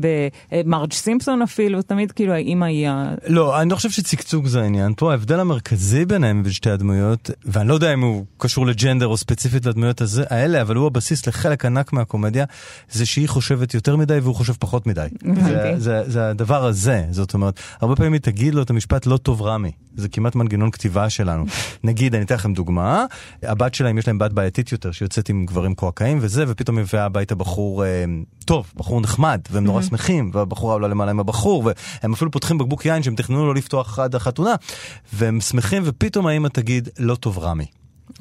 במרג' 0.52 0.94
סימפסון 0.94 1.42
אפילו, 1.42 1.82
תמיד 1.82 2.12
כאילו 2.12 2.34
האימא 2.34 2.66
היא 2.66 2.88
ה... 2.90 3.16
לא, 3.28 3.62
אני 3.62 3.70
לא 3.70 3.76
חושב 3.76 3.90
שצקצוק 3.90 4.46
זה 4.48 4.62
העניין. 4.62 4.94
פה 4.98 5.12
ההבדל 5.12 5.40
המרכזי 5.40 6.06
ביניהם 6.06 6.44
בין 6.44 6.52
שתי 6.52 6.70
הדמויות, 6.70 7.30
ואני 7.46 7.70
לא 7.70 7.74
יודע 7.74 7.94
אם 7.94 8.02
הוא 8.02 8.26
קשור 8.38 8.66
ל 8.68 8.73
gender 8.73 9.08
או 9.08 9.18
ספציפית 9.18 9.66
לדמויות 9.66 9.95
הזה, 10.02 10.24
האלה, 10.30 10.62
אבל 10.62 10.76
הוא 10.76 10.88
הבסיס 10.88 11.28
לחלק 11.28 11.66
ענק 11.66 11.94
מהקומדיה, 11.94 12.46
זה 12.92 13.06
שהיא 13.06 13.30
חושבת 13.30 13.74
יותר 13.74 13.96
מדי 13.96 14.20
והוא 14.20 14.36
חושב 14.36 14.54
פחות 14.60 14.88
מדי. 14.88 15.08
זה, 15.46 15.74
זה, 15.78 16.04
זה 16.08 16.30
הדבר 16.30 16.66
הזה, 16.66 17.04
זאת 17.12 17.34
אומרת, 17.34 17.60
הרבה 17.82 17.96
פעמים 17.96 18.14
היא 18.14 18.22
תגיד 18.22 18.56
לו 18.56 18.62
את 18.62 18.70
המשפט 18.70 19.06
לא 19.06 19.18
טוב 19.18 19.42
רמי. 19.42 19.72
זה 19.98 20.10
כמעט 20.10 20.36
מנגנון 20.36 20.72
כתיבה 20.72 21.10
שלנו. 21.10 21.46
נגיד, 21.84 22.16
אני 22.16 22.24
אתן 22.24 22.36
לכם 22.36 22.54
דוגמה, 22.54 23.06
הבת 23.44 23.74
שלה, 23.74 23.90
אם 23.90 23.98
יש 23.98 24.08
להם 24.08 24.18
בת 24.18 24.34
בעייתית 24.34 24.72
יותר, 24.72 24.92
שיוצאת 24.92 25.30
עם 25.30 25.46
גברים 25.46 25.76
קועקעים 25.76 26.18
וזה, 26.22 26.44
ופתאום 26.48 26.76
מביאה 26.76 27.06
הביתה 27.06 27.36
בחור 27.36 27.86
אה, 27.86 28.06
טוב, 28.46 28.74
בחור 28.76 29.02
נחמד, 29.02 29.42
והם 29.52 29.64
נורא 29.64 29.82
שמחים, 29.82 30.32
והבחורה 30.34 30.74
עולה 30.74 30.88
למעלה 30.88 31.12
עם 31.12 31.20
הבחור, 31.20 31.72
והם 32.02 32.14
אפילו 32.14 32.32
פותחים 32.32 32.58
בקבוק 32.58 32.86
יין 32.86 33.04
שהם 33.04 33.16
תכננו 33.16 33.46
לו 33.46 33.54
לפתוח 33.54 34.00
עד 34.00 34.16
החתונה, 34.16 34.56
והם 35.14 35.42
שמחים, 35.42 35.84
ופתאום 35.86 36.28
האמא 36.28 36.48
תגיד, 36.48 36.90
לא 37.00 37.16
טוב 37.16 37.40
רמי. 37.40 37.66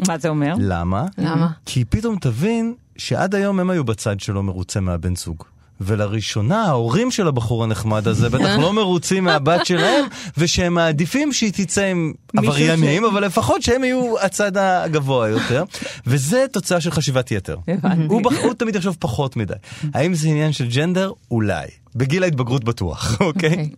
מה 0.08 0.18
זה 0.18 0.28
אומר? 0.28 0.54
למה? 0.58 1.04
למה? 1.18 1.48
כי 1.66 1.84
פתאום 1.84 2.16
תבין 2.20 2.74
שעד 2.96 3.34
היום 3.34 3.60
הם 3.60 3.70
היו 3.70 3.84
בצד 3.84 4.20
שלא 4.20 4.42
מרוצה 4.42 4.80
מהבן 4.80 5.16
זוג. 5.16 5.42
ולראשונה 5.80 6.62
ההורים 6.62 7.10
של 7.10 7.28
הבחור 7.28 7.64
הנחמד 7.64 8.08
הזה 8.08 8.28
בטח 8.28 8.56
לא 8.60 8.72
מרוצים 8.72 9.24
מהבת 9.24 9.66
שלהם 9.66 10.04
ושהם 10.38 10.74
מעדיפים 10.74 11.32
שהיא 11.32 11.52
תצא 11.52 11.84
עם 11.84 12.12
עבריינים 12.36 13.04
אבל 13.04 13.24
לפחות 13.24 13.62
שהם 13.62 13.84
יהיו 13.84 14.14
הצד 14.20 14.56
הגבוה 14.56 15.28
יותר 15.28 15.64
וזה 16.06 16.44
תוצאה 16.52 16.80
של 16.80 16.90
חשיבת 16.90 17.30
יתר. 17.30 17.56
הבנתי. 17.68 18.02
הוא, 18.08 18.22
בח- 18.22 18.38
הוא 18.44 18.54
תמיד 18.54 18.74
יחשוב 18.76 18.96
פחות 19.00 19.36
מדי. 19.36 19.54
האם 19.94 20.14
זה 20.14 20.28
עניין 20.28 20.52
של 20.52 20.68
ג'נדר? 20.68 21.10
אולי. 21.30 21.66
בגיל 21.96 22.22
ההתבגרות 22.22 22.64
בטוח, 22.64 23.16
אוקיי? 23.20 23.70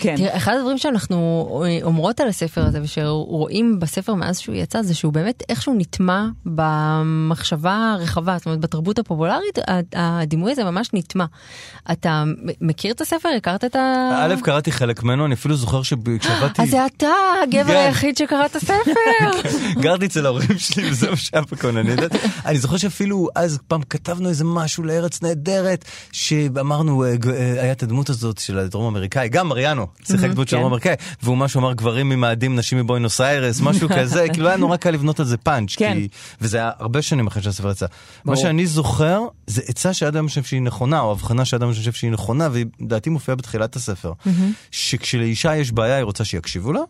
כן. 0.00 0.16
תראה, 0.16 0.36
אחד 0.36 0.52
הדברים 0.58 0.78
שאנחנו 0.78 1.62
אה, 1.66 1.78
אומרות 1.82 2.20
על 2.20 2.28
הספר 2.28 2.66
הזה 2.66 2.82
ושרואים 2.82 3.80
בספר 3.80 4.14
מאז 4.14 4.38
שהוא 4.38 4.54
יצא 4.54 4.82
זה 4.82 4.94
שהוא 4.94 5.12
באמת 5.12 5.42
איכשהו 5.48 5.74
נטמע 5.78 6.26
במחשבה 6.46 7.92
הרחבה, 7.98 8.36
זאת 8.38 8.46
אומרת 8.46 8.60
בתרבות 8.60 8.98
הפופולרית 8.98 9.58
הדימוי 9.92 10.52
הזה 10.52 10.64
ממש 10.64 10.90
נטמע. 10.92 11.24
אתה 11.92 12.24
מכיר 12.60 12.92
את 12.92 13.00
הספר? 13.00 13.28
הכרת 13.36 13.64
את 13.64 13.76
ה... 13.76 14.10
א', 14.22 14.34
קראתי 14.42 14.72
חלק 14.72 15.02
ממנו, 15.02 15.26
אני 15.26 15.34
אפילו 15.34 15.56
זוכר 15.56 15.82
שכשעבדתי... 15.82 16.62
אז 16.62 16.70
זה 16.70 16.86
אתה 16.86 17.08
הגבר. 17.42 17.72
היחיד 17.72 18.16
שקרא 18.16 18.46
את 18.46 18.56
הספר. 18.56 18.80
גרתי 19.82 20.06
אצל 20.06 20.26
ההורים 20.26 20.58
שלי 20.58 20.90
וזה 20.90 21.10
מה 21.10 21.16
שהיה 21.16 21.42
בכוננית. 21.52 21.98
אני 22.46 22.58
זוכר 22.58 22.76
שאפילו 22.76 23.28
אז 23.34 23.58
פעם 23.68 23.82
כתבנו 23.82 24.28
איזה 24.28 24.44
משהו 24.44 24.82
לארץ 24.82 25.22
נהדרת, 25.22 25.84
שאמרנו, 26.12 27.04
אה, 27.04 27.14
אה, 27.30 27.61
היה 27.62 27.72
את 27.72 27.82
הדמות 27.82 28.10
הזאת 28.10 28.38
של 28.38 28.58
הדרום 28.58 28.86
אמריקאי, 28.86 29.28
גם 29.28 29.48
מריאנו, 29.48 29.86
שיחק 30.04 30.30
דמות 30.30 30.48
של 30.48 30.56
כן. 30.56 30.60
דרום 30.60 30.66
אמריקאי, 30.72 30.94
והוא 31.22 31.36
משהו 31.36 31.60
אמר 31.60 31.72
גברים 31.72 32.08
ממאדים, 32.08 32.56
נשים 32.56 32.78
מבואנוס 32.78 33.20
איירס, 33.20 33.60
משהו 33.60 33.88
כזה, 33.98 34.26
כאילו 34.32 34.48
היה 34.48 34.56
נורא 34.56 34.76
קל 34.76 34.90
לבנות 34.90 35.20
על 35.20 35.26
זה 35.26 35.36
פאנץ', 35.36 35.74
כן. 35.76 35.94
כי- 35.94 36.08
וזה 36.40 36.56
היה 36.58 36.70
הרבה 36.78 37.02
שנים 37.02 37.26
אחרי 37.26 37.42
שהספר 37.42 37.70
יצא. 37.70 37.86
מה. 38.24 38.36
שאני 38.36 38.66
זוכר, 38.66 39.20
זה 39.46 39.62
עצה 39.66 39.94
שעד 39.94 40.16
היום 40.16 40.24
אני 40.24 40.28
חושב 40.28 40.42
שהיא 40.42 40.62
נכונה, 40.62 41.00
או 41.00 41.12
הבחנה 41.12 41.44
שעד 41.44 41.62
היום 41.62 41.70
אני 41.70 41.78
חושב 41.78 41.92
שהיא 41.92 42.10
נכונה, 42.10 42.48
והיא 42.52 42.66
לדעתי 42.80 43.10
מופיעה 43.10 43.36
בתחילת 43.36 43.76
הספר, 43.76 44.12
שכשלאישה 44.70 45.56
יש 45.56 45.72
בעיה 45.72 45.96
היא 45.96 46.04
רוצה 46.04 46.24
שיקשיבו 46.24 46.72
לה, 46.72 46.80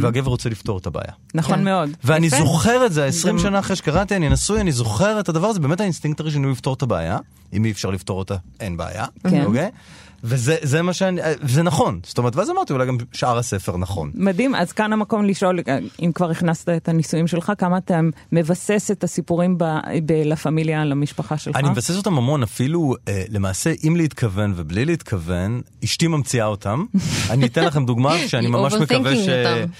והגבר 0.00 0.30
רוצה 0.30 0.48
לפתור 0.48 0.78
את 0.78 0.86
הבעיה. 0.86 1.12
נכון 1.34 1.56
כן. 1.56 1.64
מאוד. 1.64 1.90
ואני 2.04 2.26
יפה. 2.26 2.36
זוכר 2.38 2.86
את 2.86 2.92
זה, 2.92 3.04
20 3.06 3.36
גם- 3.36 3.42
שנה 3.42 3.58
אחרי 3.58 3.76
שקראתי, 3.76 4.16
אני 4.16 4.28
נשוי, 4.28 4.60
אני 4.60 4.72
זוכר 4.72 5.20
את 5.20 5.28
הדבר 5.28 5.46
הזה, 5.46 5.60
באמת 5.60 5.80
האינסטינקט 5.80 6.20
הראשוני 6.20 6.44
הוא 6.44 6.52
לפתור 6.52 6.74
את 6.74 6.82
הבעיה. 6.82 7.18
אם 7.52 7.64
אי 7.64 7.70
אפשר 7.70 7.90
לפתור 7.90 8.18
אותה, 8.18 8.36
אין 8.60 8.76
בעיה, 8.76 9.06
כן. 9.30 9.44
אוקיי? 9.44 9.70
וזה 10.24 10.56
זה 10.62 10.82
מה 10.82 10.92
שאני, 10.92 11.20
זה 11.42 11.62
נכון. 11.62 12.00
זאת 12.04 12.18
אומרת, 12.18 12.36
ואז 12.36 12.50
אמרתי, 12.50 12.72
אולי 12.72 12.86
גם 12.86 12.96
שאר 13.12 13.38
הספר 13.38 13.76
נכון. 13.76 14.10
מדהים, 14.14 14.54
אז 14.54 14.72
כאן 14.72 14.92
המקום 14.92 15.24
לשאול, 15.24 15.60
אם 16.02 16.12
כבר 16.14 16.30
הכנסת 16.30 16.68
את 16.68 16.88
הנישואים 16.88 17.26
שלך, 17.26 17.52
כמה 17.58 17.78
אתה 17.78 18.00
מבסס 18.32 18.90
את 18.90 19.04
הסיפורים 19.04 19.58
בלה 20.02 20.36
פמיליה 20.36 20.82
על 20.82 20.92
המשפחה 20.92 21.38
שלך? 21.38 21.56
אני 21.56 21.68
מבסס 21.68 21.96
אותם 21.96 22.18
המון, 22.18 22.42
אפילו 22.42 22.94
אה, 23.08 23.24
למעשה, 23.28 23.72
אם 23.86 23.96
להתכוון 23.96 24.52
ובלי 24.56 24.84
להתכוון, 24.84 25.60
אשתי 25.84 26.06
ממציאה 26.06 26.46
אותם. 26.46 26.84
אני 27.30 27.46
אתן 27.46 27.64
לכם 27.64 27.86
דוגמה 27.86 28.18
שאני 28.26 28.46
ממש 28.46 28.74
מקווה 28.74 29.16
ש... 29.16 29.28
אותם. 29.28 29.72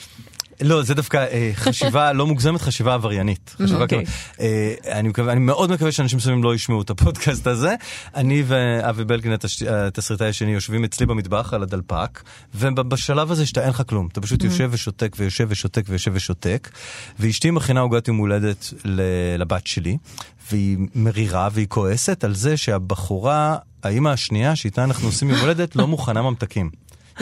לא, 0.62 0.82
זה 0.82 0.94
דווקא 0.94 1.16
אה, 1.16 1.50
חשיבה 1.54 2.12
לא 2.18 2.26
מוגזמת, 2.26 2.60
חשיבה 2.60 2.94
עבריינית. 2.94 3.56
חשיבה 3.62 3.82
אוקיי. 3.82 4.04
כמו- 4.06 4.14
אה, 4.40 4.74
אני 4.98 5.08
מקווה, 5.08 5.32
אני 5.32 5.40
מאוד 5.40 5.70
מקווה 5.70 5.92
שאנשים 5.92 6.16
מסוימים 6.16 6.44
לא 6.44 6.54
ישמעו 6.54 6.82
את 6.82 6.90
הפודקאסט 6.90 7.46
הזה. 7.46 7.74
אני 8.14 8.42
ואבי 8.46 9.04
בלקין, 9.04 9.32
התסריטאי 9.70 10.28
השני, 10.28 10.50
יושבים 10.52 10.84
אצלי 10.84 11.06
במטבח 11.06 11.54
על 11.54 11.62
הדלפק, 11.62 12.22
ובשלב 12.54 13.30
הזה 13.30 13.46
שאתה 13.46 13.60
אין 13.60 13.70
לך 13.70 13.82
כלום, 13.86 14.08
אתה 14.12 14.20
פשוט 14.20 14.44
יושב 14.44 14.68
ושותק 14.72 15.16
ויושב 15.18 15.46
ושותק 15.48 15.84
ויושב 15.88 16.10
ושותק, 16.14 16.70
ואשתי 17.18 17.50
מכינה 17.50 17.80
עוגת 17.80 18.08
יום 18.08 18.16
הולדת 18.16 18.74
לבת 19.38 19.66
שלי, 19.66 19.96
והיא 20.50 20.78
מרירה 20.94 21.48
והיא 21.52 21.66
כועסת 21.68 22.24
על 22.24 22.34
זה 22.34 22.56
שהבחורה, 22.56 23.56
האימא 23.82 24.08
השנייה 24.08 24.56
שאיתה 24.56 24.84
אנחנו 24.84 25.08
עושים 25.08 25.30
יום 25.30 25.38
הולדת, 25.40 25.76
לא 25.76 25.86
מוכנה 25.86 26.22
ממתקים. 26.22 26.70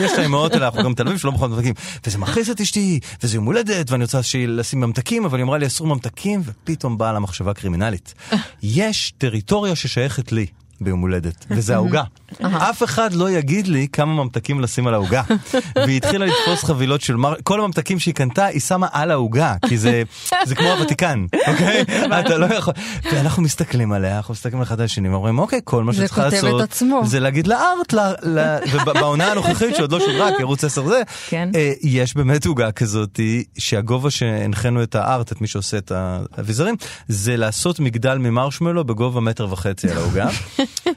יש 0.00 0.12
לה 0.12 0.26
אמהות 0.26 0.52
האלה, 0.52 0.66
אנחנו 0.66 0.82
גם 0.82 0.94
תל 0.94 1.06
אביב 1.06 1.18
שלא 1.18 1.32
מוכנות 1.32 1.50
ממתקים. 1.50 1.74
וזה 2.06 2.18
מכעיס 2.18 2.50
את 2.50 2.60
אשתי, 2.60 3.00
וזה 3.22 3.36
יום 3.36 3.44
הולדת, 3.44 3.90
ואני 3.90 4.04
רוצה 4.04 4.20
לשים 4.48 4.80
ממתקים, 4.80 5.24
אבל 5.24 5.38
היא 5.38 5.44
אמרה 5.44 5.58
לי 5.58 5.66
אסור 5.66 5.86
ממתקים, 5.86 6.42
ופתאום 6.44 6.98
באה 6.98 7.12
לה 7.12 7.18
מחשבה 7.18 7.54
קרימינלית. 7.54 8.14
יש 8.62 9.12
טריטוריה 9.18 9.76
ששייכת 9.76 10.32
לי. 10.32 10.46
ביום 10.80 11.00
הולדת, 11.00 11.46
וזה 11.50 11.74
העוגה. 11.74 12.02
אף 12.42 12.82
אחד 12.82 13.12
לא 13.12 13.30
יגיד 13.30 13.66
לי 13.66 13.86
כמה 13.92 14.24
ממתקים 14.24 14.60
לשים 14.60 14.86
על 14.86 14.94
העוגה. 14.94 15.22
והיא 15.76 15.96
התחילה 15.96 16.26
לתפוס 16.26 16.64
חבילות 16.64 17.00
של 17.00 17.16
מר... 17.16 17.34
כל 17.42 17.60
הממתקים 17.60 17.98
שהיא 17.98 18.14
קנתה, 18.14 18.46
היא 18.46 18.60
שמה 18.60 18.86
על 18.92 19.10
העוגה, 19.10 19.54
כי 19.68 19.78
זה, 19.78 20.02
זה 20.48 20.54
כמו 20.54 20.68
הוותיקן, 20.68 21.26
אוקיי? 21.46 21.84
אתה 22.20 22.38
לא 22.38 22.46
יכול... 22.46 22.74
ואנחנו 23.12 23.42
מסתכלים 23.42 23.92
עליה, 23.92 24.16
אנחנו 24.16 24.34
מסתכלים 24.34 24.62
אחד 24.62 24.80
על 24.80 24.84
השני, 24.84 25.08
ואומרים, 25.08 25.38
אוקיי, 25.38 25.60
כל 25.64 25.84
מה 25.84 25.92
את 25.92 26.18
לעשות. 26.18 26.70
זה 27.04 27.20
להגיד 27.20 27.46
לארט, 27.46 27.92
ל... 27.92 27.98
ל... 28.22 28.56
ובעונה 28.72 29.32
הנוכחית 29.32 29.76
שעוד 29.76 29.92
לא 29.92 30.00
שודרה, 30.00 30.28
כי 30.36 30.42
ערוץ 30.42 30.64
10 30.64 30.88
זה, 30.88 31.02
כן. 31.28 31.48
אה, 31.54 31.72
יש 31.82 32.14
באמת 32.14 32.46
עוגה 32.46 32.72
כזאת, 32.72 33.20
שהגובה 33.58 34.10
שהנחינו 34.10 34.82
את 34.82 34.94
הארט, 34.94 35.32
את 35.32 35.40
מי 35.40 35.46
שעושה 35.46 35.78
את 35.78 35.92
האביזרים, 35.94 36.76
זה 37.08 37.36
לעשות 37.36 37.80
מגדל 37.80 38.18
ממרשמלו 38.18 38.84
בגובה 38.84 39.20
מטר 39.20 39.52
וחצי 39.52 39.90
על 39.90 39.96
העוגה. 39.96 40.28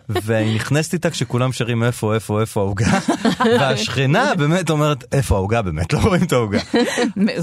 והיא 0.10 0.56
נכנסת 0.56 0.94
איתה 0.94 1.10
כשכולם 1.24 1.52
שרים 1.52 1.84
איפה, 1.84 2.16
איפה, 2.16 2.42
איפה 2.42 2.62
העוגה, 2.62 3.00
והשכנה 3.60 4.36
באמת 4.38 4.70
אומרת, 4.70 5.04
איפה 5.12 5.36
העוגה 5.36 5.62
באמת, 5.62 5.94
לא 5.94 6.00
רואים 6.00 6.24
את 6.24 6.32
העוגה. 6.32 6.60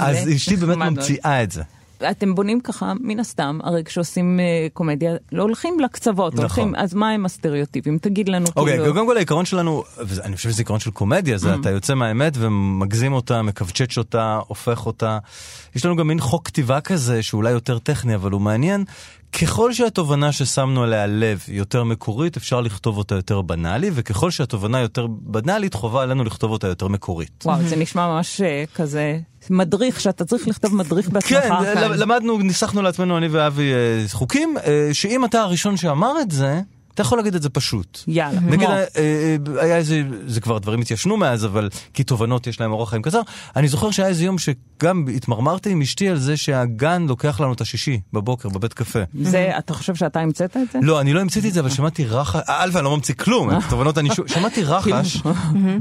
אז 0.01 0.29
אשתי 0.37 0.57
באמת. 0.57 0.77
ממציאה 0.77 1.43
את 1.43 1.51
זה. 1.51 1.63
אתם 2.11 2.35
בונים 2.35 2.61
ככה, 2.61 2.93
מן 3.01 3.21
הסתם, 3.21 3.59
הרי 3.63 3.85
כשעושים 3.85 4.41
אה, 4.41 4.67
קומדיה, 4.73 5.15
לא 5.33 5.43
הולכים 5.43 5.81
לקצוות, 5.81 6.33
נכון. 6.33 6.45
הולכים, 6.45 6.75
אז 6.77 6.95
מה 6.95 7.11
הם 7.11 7.25
הסטריאוטיפים? 7.25 7.99
תגיד 7.99 8.29
לנו 8.29 8.47
אוקיי, 8.57 8.79
כאילו... 8.79 8.95
קודם 8.95 9.07
כל 9.07 9.17
העיקרון 9.17 9.45
שלנו, 9.45 9.85
ואני 9.99 10.37
חושב 10.37 10.51
שזה 10.51 10.61
עיקרון 10.61 10.81
של 10.81 10.91
קומדיה, 10.91 11.39
זה 11.39 11.55
אתה 11.55 11.71
יוצא 11.71 11.95
מהאמת 11.95 12.33
ומגזים 12.37 13.13
אותה, 13.13 13.43
מקווצ'ץ' 13.43 13.99
אותה, 13.99 14.41
הופך 14.47 14.87
אותה. 14.87 15.19
יש 15.77 15.85
לנו 15.85 15.97
גם 15.97 16.09
מין 16.09 16.21
חוק 16.21 16.47
כתיבה 16.47 16.81
כזה, 16.81 17.23
שאולי 17.23 17.51
יותר 17.51 17.79
טכני, 17.79 18.15
אבל 18.15 18.31
הוא 18.31 18.41
מעניין. 18.41 18.85
ככל 19.33 19.73
שהתובנה 19.73 20.33
ששמנו 20.33 20.83
עליה 20.83 21.07
לב 21.07 21.45
יותר 21.49 21.85
מקורית, 21.85 22.37
אפשר 22.37 22.61
לכתוב 22.61 22.99
אותה 22.99 23.15
יותר 23.15 23.43
בנאלי, 23.43 23.91
וככל 23.95 24.31
שהתובנה 24.31 24.81
יותר 24.81 25.07
בנאלית, 25.07 25.75
חובה 25.75 26.03
עלינו 26.03 26.25
לכתוב 26.25 26.51
אותה 26.51 26.67
יותר 26.67 26.89
מקורית. 26.89 27.43
וואו, 27.45 27.63
זה 27.63 27.77
נשמע 27.77 28.07
ממש 28.07 28.41
אה, 28.41 28.65
כזה 28.75 29.19
מדריך, 29.51 30.01
שאתה 30.01 30.25
צריך 30.25 30.49
לכתוב 30.49 30.75
מדריך 30.75 31.09
בעצמך. 31.09 31.31
כן, 31.31 31.51
למדנו, 31.97 32.39
ניסחנו 32.39 32.83
לעצמנו, 32.83 33.19
אני 33.19 33.29
ואבי, 33.29 33.73
אה, 33.73 34.05
חוקים, 34.11 34.55
אה, 34.67 34.89
שאם 34.93 35.25
אתה 35.25 35.41
הראשון 35.41 35.77
שאמר 35.77 36.21
את 36.21 36.31
זה, 36.31 36.61
אתה 37.01 37.07
יכול 37.07 37.19
להגיד 37.19 37.35
את 37.35 37.43
זה 37.43 37.49
פשוט. 37.49 38.01
יאללה, 38.07 38.41
נגיד, 38.41 38.67
כמו. 38.69 38.77
אה, 38.77 38.85
אה, 38.97 39.37
היה 39.63 39.77
איזה, 39.77 40.03
זה 40.27 40.41
כבר 40.41 40.59
דברים 40.59 40.81
התיישנו 40.81 41.17
מאז, 41.17 41.45
אבל 41.45 41.69
כי 41.95 42.05
תובנות 42.05 42.47
יש 42.47 42.61
להם 42.61 42.73
אורח 42.73 42.91
חיים 42.91 43.03
קצר. 43.03 43.21
אני 43.57 43.69
זוכר 43.69 43.91
שהיה 43.91 44.09
איזה 44.09 44.25
יום 44.25 44.37
שגם 44.39 45.05
התמרמרתי 45.17 45.71
עם 45.71 45.81
אשתי 45.83 46.09
על 46.09 46.19
זה 46.19 46.37
שהגן 46.37 47.07
לוקח 47.09 47.41
לנו 47.41 47.53
את 47.53 47.61
השישי 47.61 48.01
בבוקר 48.13 48.49
בבית 48.49 48.73
קפה. 48.75 48.99
זה, 49.23 49.51
אתה 49.59 49.75
חושב 49.75 49.95
שאתה 49.95 50.21
המצאת 50.21 50.57
את 50.57 50.73
זה? 50.73 50.79
לא, 50.83 51.01
אני 51.01 51.13
לא 51.13 51.21
המצאתי 51.21 51.49
את 51.49 51.53
זה, 51.53 51.61
אבל 51.61 51.71
שמעתי 51.71 52.05
רחש, 52.05 52.41
אלפא, 52.49 52.79
אני 52.79 52.85
לא 52.85 52.95
ממציא 52.97 53.15
כלום, 53.15 53.51
את 53.51 53.63
התובנות 53.67 53.99
אני 53.99 54.15
שוב, 54.15 54.29
שמעתי 54.29 54.63
רחש 54.73 55.23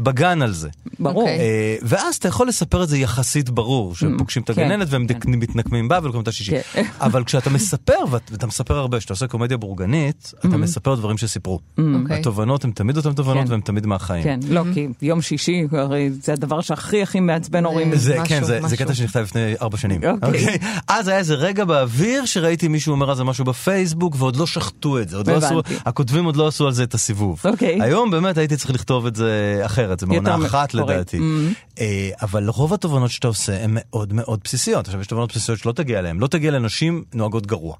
בגן 0.03 0.41
על 0.41 0.51
זה. 0.53 0.69
ברור. 0.99 1.21
אוקיי. 1.21 1.39
אה, 1.39 1.75
ואז 1.81 2.15
אתה 2.15 2.27
יכול 2.27 2.47
לספר 2.47 2.83
את 2.83 2.89
זה 2.89 2.97
יחסית 2.97 3.49
ברור, 3.49 3.95
שהם 3.95 4.17
פוגשים 4.17 4.43
את 4.43 4.51
כן, 4.51 4.61
הגננת 4.61 4.87
והם 4.89 5.07
דק- 5.07 5.25
מתנקמים 5.25 5.87
בה 5.87 5.99
ולוקחים 6.03 6.21
את 6.21 6.27
השישי. 6.27 6.51
כן. 6.73 6.83
אבל 7.01 7.23
כשאתה 7.23 7.49
מספר, 7.49 7.93
ואת- 8.11 8.31
ואתה 8.31 8.47
מספר 8.47 8.77
הרבה, 8.77 8.99
כשאתה 8.99 9.13
עושה 9.13 9.27
קומדיה 9.27 9.57
בורגנית, 9.57 10.33
אתה 10.39 10.57
מספר 10.57 10.95
דברים 10.95 11.08
שסיפרו. 11.17 11.59
אוקיי. 11.77 12.19
התובנות 12.19 12.63
הן 12.65 12.71
תמיד 12.71 12.97
אותן 12.97 13.13
תובנות 13.13 13.45
כן. 13.45 13.51
והן 13.51 13.61
תמיד 13.61 13.85
מהחיים. 13.85 14.23
כן, 14.23 14.39
לא, 14.49 14.63
כי 14.73 14.87
יום 15.01 15.21
שישי, 15.21 15.67
הרי 15.71 16.09
זה 16.21 16.33
הדבר 16.33 16.61
שהכי 16.61 17.01
הכי 17.01 17.19
מעצבן 17.19 17.65
הורים. 17.65 17.95
זה, 17.95 18.13
משהו, 18.13 18.25
כן, 18.27 18.43
זה, 18.43 18.59
זה 18.61 18.61
משהו. 18.61 18.77
קטע 18.77 18.93
שנכתב 18.93 19.19
לפני 19.19 19.53
ארבע 19.61 19.77
שנים. 19.77 20.01
אוקיי. 20.03 20.29
אוקיי? 20.29 20.57
אז 20.87 21.07
היה 21.07 21.17
איזה 21.17 21.35
רגע 21.35 21.65
באוויר 21.65 22.25
שראיתי 22.25 22.67
מישהו 22.67 22.91
אומר 22.91 23.09
על 23.09 23.15
זה 23.15 23.23
משהו 23.23 23.45
בפייסבוק, 23.45 24.15
ועוד 24.17 24.35
לא 24.35 24.47
שחטו 24.47 24.99
את 24.99 25.09
זה, 25.09 25.17
עוד 25.17 25.29
לא 25.29 25.35
עשו. 25.35 25.61
הכותבים 25.85 26.25
עוד 26.25 26.35
לא 26.35 26.47
עשו 26.47 26.65
על 26.65 26.73
זה 26.73 26.83
את 26.83 26.93
הסיבוב. 26.93 27.41
אוקיי. 27.45 27.81
היום 27.81 28.11
באמת 28.11 28.37
הייתי 28.37 28.57
צריך 28.57 28.71
לכתוב 28.71 29.05
את 29.05 29.15
זה 29.15 29.61
אחרת, 29.65 29.99
זה 29.99 30.05
מעונה 30.05 30.35
אחת 30.45 30.75
מקורי. 30.75 30.93
לדעתי. 30.93 31.17
Mm-hmm. 31.17 31.79
אה, 31.79 32.09
אבל 32.21 32.49
רוב 32.49 32.73
התובנות 32.73 33.11
שאתה 33.11 33.27
עושה 33.27 33.63
הן 33.63 33.71
מאוד 33.73 34.13
מאוד 34.13 34.39
בסיסיות. 34.43 34.85
עכשיו, 34.85 35.01
יש 35.01 35.07
תובנות 35.07 35.29
בסיסיות 35.31 35.59
שלא 35.59 35.71
תגיע 35.71 35.99
אליהן. 35.99 36.19
לא 36.19 36.27
תגיע 36.27 36.51
לנשים 36.51 37.03
נוהגות 37.13 37.47
גרוע. 37.47 37.75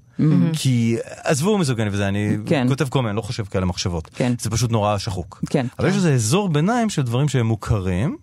כי, 0.53 0.97
עזבו 1.23 1.57
מיזוגני 1.57 1.89
וזה, 1.91 2.07
אני 2.07 2.30
Mm-hmm. 2.30 2.49
כן. 2.49 2.65
כותב 2.67 2.88
אני 3.07 3.15
לא 3.20 3.24
חושב 3.24 3.43
כאלה 3.43 3.65
מחשבות. 3.65 4.09
כן. 4.15 4.34
זה 4.39 4.49
פשוט 4.49 4.72
נורא 4.72 4.97
שחוק. 4.97 5.43
כן. 5.49 5.65
אבל 5.80 5.88
יש 5.88 5.95
איזה 5.95 6.13
אזור 6.13 6.49
ביניים 6.49 6.89
של 6.89 7.01
דברים 7.01 7.28
שהם 7.28 7.45
מוכרים, 7.45 8.17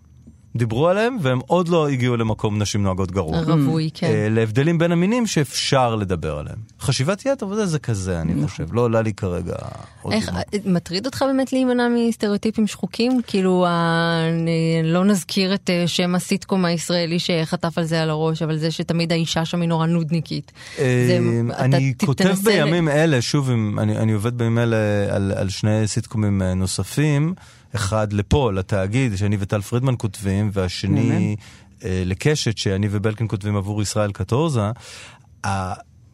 דיברו 0.57 0.89
עליהם, 0.89 1.17
והם 1.23 1.39
עוד 1.47 1.69
לא 1.69 1.89
הגיעו 1.89 2.17
למקום 2.17 2.63
נשים 2.63 2.83
נוהגות 2.83 3.11
גרוע. 3.13 3.41
רווי, 3.41 3.91
כן. 3.95 4.07
אה, 4.07 4.29
להבדלים 4.31 4.79
בין 4.79 4.93
המינים 4.93 5.27
שאפשר 5.27 5.95
לדבר 5.97 6.39
עליהם. 6.39 6.57
חשיבת 6.81 7.27
יתר 7.27 7.47
וזה, 7.49 7.67
זה 7.67 7.79
כזה, 7.79 8.21
אני 8.21 8.47
חושב. 8.47 8.73
לא 8.75 8.81
עולה 8.81 9.03
לי 9.03 9.13
כרגע 9.13 9.55
עוד 10.03 10.13
איך, 10.15 10.27
דוגמה. 10.27 10.41
מטריד 10.77 11.07
אותך 11.07 11.23
באמת 11.29 11.53
להימנע 11.53 11.89
מסטריאוטיפים 12.09 12.67
שחוקים? 12.67 13.21
כאילו, 13.27 13.67
ה- 13.67 14.23
נ- 14.33 14.85
לא 14.85 15.05
נזכיר 15.05 15.55
את 15.55 15.71
אה, 15.71 15.85
שם 15.89 16.15
הסיטקום 16.15 16.65
הישראלי 16.65 17.19
שחטף 17.19 17.79
על 17.79 17.85
זה 17.85 18.03
על 18.03 18.11
הראש, 18.11 18.43
אבל 18.43 18.57
זה 18.59 18.71
שתמיד 18.71 19.13
האישה 19.13 19.45
שם 19.45 19.61
היא 19.61 19.69
נורא 19.69 19.87
נודניקית. 19.87 20.53
אה, 20.79 21.19
אני 21.59 21.93
כותב 22.07 22.35
בימים 22.45 22.89
אלה, 22.89 23.23
שוב, 23.23 23.51
אני 23.79 24.13
עובד 24.13 24.39
בימים 24.39 24.59
אלה 24.59 24.77
על- 25.17 25.49
שני 25.49 25.87
סיטקומים 25.87 26.43
אה, 26.43 26.55
נוספים, 26.55 27.35
אחד 27.75 28.13
לפה, 28.13 28.53
לתאגיד, 28.53 29.17
שאני 29.17 29.37
וטל 29.41 29.61
פרידמן 29.61 29.95
כותבים, 29.99 30.51
והשני 30.53 31.37
אה, 31.85 32.03
לקשת, 32.07 32.59
שאני 32.59 32.89
ובלקין 32.91 33.29
כותבים 33.29 33.57
עבור 33.57 33.83
ישראל 33.83 34.13
קטורזה. 34.13 34.71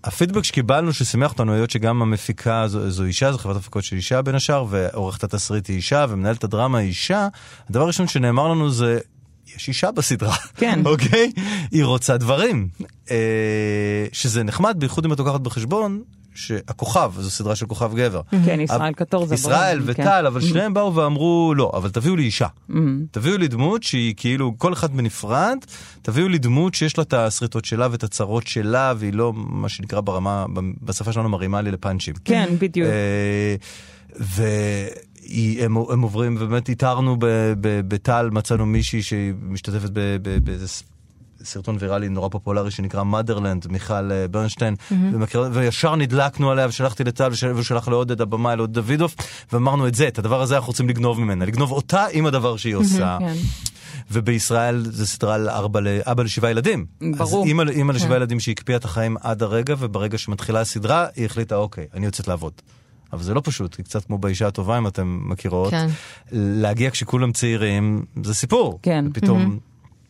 הפידבק 0.05 0.45
שקיבלנו 0.45 0.93
ששימח 0.93 1.33
אותנו, 1.33 1.53
היות 1.53 1.71
שגם 1.71 2.03
המפיקה 2.03 2.69
זו, 2.69 2.91
זו 2.91 3.05
אישה, 3.05 3.33
זו 3.33 3.39
חברת 3.39 3.57
הפקות 3.57 3.85
של 3.85 3.97
אישה 3.97 4.23
בין 4.23 4.35
השאר, 4.35 4.67
ועורכת 4.69 5.25
התסריט 5.25 5.67
היא 5.67 5.77
אישה, 5.77 6.07
ומנהלת 6.09 6.45
הדרמה 6.45 6.79
היא 6.79 6.89
אישה, 6.89 7.29
הדבר 7.71 7.83
הראשון 7.83 8.09
שנאמר 8.09 8.49
לנו 8.49 8.71
זה, 8.71 8.99
יש 9.57 9.69
אישה 9.69 9.91
בסדרה, 9.91 10.37
כן. 10.57 10.81
אוקיי? 10.87 11.33
היא 11.71 11.85
רוצה 11.85 12.17
דברים. 12.17 12.69
אה, 13.11 14.07
שזה 14.13 14.43
נחמד, 14.43 14.77
בייחוד 14.79 15.05
אם 15.05 15.13
את 15.13 15.19
לוקחת 15.19 15.41
בחשבון 15.41 16.03
שהכוכב, 16.35 17.13
זו 17.19 17.31
סדרה 17.31 17.57
של 17.57 17.67
כוכב 17.67 17.95
גבר. 17.95 18.21
כן, 18.45 18.61
ישראל 18.61 18.81
אבל- 18.83 18.93
קטורזה, 18.93 19.35
ישראל 19.35 19.79
ברור, 19.81 19.95
כן. 19.95 20.03
וטל, 20.03 20.27
אבל 20.27 20.41
שניהם 20.41 20.75
באו 20.75 20.95
ואמרו, 20.95 21.55
לא, 21.57 21.71
אבל 21.75 21.91
תביאו 21.91 22.17
לי 22.17 22.23
אישה. 22.23 22.47
תביאו 23.11 23.39
לי 23.39 23.49
דמות 23.49 23.83
שהיא 23.83 24.15
כאילו, 24.17 24.55
כל 24.59 24.73
אחד 24.73 24.97
בנפרד, 24.97 25.57
תביאו 26.03 26.29
לי 26.29 26.39
דמות 26.39 26.75
שיש 26.75 26.99
לה 26.99 27.05
את 27.05 27.13
הסריטות 27.15 27.65
שלה 27.65 27.89
ואת 27.91 28.03
הצרות 28.05 28.47
שלה, 28.47 28.95
והיא 28.97 29.13
לא, 29.13 29.33
מה 29.37 29.69
שנקרא 29.69 30.01
ברמה, 30.01 30.47
בשפה 30.83 31.13
שלנו 31.13 31.29
מרימה 31.29 31.61
לי 31.61 31.71
לפאנצ'ים. 31.71 32.15
כן, 32.25 32.49
בדיוק. 32.59 32.89
אה, 32.89 33.57
והם 34.21 35.77
הם 35.77 36.01
עוברים, 36.03 36.37
ובאמת 36.41 36.69
איתרנו 36.69 37.17
בטל, 37.61 38.29
מצאנו 38.33 38.67
מישהי 38.67 39.03
שמשתתפת 39.03 39.91
ב- 39.93 40.17
ב- 40.23 40.45
באיזה 40.45 40.67
סרטון 41.45 41.77
ויראלי 41.81 42.09
נורא 42.09 42.29
פופולרי 42.29 42.71
שנקרא 42.71 43.05
מאדרלנד, 43.05 43.67
מיכל 43.71 44.13
אה, 44.13 44.29
ברנשטיין, 44.29 44.75
ומכיר- 44.91 45.49
וישר 45.53 45.97
נדלקנו 45.97 46.51
עליה 46.51 46.67
ושלחתי 46.69 47.05
לטל 47.05 47.31
והוא 47.41 47.63
שלח 47.63 47.89
לעודד 47.89 48.21
הבמאי, 48.21 48.57
לעודד 48.57 48.75
דוידוף, 48.75 49.15
ואמרנו 49.53 49.87
את 49.89 49.95
זה, 49.95 50.09
את 50.09 50.19
הדבר 50.19 50.41
הזה 50.43 50.57
אנחנו 50.57 50.67
רוצים 50.69 50.89
לגנוב 50.89 51.21
ממנה, 51.21 51.45
לגנוב 51.45 51.73
אותה 51.73 52.07
עם 52.13 52.27
הדבר 52.27 52.57
שהיא 52.57 52.75
עושה. 52.75 53.17
כן. 53.21 53.35
ובישראל 54.11 54.85
זה 54.91 55.07
סדרה 55.07 55.35
על 55.35 55.49
ארבע, 55.49 55.81
אבא 56.05 56.23
לשבעה 56.23 56.51
ילדים. 56.51 56.87
ברור. 57.19 57.43
אז 57.43 57.49
אימא, 57.49 57.63
אימא 57.71 57.93
לשבעה 57.93 58.17
ילדים 58.17 58.41
שהקפיאה 58.41 58.77
את 58.79 58.85
החיים 58.85 59.17
עד 59.21 59.43
הרגע, 59.43 59.75
וברגע 59.79 60.19
שמתחילה 60.19 60.61
הסדרה, 60.61 61.07
היא 61.17 61.27
החליטה, 61.27 61.57
אוקיי, 61.57 61.87
אני 61.95 62.07
יוצאת 62.07 62.29
לעבוד. 62.29 62.53
אבל 63.13 63.23
זה 63.23 63.35
לא 63.35 63.41
פשוט, 63.45 63.77
היא 63.79 63.85
קצת 63.85 64.05
כמו 64.05 64.19
באישה 64.19 64.47
הטובה, 64.47 64.79
אם 64.79 64.87
אתם 64.87 65.21
מכירות. 65.25 65.71
כן. 65.71 65.87
להגיע 66.33 66.91
כשכולם 66.91 67.33
צעירים, 67.33 68.05
זה 68.25 68.35
סיפור. 68.35 68.79
כן. 68.83 69.05
פתאום... 69.13 69.59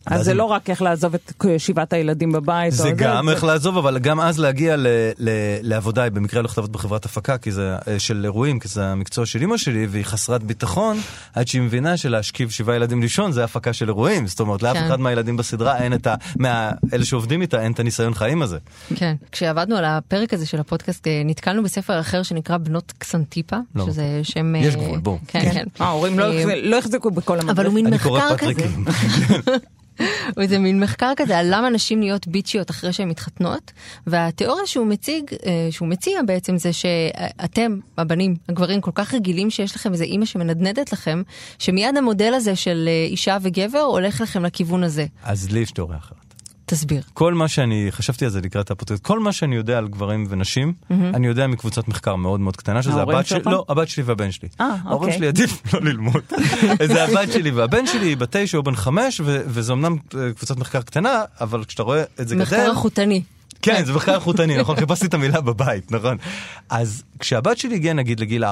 אז 0.05 0.25
זה 0.25 0.33
לא 0.33 0.43
רק 0.43 0.69
איך 0.69 0.81
לעזוב 0.81 1.13
את 1.13 1.33
שבעת 1.57 1.93
הילדים 1.93 2.31
בבית. 2.31 2.73
זה 2.73 2.91
גם 2.91 3.29
איך 3.29 3.43
לעזוב, 3.43 3.77
אבל 3.77 3.99
גם 3.99 4.19
אז 4.19 4.39
להגיע 4.39 4.75
לעבודה, 5.61 6.03
היא 6.03 6.11
במקרה 6.11 6.39
הולכת 6.39 6.57
לעבוד 6.57 6.71
בחברת 6.73 7.05
הפקה 7.05 7.37
כי 7.37 7.51
זה, 7.51 7.75
אה, 7.87 7.99
של 7.99 8.21
אירועים, 8.23 8.59
כי 8.59 8.67
זה 8.67 8.85
המקצוע 8.85 9.25
של 9.25 9.43
אמא 9.43 9.57
שלי, 9.57 9.87
והיא 9.89 10.05
חסרת 10.05 10.43
ביטחון, 10.43 10.97
עד 11.33 11.47
שהיא 11.47 11.61
מבינה 11.61 11.97
שלהשכיב 11.97 12.49
שבעה 12.49 12.75
ילדים 12.75 13.01
לישון 13.01 13.31
זה 13.31 13.43
הפקה 13.43 13.73
של 13.73 13.87
אירועים. 13.87 14.27
זאת 14.27 14.39
אומרת, 14.39 14.63
לאף 14.63 14.77
כן. 14.77 14.85
אחד 14.85 14.99
מהילדים 14.99 15.37
בסדרה 15.37 15.77
אין 15.77 15.93
את 15.93 16.07
ה... 16.07 16.15
מאלה 16.39 16.75
שעובדים 17.05 17.41
איתה, 17.41 17.61
אין 17.61 17.71
את 17.71 17.79
הניסיון 17.79 18.13
חיים 18.13 18.41
הזה. 18.41 18.57
כן. 18.95 19.15
כשעבדנו 19.31 19.75
על 19.75 19.85
הפרק 19.85 20.33
הזה 20.33 20.45
של 20.45 20.59
הפודקאסט, 20.59 21.07
אה, 21.07 21.21
נתקלנו 21.25 21.63
בספר 21.63 21.99
אחר 21.99 22.23
שנקרא 22.23 22.57
בנות 22.57 22.93
קסנטיפה, 22.97 23.57
לא. 23.75 23.85
שזה 23.85 24.19
שם... 24.23 24.55
יש 24.55 24.75
אה, 24.75 24.81
גבול, 24.81 24.99
בוא. 24.99 25.17
כן, 25.27 25.51
כן. 25.53 25.63
ההורים 25.79 26.19
לא 26.19 26.23
אה, 26.31 26.41
החז- 26.41 26.49
לא 26.63 26.77
החזיקו 26.77 27.11
בכל 27.11 27.33
המדריך. 27.39 27.57
אבל 27.59 27.65
הוא 27.65 27.73
מין 27.73 27.87
מחקר 27.93 28.37
כזה. 28.37 28.51
איזה 30.41 30.59
מין 30.59 30.79
מחקר 30.79 31.11
כזה 31.15 31.37
על 31.37 31.47
למה 31.49 31.69
נשים 31.69 31.99
נהיות 31.99 32.27
ביצ'יות 32.27 32.71
אחרי 32.71 32.93
שהן 32.93 33.09
מתחתנות, 33.09 33.71
והתיאוריה 34.07 34.67
שהוא 34.67 34.87
מציג, 34.87 35.23
אה, 35.45 35.67
שהוא 35.71 35.87
מציע 35.87 36.21
בעצם 36.25 36.57
זה 36.57 36.73
שאתם, 36.73 37.79
הבנים, 37.97 38.35
הגברים, 38.49 38.81
כל 38.81 38.91
כך 38.95 39.13
רגילים 39.13 39.49
שיש 39.49 39.75
לכם 39.75 39.93
איזה 39.93 40.03
אימא 40.03 40.25
שמנדנדת 40.25 40.93
לכם, 40.93 41.21
שמיד 41.59 41.97
המודל 41.97 42.33
הזה 42.33 42.55
של 42.55 42.85
אה, 42.87 43.05
אישה 43.09 43.37
וגבר 43.41 43.79
הולך 43.79 44.21
לכם 44.21 44.45
לכיוון 44.45 44.83
הזה. 44.83 45.05
אז 45.23 45.51
לי 45.51 45.59
יש 45.59 45.71
תיאוריה 45.71 45.97
אחרת. 45.97 46.22
תסביר. 46.73 47.01
כל 47.13 47.33
מה 47.33 47.47
שאני, 47.47 47.87
חשבתי 47.91 48.25
על 48.25 48.31
זה 48.31 48.41
לקראת 48.41 48.71
הפודקאסט, 48.71 49.03
כל 49.03 49.19
מה 49.19 49.31
שאני 49.31 49.55
יודע 49.55 49.77
על 49.77 49.87
גברים 49.87 50.25
ונשים, 50.29 50.73
אני 50.91 51.27
יודע 51.27 51.47
מקבוצת 51.47 51.87
מחקר 51.87 52.15
מאוד 52.15 52.39
מאוד 52.39 52.57
קטנה, 52.57 52.83
שזה 52.83 52.91
ההורים 52.93 53.17
הבת 53.17 53.27
שלי? 53.27 53.39
לא, 53.45 53.65
הבת 53.69 53.87
שלי 53.87 54.03
והבן 54.03 54.31
שלי. 54.31 54.47
אה, 54.61 54.65
ההורים 54.65 54.91
אוקיי. 54.91 55.13
שלי 55.17 55.27
עדיף 55.27 55.73
לא 55.73 55.81
ללמוד. 55.81 56.21
זה 56.93 57.03
הבת 57.03 57.31
שלי 57.31 57.51
והבן 57.51 57.87
שלי, 57.87 58.05
היא 58.05 58.17
בת 58.17 58.35
תשע 58.35 58.57
או 58.57 58.63
בן 58.63 58.75
חמש, 58.75 59.21
וזה 59.23 59.73
אמנם 59.73 59.95
אה, 60.17 60.33
קבוצת 60.37 60.57
מחקר 60.57 60.81
קטנה, 60.81 61.21
אבל 61.41 61.63
כשאתה 61.63 61.83
רואה 61.83 62.03
את 62.21 62.27
זה 62.27 62.35
גדל... 62.35 62.43
מחקר 62.43 62.69
איכותני. 62.69 63.21
כן, 63.61 63.85
זה 63.85 63.93
מחקר 63.93 64.15
איכותני, 64.15 64.57
נכון? 64.61 64.75
חיפשתי 64.75 65.05
את 65.05 65.13
המילה 65.13 65.41
בבית, 65.41 65.91
נכון? 65.91 66.17
אז 66.69 67.03
כשהבת 67.19 67.57
שלי 67.57 67.75
הגיעה 67.75 67.93
נגיד 67.93 68.19
לגיל 68.19 68.43
4-5 68.45 68.47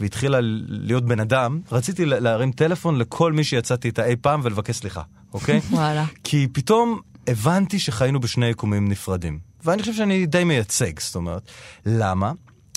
והתחילה 0.00 0.38
להיות 0.68 1.04
בן 1.04 1.20
אדם, 1.20 1.60
רציתי 1.72 2.04
לה- 2.04 2.20
להרים 2.20 2.52
טלפון 2.52 2.98
לכל 2.98 3.32
מי 3.32 3.44
שיצאתי 3.44 3.88
איתה 3.88 4.04
אי 4.04 4.16
פעם 4.16 4.40
ולבקש 4.42 4.76
סליחה, 4.76 5.02
אוקיי? 5.34 5.60
וואלה. 5.70 6.04
כי 6.24 6.46
פתאום 6.52 7.00
הבנתי 7.26 7.78
שחיינו 7.78 8.20
בשני 8.20 8.46
יקומים 8.46 8.88
נפרדים. 8.88 9.38
ואני 9.64 9.82
חושב 9.82 9.94
שאני 9.94 10.26
די 10.26 10.44
מייצג, 10.44 11.00
זאת 11.00 11.14
אומרת. 11.14 11.42
למה? 11.86 12.32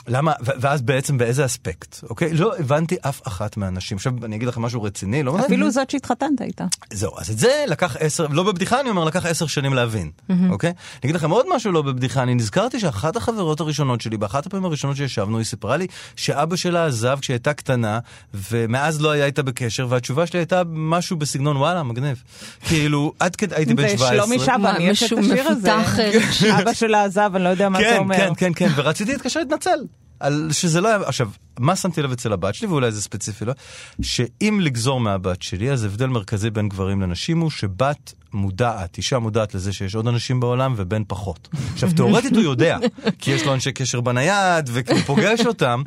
למה, 0.07 0.33
ואז 0.39 0.81
בעצם 0.81 1.17
באיזה 1.17 1.45
אספקט, 1.45 2.03
אוקיי? 2.09 2.33
לא 2.33 2.57
הבנתי 2.59 2.95
אף 3.01 3.27
אחת 3.27 3.57
מהנשים. 3.57 3.97
עכשיו 3.97 4.13
אני 4.23 4.35
אגיד 4.35 4.47
לכם 4.47 4.61
משהו 4.61 4.83
רציני, 4.83 5.23
לא... 5.23 5.39
אפילו 5.45 5.71
זאת 5.71 5.89
שהתחתנת 5.89 6.41
איתה. 6.41 6.65
זהו, 6.93 7.11
אז 7.19 7.29
את 7.29 7.37
זה 7.37 7.65
לקח 7.67 7.95
עשר, 7.99 8.27
לא 8.29 8.43
בבדיחה 8.43 8.79
אני 8.79 8.89
אומר, 8.89 9.03
לקח 9.03 9.25
עשר 9.25 9.47
שנים 9.47 9.73
להבין, 9.73 10.11
אוקיי? 10.49 10.69
אני 10.69 10.75
אגיד 11.03 11.15
לכם 11.15 11.29
עוד 11.29 11.45
משהו 11.55 11.71
לא 11.71 11.81
בבדיחה, 11.81 12.23
אני 12.23 12.35
נזכרתי 12.35 12.79
שאחת 12.79 13.15
החברות 13.15 13.59
הראשונות 13.59 14.01
שלי, 14.01 14.17
באחת 14.17 14.45
הפעמים 14.45 14.65
הראשונות 14.65 14.97
שישבנו, 14.97 15.37
היא 15.37 15.45
סיפרה 15.45 15.77
לי 15.77 15.87
שאבא 16.15 16.55
שלה 16.55 16.85
עזב 16.85 17.17
כשהיא 17.21 17.33
הייתה 17.33 17.53
קטנה, 17.53 17.99
ומאז 18.33 19.01
לא 19.01 19.11
היה 19.11 19.25
איתה 19.25 19.43
בקשר, 19.43 19.87
והתשובה 19.89 20.27
שלי 20.27 20.39
הייתה 20.39 20.61
משהו 20.67 21.17
בסגנון 21.17 21.57
וואלה, 21.57 21.83
מגניב. 21.83 22.23
כאילו, 22.61 23.13
עד 23.19 23.35
כדי, 23.35 23.55
הייתי 23.55 23.73
בן 23.73 23.87
17. 23.87 24.09
ושלומי 24.09 24.39
שבן, 24.39 24.75
יש 24.79 25.03
את 25.03 25.11
משהו 25.11 25.33
השיר 25.33 25.47
הזה. 25.47 25.77
מפותח, 25.77 25.99
אה, 25.99 26.61
אבא 26.61 26.73
שלה 26.73 27.03
עזב, 27.03 27.31
אני 27.35 27.43
לא 27.43 27.49
יודע 27.49 27.69
מה 27.69 27.79
זה 27.79 27.85
כן, 27.85 27.97
אומר. 27.97 28.15
כן, 28.15 28.33
כן, 28.37 28.51
כן, 28.55 28.69
ורציתי 28.75 29.11
להתקשר 29.11 29.39
להתנצל. 29.39 29.79
על 30.19 30.49
שזה 30.51 30.81
לא 30.81 30.87
היה, 30.87 30.97
עכשיו, 31.05 31.29
מה 31.59 31.75
שמתי 31.75 32.01
לב 32.01 32.11
אצל 32.11 32.33
הבת 32.33 32.55
שלי, 32.55 32.67
ואולי 32.67 32.91
זה 32.91 33.01
ספציפי 33.01 33.45
לא, 33.45 33.53
שאם 34.01 34.59
לגזור 34.61 34.99
מהבת 34.99 35.41
שלי, 35.41 35.71
אז 35.71 35.83
הבדל 35.83 36.05
מרכזי 36.05 36.49
בין 36.49 36.69
גברים 36.69 37.01
לנשים 37.01 37.39
הוא 37.39 37.49
שבת 37.49 38.13
מודעת, 38.33 38.97
אישה 38.97 39.19
מודעת 39.19 39.55
לזה 39.55 39.73
שיש 39.73 39.95
עוד 39.95 40.07
אנשים 40.07 40.39
בעולם 40.39 40.73
ובן 40.77 41.03
פחות. 41.07 41.49
עכשיו, 41.73 41.89
תאורטית 41.95 42.31
הוא 42.33 42.43
יודע, 42.43 42.77
כי 43.19 43.31
יש 43.31 43.45
לו 43.45 43.53
אנשי 43.53 43.71
קשר 43.71 44.01
בנייד, 44.01 44.69
והוא 44.73 44.99
פוגש 45.05 45.45
אותם, 45.45 45.81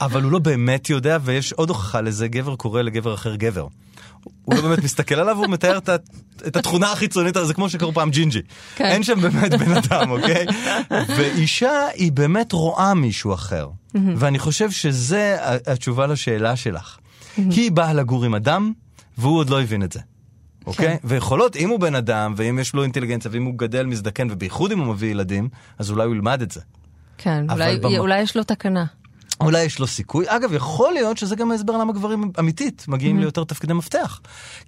אבל 0.00 0.22
הוא 0.22 0.32
לא 0.32 0.38
באמת 0.38 0.90
יודע, 0.90 1.18
ויש 1.22 1.52
עוד 1.52 1.68
הוכחה 1.68 2.00
לזה, 2.00 2.28
גבר 2.28 2.56
קורא 2.56 2.82
לגבר 2.82 3.14
אחר 3.14 3.34
גבר. 3.36 3.66
הוא 4.44 4.54
לא 4.54 4.62
באמת 4.62 4.84
מסתכל 4.84 5.14
עליו, 5.14 5.36
הוא 5.36 5.46
מתאר 5.46 5.78
את, 5.78 5.88
את 6.46 6.56
התכונה 6.56 6.92
החיצונית, 6.92 7.36
זה 7.44 7.54
כמו 7.54 7.68
שקראו 7.68 7.92
פעם 7.92 8.10
ג'ינג'י. 8.10 8.40
כן. 8.76 8.84
אין 8.84 9.02
שם 9.02 9.20
באמת 9.20 9.52
בן 9.54 9.72
אדם, 9.72 10.10
אוקיי? 10.10 10.46
ואישה 10.90 11.70
היא 11.94 12.12
באמת 12.12 12.52
רואה 12.52 12.94
מישהו 12.94 13.34
אחר. 13.34 13.68
ואני 13.94 14.38
חושב 14.38 14.70
שזה 14.70 15.36
התשובה 15.66 16.06
לשאלה 16.06 16.56
שלך. 16.56 16.96
היא 17.36 17.72
באה 17.72 17.92
לגור 17.92 18.24
עם 18.24 18.34
אדם, 18.34 18.72
והוא 19.18 19.38
עוד 19.38 19.50
לא 19.50 19.62
הבין 19.62 19.82
את 19.82 19.92
זה. 19.92 20.00
אוקיי? 20.66 20.96
ויכולות, 21.04 21.56
אם 21.56 21.68
הוא 21.68 21.80
בן 21.80 21.94
אדם, 21.94 22.34
ואם 22.36 22.58
יש 22.58 22.74
לו 22.74 22.82
אינטליגנציה, 22.82 23.30
ואם 23.34 23.44
הוא 23.44 23.54
גדל, 23.58 23.86
מזדקן, 23.86 24.28
ובייחוד 24.30 24.72
אם 24.72 24.78
הוא 24.78 24.94
מביא 24.94 25.10
ילדים, 25.10 25.48
אז 25.78 25.90
אולי 25.90 26.04
הוא 26.04 26.14
ילמד 26.14 26.42
את 26.42 26.50
זה. 26.50 26.60
כן, 27.18 27.50
אולי- 27.50 27.78
במ- 27.78 27.98
אולי 27.98 28.20
יש 28.20 28.36
לו 28.36 28.42
תקנה. 28.44 28.84
אולי 29.40 29.62
יש 29.64 29.78
לו 29.78 29.86
סיכוי. 29.86 30.24
אגב, 30.28 30.52
יכול 30.52 30.92
להיות 30.94 31.16
שזה 31.18 31.36
גם 31.36 31.50
ההסבר 31.50 31.76
למה 31.76 31.92
גברים 31.92 32.30
אמיתית 32.38 32.84
מגיעים 32.88 33.20
ליותר 33.20 33.44
תפקידי 33.44 33.72
מפתח. 33.72 34.20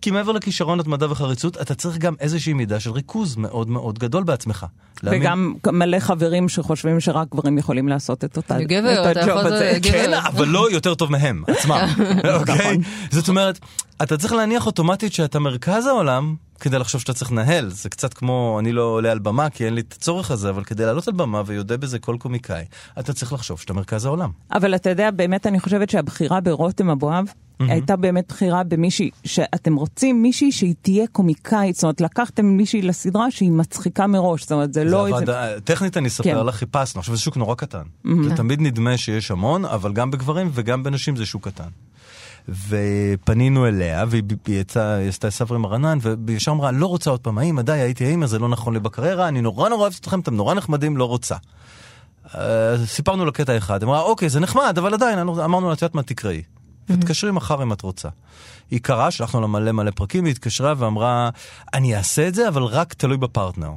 כי 0.03 0.11
מעבר 0.11 0.33
לכישרון, 0.33 0.81
התמדה 0.81 1.11
וחריצות, 1.13 1.61
אתה 1.61 1.75
צריך 1.75 1.99
גם 1.99 2.15
איזושהי 2.21 2.53
מידה 2.53 2.81
של 2.81 2.91
ריכוז 2.91 3.37
מאוד 3.37 3.69
מאוד 3.71 3.99
גדול 3.99 4.23
בעצמך. 4.25 4.67
להאמין- 5.03 5.23
וגם 5.23 5.55
מלא 5.67 5.99
חברים 5.99 6.49
שחושבים 6.49 7.01
שרק 7.01 7.29
גברים 7.33 7.59
יכולים 7.59 7.89
לעשות 7.89 8.25
את 8.25 8.37
אותה, 8.37 8.59
לגבר, 8.59 8.79
את 9.11 9.17
אתה 9.17 9.21
הג'וב 9.21 9.39
יכול- 9.39 9.53
הזה. 9.53 9.73
גבר. 9.81 9.91
כן, 9.93 10.15
אבל 10.15 10.49
לא 10.49 10.71
יותר 10.71 10.95
טוב 10.95 11.13
מהם, 11.13 11.43
עצמם, 11.47 11.89
אוקיי? 12.41 12.79
זאת 13.11 13.29
אומרת, 13.29 13.59
אתה 14.03 14.17
צריך 14.17 14.33
להניח 14.33 14.67
אוטומטית 14.67 15.13
שאתה 15.13 15.39
מרכז 15.39 15.87
העולם 15.87 16.35
כדי 16.61 16.79
לחשוב 16.79 17.01
שאתה 17.01 17.15
צריך 17.15 17.33
לנהל. 17.33 17.71
זה 17.71 17.89
קצת 17.89 18.15
כמו, 18.15 18.57
אני 18.61 18.73
לא 18.73 18.83
עולה 18.83 19.13
על 19.13 19.19
במה 19.19 19.51
כי 19.51 19.65
אין 19.65 19.75
לי 19.75 19.81
את 19.81 19.93
הצורך 19.93 20.31
הזה, 20.31 20.51
אבל 20.51 20.65
כדי 20.65 20.85
לעלות 20.87 21.09
על 21.09 21.15
במה 21.15 21.43
ויודע 21.47 21.77
בזה 21.77 21.99
כל 21.99 22.17
קומיקאי, 22.19 22.65
אתה 22.99 23.13
צריך 23.13 23.33
לחשוב 23.33 23.61
שאתה 23.61 23.73
מרכז 23.73 24.05
העולם. 24.05 24.31
אבל 24.53 24.75
אתה 24.75 24.91
יודע, 24.91 25.11
באמת 25.11 25.47
אני 25.47 25.61
חושבת 25.61 25.91
שהבחירה 25.91 26.41
ברותם 26.41 26.91
אבואב 26.91 27.25
הייתה 27.61 27.97
באמת 27.97 28.25
בחירה 28.29 28.63
במישהי, 28.63 29.11
שאתם 29.25 29.77
רוצים 29.77 30.23
מישהי 30.23 30.53
שהיא 30.53 30.75
תהיה 30.83 31.07
קומיקאית, 31.13 31.75
זאת 31.75 31.83
אומרת, 31.83 32.01
לקחתם 32.01 32.47
מישהי 32.47 32.83
לסדרה 32.83 33.31
שהיא 33.31 33.51
מצחיקה 33.51 34.07
מראש, 34.07 34.43
זאת 34.43 34.53
אומרת, 34.53 34.75
זה 34.75 34.81
זה 34.81 34.91
לא 34.91 35.07
איזה... 35.07 35.17
עבד, 35.19 35.59
טכנית 35.65 35.97
אני 35.97 36.09
אספר 36.09 36.25
כן. 36.25 36.47
לך, 36.47 36.55
חיפשנו, 36.55 36.99
עכשיו 36.99 37.17
זה 37.17 37.23
שוק 37.23 37.37
נורא 37.37 37.55
קטן. 37.55 37.83
זה 38.25 38.37
תמיד 38.37 38.61
נדמה 38.61 38.97
שיש 38.97 39.31
המון, 39.31 39.65
אבל 39.65 39.93
גם 39.93 40.11
בגברים 40.11 40.51
וגם 40.53 40.83
בנשים 40.83 41.17
זה 41.17 41.27
שוק 41.27 41.49
קטן. 41.49 41.69
ופנינו 42.69 43.67
אליה, 43.67 44.05
והיא 44.09 44.23
היא 44.47 44.61
יצאה, 44.61 44.95
היא 44.95 45.09
עשתה 45.09 45.31
סברי 45.31 45.57
עם 45.57 45.65
הרענן, 45.65 45.99
וישר 46.27 46.51
אמרה, 46.51 46.71
לא 46.71 46.87
רוצה 46.87 47.11
עוד 47.11 47.21
פעם 47.21 47.39
האמא, 47.39 47.63
די, 47.63 47.73
הייתי 47.73 48.05
האמא, 48.07 48.27
זה 48.27 48.39
לא 48.39 48.49
נכון 48.49 48.75
לי 48.75 48.81
בקריירה, 48.81 49.29
אני 49.29 49.41
נורא 49.41 49.69
נורא 49.69 49.83
אוהבת 49.83 49.99
אתכם, 50.01 50.21
אתם 50.21 50.35
נורא 50.35 50.55
נחמדים, 50.55 50.97
לא 50.97 51.05
רוצה. 51.05 51.37
סיפרנו 52.85 53.25
לה 53.25 53.33
קטע 53.33 53.57
אחד, 53.57 53.83
אמרה, 53.83 54.01
אוקיי, 54.03 54.29
זה 54.29 54.41
נחמד, 54.41 54.75
אבל 54.79 54.95
עדיין, 54.95 55.19
אני- 55.19 55.31
אמרנו 55.45 55.69
לה, 55.69 55.73
את 55.73 55.83
יודעת 55.83 55.95
מה, 55.95 56.03
תקראי. 56.03 56.43
ותתקשרי 56.91 57.31
מחר 57.31 57.63
אם 57.63 57.73
את 57.73 57.83
רוצה. 57.83 58.09
היא 58.71 58.81
קראה, 58.83 59.11
שלחנו 59.11 59.41
לה 59.41 59.47
מלא 59.47 59.73
מלא 59.73 59.91
פרקים, 59.91 60.25
היא 60.25 60.31
התקשרה 60.31 60.75
ואמרה, 60.79 61.31
אני 61.75 61.97
אעשה 61.97 62.29
את 62.29 62.35
זה, 62.35 62.49
אבל 62.49 62.63
רק 62.63 62.95
תלוי 62.95 63.17
בפרטנר. 63.17 63.71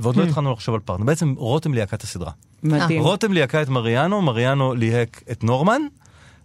ועוד 0.00 0.16
לא 0.16 0.22
התחלנו 0.24 0.52
לחשוב 0.52 0.74
על 0.74 0.80
פרטנר. 0.80 1.04
בעצם 1.04 1.34
רותם 1.36 1.74
ליהקה 1.74 1.96
את 1.96 2.02
הסדרה. 2.02 2.30
מדהים. 2.62 3.02
רותם 3.02 3.32
ליהקה 3.32 3.62
את 3.62 3.68
מריאנו, 3.68 4.22
מריאנו 4.22 4.74
ליהק 4.74 5.22
את 5.30 5.44
נורמן. 5.44 5.82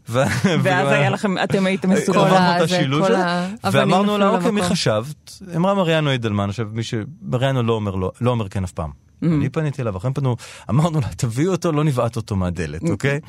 ואז 0.09 0.87
היה 0.87 1.09
לכם, 1.09 1.37
אתם 1.43 1.65
הייתם 1.65 1.89
מסוגלים. 1.89 2.25
כל 2.27 2.33
ה- 2.33 2.49
עברנו 2.49 2.63
את 2.63 2.69
זה, 2.69 2.75
השילוב 2.77 3.05
האבנים 3.05 3.57
ואמרנו 3.63 4.17
לה, 4.17 4.29
אוקיי, 4.29 4.51
מי 4.51 4.61
למקום." 4.61 4.71
חשבת? 4.75 5.41
אמרה 5.55 5.73
מריאנו 5.73 6.11
אידלמן, 6.11 6.49
עכשיו 6.49 6.67
מי 6.73 6.83
ש... 6.83 6.93
מריאנו 7.21 7.63
לא 7.63 7.73
אומר 7.73 7.95
לא, 7.95 8.11
לא 8.21 8.31
אומר 8.31 8.49
כן 8.49 8.63
אף 8.63 8.71
פעם. 8.71 8.89
אני 9.23 9.49
פניתי 9.49 9.81
אליו, 9.81 9.97
אחרים 9.97 10.13
פנו, 10.13 10.35
אמרנו 10.69 10.99
לה, 11.01 11.07
תביאו 11.17 11.51
אותו, 11.51 11.71
לא 11.71 11.83
נבעט 11.83 12.15
אותו 12.15 12.35
מהדלת, 12.35 12.81
אוקיי? 12.89 13.19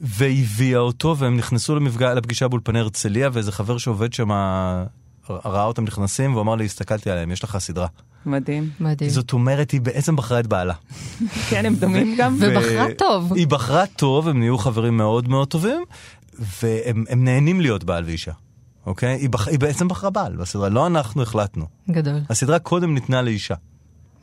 והביאה 0.00 0.78
אותו, 0.78 1.16
והם 1.18 1.36
נכנסו 1.36 1.74
למפגע, 1.76 2.14
לפגישה 2.14 2.48
באולפני 2.48 2.78
הרצליה, 2.78 3.28
ואיזה 3.32 3.52
חבר 3.52 3.78
שעובד 3.78 4.12
שם 4.12 4.28
ראה 5.30 5.64
אותם 5.64 5.84
נכנסים, 5.84 6.32
והוא 6.32 6.42
אמר 6.42 6.54
לי, 6.54 6.64
הסתכלתי 6.64 7.10
עליהם, 7.10 7.30
יש 7.30 7.44
לך 7.44 7.58
סדרה. 7.58 7.86
מדהים. 8.26 8.70
מדהים. 8.80 9.10
זאת 9.10 9.32
אומרת, 9.32 9.70
היא 9.70 9.80
בעצם 9.80 10.16
בחרה 10.16 10.40
את 10.40 10.46
בעלה. 10.46 10.74
כן, 11.50 11.66
הם 11.66 11.74
דומים 11.74 12.14
גם. 12.18 12.36
ובחרה 12.40 12.86
טוב. 12.98 13.32
היא 13.32 13.46
בחרה 13.46 13.86
טוב, 13.86 14.28
הם 14.28 14.38
נהיו 14.38 14.58
חברים 14.58 14.96
מאוד 14.96 15.28
מאוד 15.28 15.48
טובים, 15.48 15.84
והם 16.62 17.04
הם 17.08 17.24
נהנים 17.24 17.60
להיות 17.60 17.84
בעל 17.84 18.04
ואישה. 18.04 18.32
אוקיי? 18.86 19.14
היא, 19.14 19.30
בח... 19.30 19.48
היא 19.48 19.58
בעצם 19.58 19.88
בחרה 19.88 20.10
בעל 20.10 20.36
בסדרה, 20.36 20.68
לא 20.68 20.86
אנחנו 20.86 21.22
החלטנו. 21.22 21.66
גדול. 21.90 22.20
הסדרה 22.30 22.58
קודם 22.58 22.94
ניתנה 22.94 23.22
לאישה. 23.22 23.54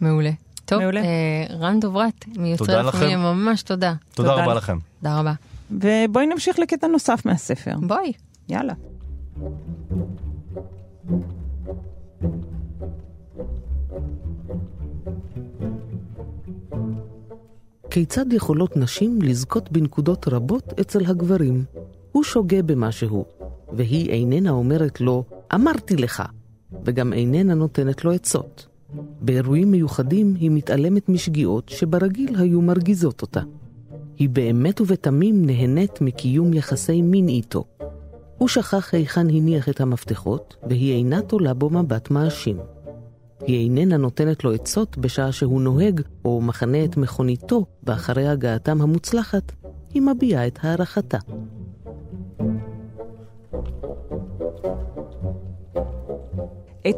מעולה. 0.01 0.31
טוב, 0.65 0.79
מעולה. 0.79 1.01
אה, 1.01 1.55
רן 1.59 1.79
דוברת, 1.79 2.25
מיוצרי. 2.37 2.83
לפעמים, 2.83 3.19
ממש 3.19 3.61
תודה. 3.61 3.93
תודה 4.13 4.29
תודה 4.29 4.43
רבה. 4.43 4.53
לכם. 4.53 4.77
תודה 4.99 5.19
רבה. 5.19 5.33
ובואי 5.71 6.25
נמשיך 6.25 6.59
לקטע 6.59 6.87
נוסף 6.87 7.25
מהספר. 7.25 7.75
בואי. 7.81 8.11
יאללה. 8.49 8.73
כיצד 17.89 18.33
יכולות 18.33 18.77
נשים 18.77 19.21
לזכות 19.21 19.71
בנקודות 19.71 20.27
רבות 20.27 20.73
אצל 20.79 21.05
הגברים? 21.05 21.63
הוא 22.11 22.23
שוגה 22.23 22.61
במשהו, 22.63 23.25
והיא 23.73 24.09
איננה 24.09 24.49
אומרת 24.49 25.01
לו, 25.01 25.23
אמרתי 25.55 25.95
לך, 25.95 26.23
וגם 26.85 27.13
איננה 27.13 27.53
נותנת 27.53 28.05
לו 28.05 28.11
עצות. 28.11 28.67
באירועים 29.21 29.71
מיוחדים 29.71 30.35
היא 30.39 30.51
מתעלמת 30.51 31.09
משגיאות 31.09 31.69
שברגיל 31.69 32.35
היו 32.39 32.61
מרגיזות 32.61 33.21
אותה. 33.21 33.41
היא 34.17 34.29
באמת 34.29 34.81
ובתמים 34.81 35.45
נהנית 35.45 36.01
מקיום 36.01 36.53
יחסי 36.53 37.01
מין 37.01 37.27
איתו. 37.27 37.63
הוא 38.41 38.47
שכח 38.47 38.93
היכן 38.93 39.29
הניח 39.29 39.69
את 39.69 39.81
המפתחות, 39.81 40.55
והיא 40.69 40.97
אינה 40.97 41.21
תולה 41.21 41.53
בו 41.53 41.69
מבט 41.69 42.11
מאשים. 42.11 42.57
היא 43.47 43.63
איננה 43.63 43.97
נותנת 43.97 44.43
לו 44.43 44.51
עצות 44.51 44.97
בשעה 44.97 45.31
שהוא 45.31 45.61
נוהג 45.61 46.01
או 46.25 46.41
מחנה 46.41 46.83
את 46.83 46.97
מכוניתו, 46.97 47.65
ואחרי 47.83 48.27
הגעתם 48.27 48.81
המוצלחת, 48.81 49.51
היא 49.93 50.01
מביעה 50.01 50.47
את 50.47 50.59
הערכתה. 50.61 51.17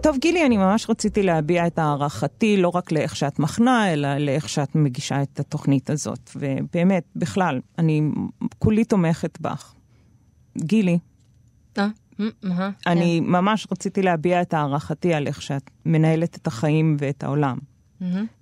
טוב, 0.01 0.17
גילי, 0.17 0.45
אני 0.45 0.57
ממש 0.57 0.89
רציתי 0.89 1.23
להביע 1.23 1.67
את 1.67 1.79
הערכתי, 1.79 2.57
לא 2.57 2.67
רק 2.67 2.91
לאיך 2.91 3.15
שאת 3.15 3.39
מחנה, 3.39 3.93
אלא 3.93 4.17
לאיך 4.17 4.49
שאת 4.49 4.75
מגישה 4.75 5.21
את 5.21 5.39
התוכנית 5.39 5.89
הזאת. 5.89 6.29
ובאמת, 6.35 7.03
בכלל, 7.15 7.59
אני 7.77 8.01
כולי 8.59 8.85
תומכת 8.85 9.41
בך. 9.41 9.73
גילי? 10.57 10.99
אני 12.88 13.19
ממש 13.19 13.67
רציתי 13.71 14.01
להביע 14.01 14.41
את 14.41 14.53
הערכתי 14.53 15.13
על 15.13 15.28
איך 15.28 15.41
שאת 15.41 15.69
מנהלת 15.86 16.36
את 16.36 16.47
החיים 16.47 16.97
ואת 16.99 17.24
העולם. 17.24 17.57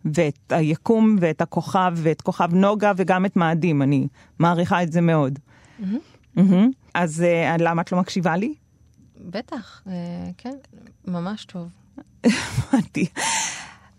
ואת 0.06 0.52
היקום 0.52 1.16
ואת 1.20 1.42
הכוכב 1.42 1.94
ואת 1.96 2.22
כוכב 2.22 2.54
נוגה 2.54 2.92
וגם 2.98 3.26
את 3.26 3.36
מאדים, 3.36 3.82
אני 3.82 4.08
מעריכה 4.40 4.84
את 4.84 4.92
זה 4.92 5.02
מאוד. 5.02 5.40
אז 6.94 7.22
אה, 7.22 7.56
למה 7.60 7.82
את 7.82 7.92
לא 7.92 8.00
מקשיבה 8.00 8.36
לי? 8.36 8.54
בטח, 9.30 9.82
אה, 9.88 9.94
כן, 10.38 10.56
ממש 11.08 11.46
טוב. 11.46 11.68
הבנתי. 12.24 13.06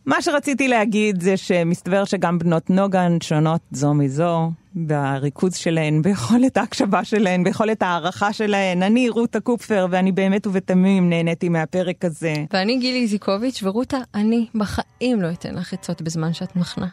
מה 0.06 0.22
שרציתי 0.22 0.68
להגיד 0.68 1.20
זה 1.20 1.36
שמסתבר 1.36 2.04
שגם 2.04 2.38
בנות 2.38 2.70
נוגן 2.70 3.20
שונות 3.20 3.60
זו 3.70 3.94
מזו, 3.94 4.50
בריכוז 4.74 5.54
שלהן, 5.54 6.02
ביכולת 6.02 6.56
ההקשבה 6.56 7.04
שלהן, 7.04 7.44
ביכולת 7.44 7.82
הערכה 7.82 8.32
שלהן. 8.32 8.82
אני 8.82 9.08
רותה 9.08 9.40
קופפר, 9.40 9.86
ואני 9.90 10.12
באמת 10.12 10.46
ובתמים 10.46 11.10
נהניתי 11.10 11.48
מהפרק 11.48 12.04
הזה. 12.04 12.34
ואני 12.52 12.78
גילי 12.78 13.02
איזיקוביץ', 13.02 13.62
ורותה, 13.62 13.98
אני 14.14 14.46
בחיים 14.54 15.22
לא 15.22 15.30
אתן 15.30 15.54
לך 15.54 15.72
עצות 15.72 16.02
בזמן 16.02 16.32
שאת 16.32 16.56
מחנה. 16.56 16.86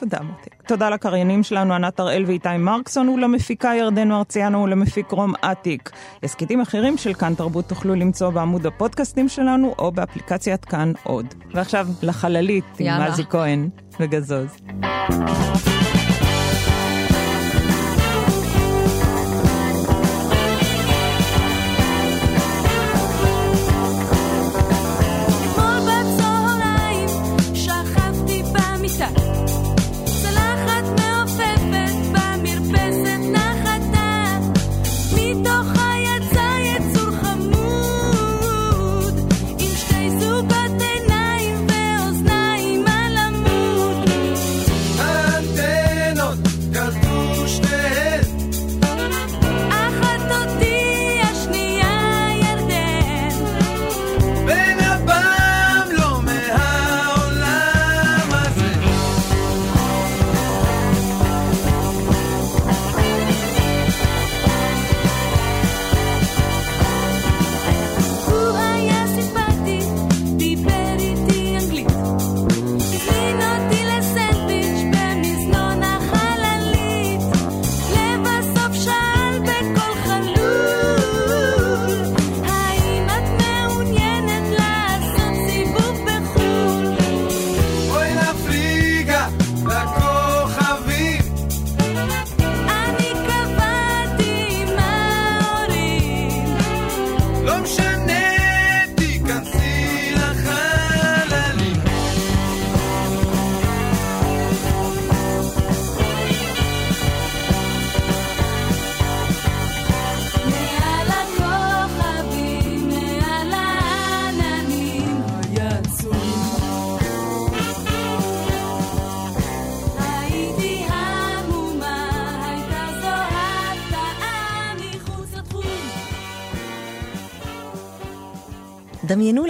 תודה 0.00 0.18
מותק. 0.20 0.54
תודה 0.66 0.90
לקריינים 0.90 1.42
שלנו 1.42 1.74
ענת 1.74 2.00
הראל 2.00 2.24
ואיתי 2.26 2.56
מרקסון 2.58 3.08
ולמפיקה 3.08 3.72
ירדנו 3.78 4.16
הרציאנו 4.16 4.62
ולמפיק 4.62 5.10
רום 5.10 5.34
אטיק. 5.52 5.90
הסכתים 6.22 6.60
אחרים 6.60 6.96
של 6.96 7.14
כאן 7.14 7.34
תרבות 7.34 7.68
תוכלו 7.68 7.94
למצוא 7.94 8.30
בעמוד 8.30 8.66
הפודקאסטים 8.66 9.28
שלנו 9.28 9.74
או 9.78 9.92
באפליקציית 9.92 10.64
כאן 10.64 10.92
עוד. 11.02 11.34
ועכשיו 11.54 11.86
לחללית 12.02 12.64
עם 12.78 12.86
יאללה. 12.86 13.10
מזי 13.10 13.22
כהן 13.30 13.68
וגזוז. 14.00 14.56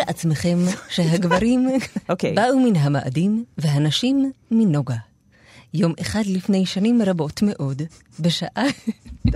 לעצמכם 0.07 0.59
שהגברים 0.89 1.69
אוקיי. 2.09 2.35
באו 2.35 2.59
מן 2.59 2.77
המאדים 2.77 3.45
והנשים 3.59 4.33
מנוגה. 4.51 4.97
יום 5.75 5.93
אחד 6.01 6.23
לפני 6.27 6.67
שנים 6.67 7.03
רבות 7.03 7.43
מאוד, 7.43 7.83
בשעה... 8.21 8.65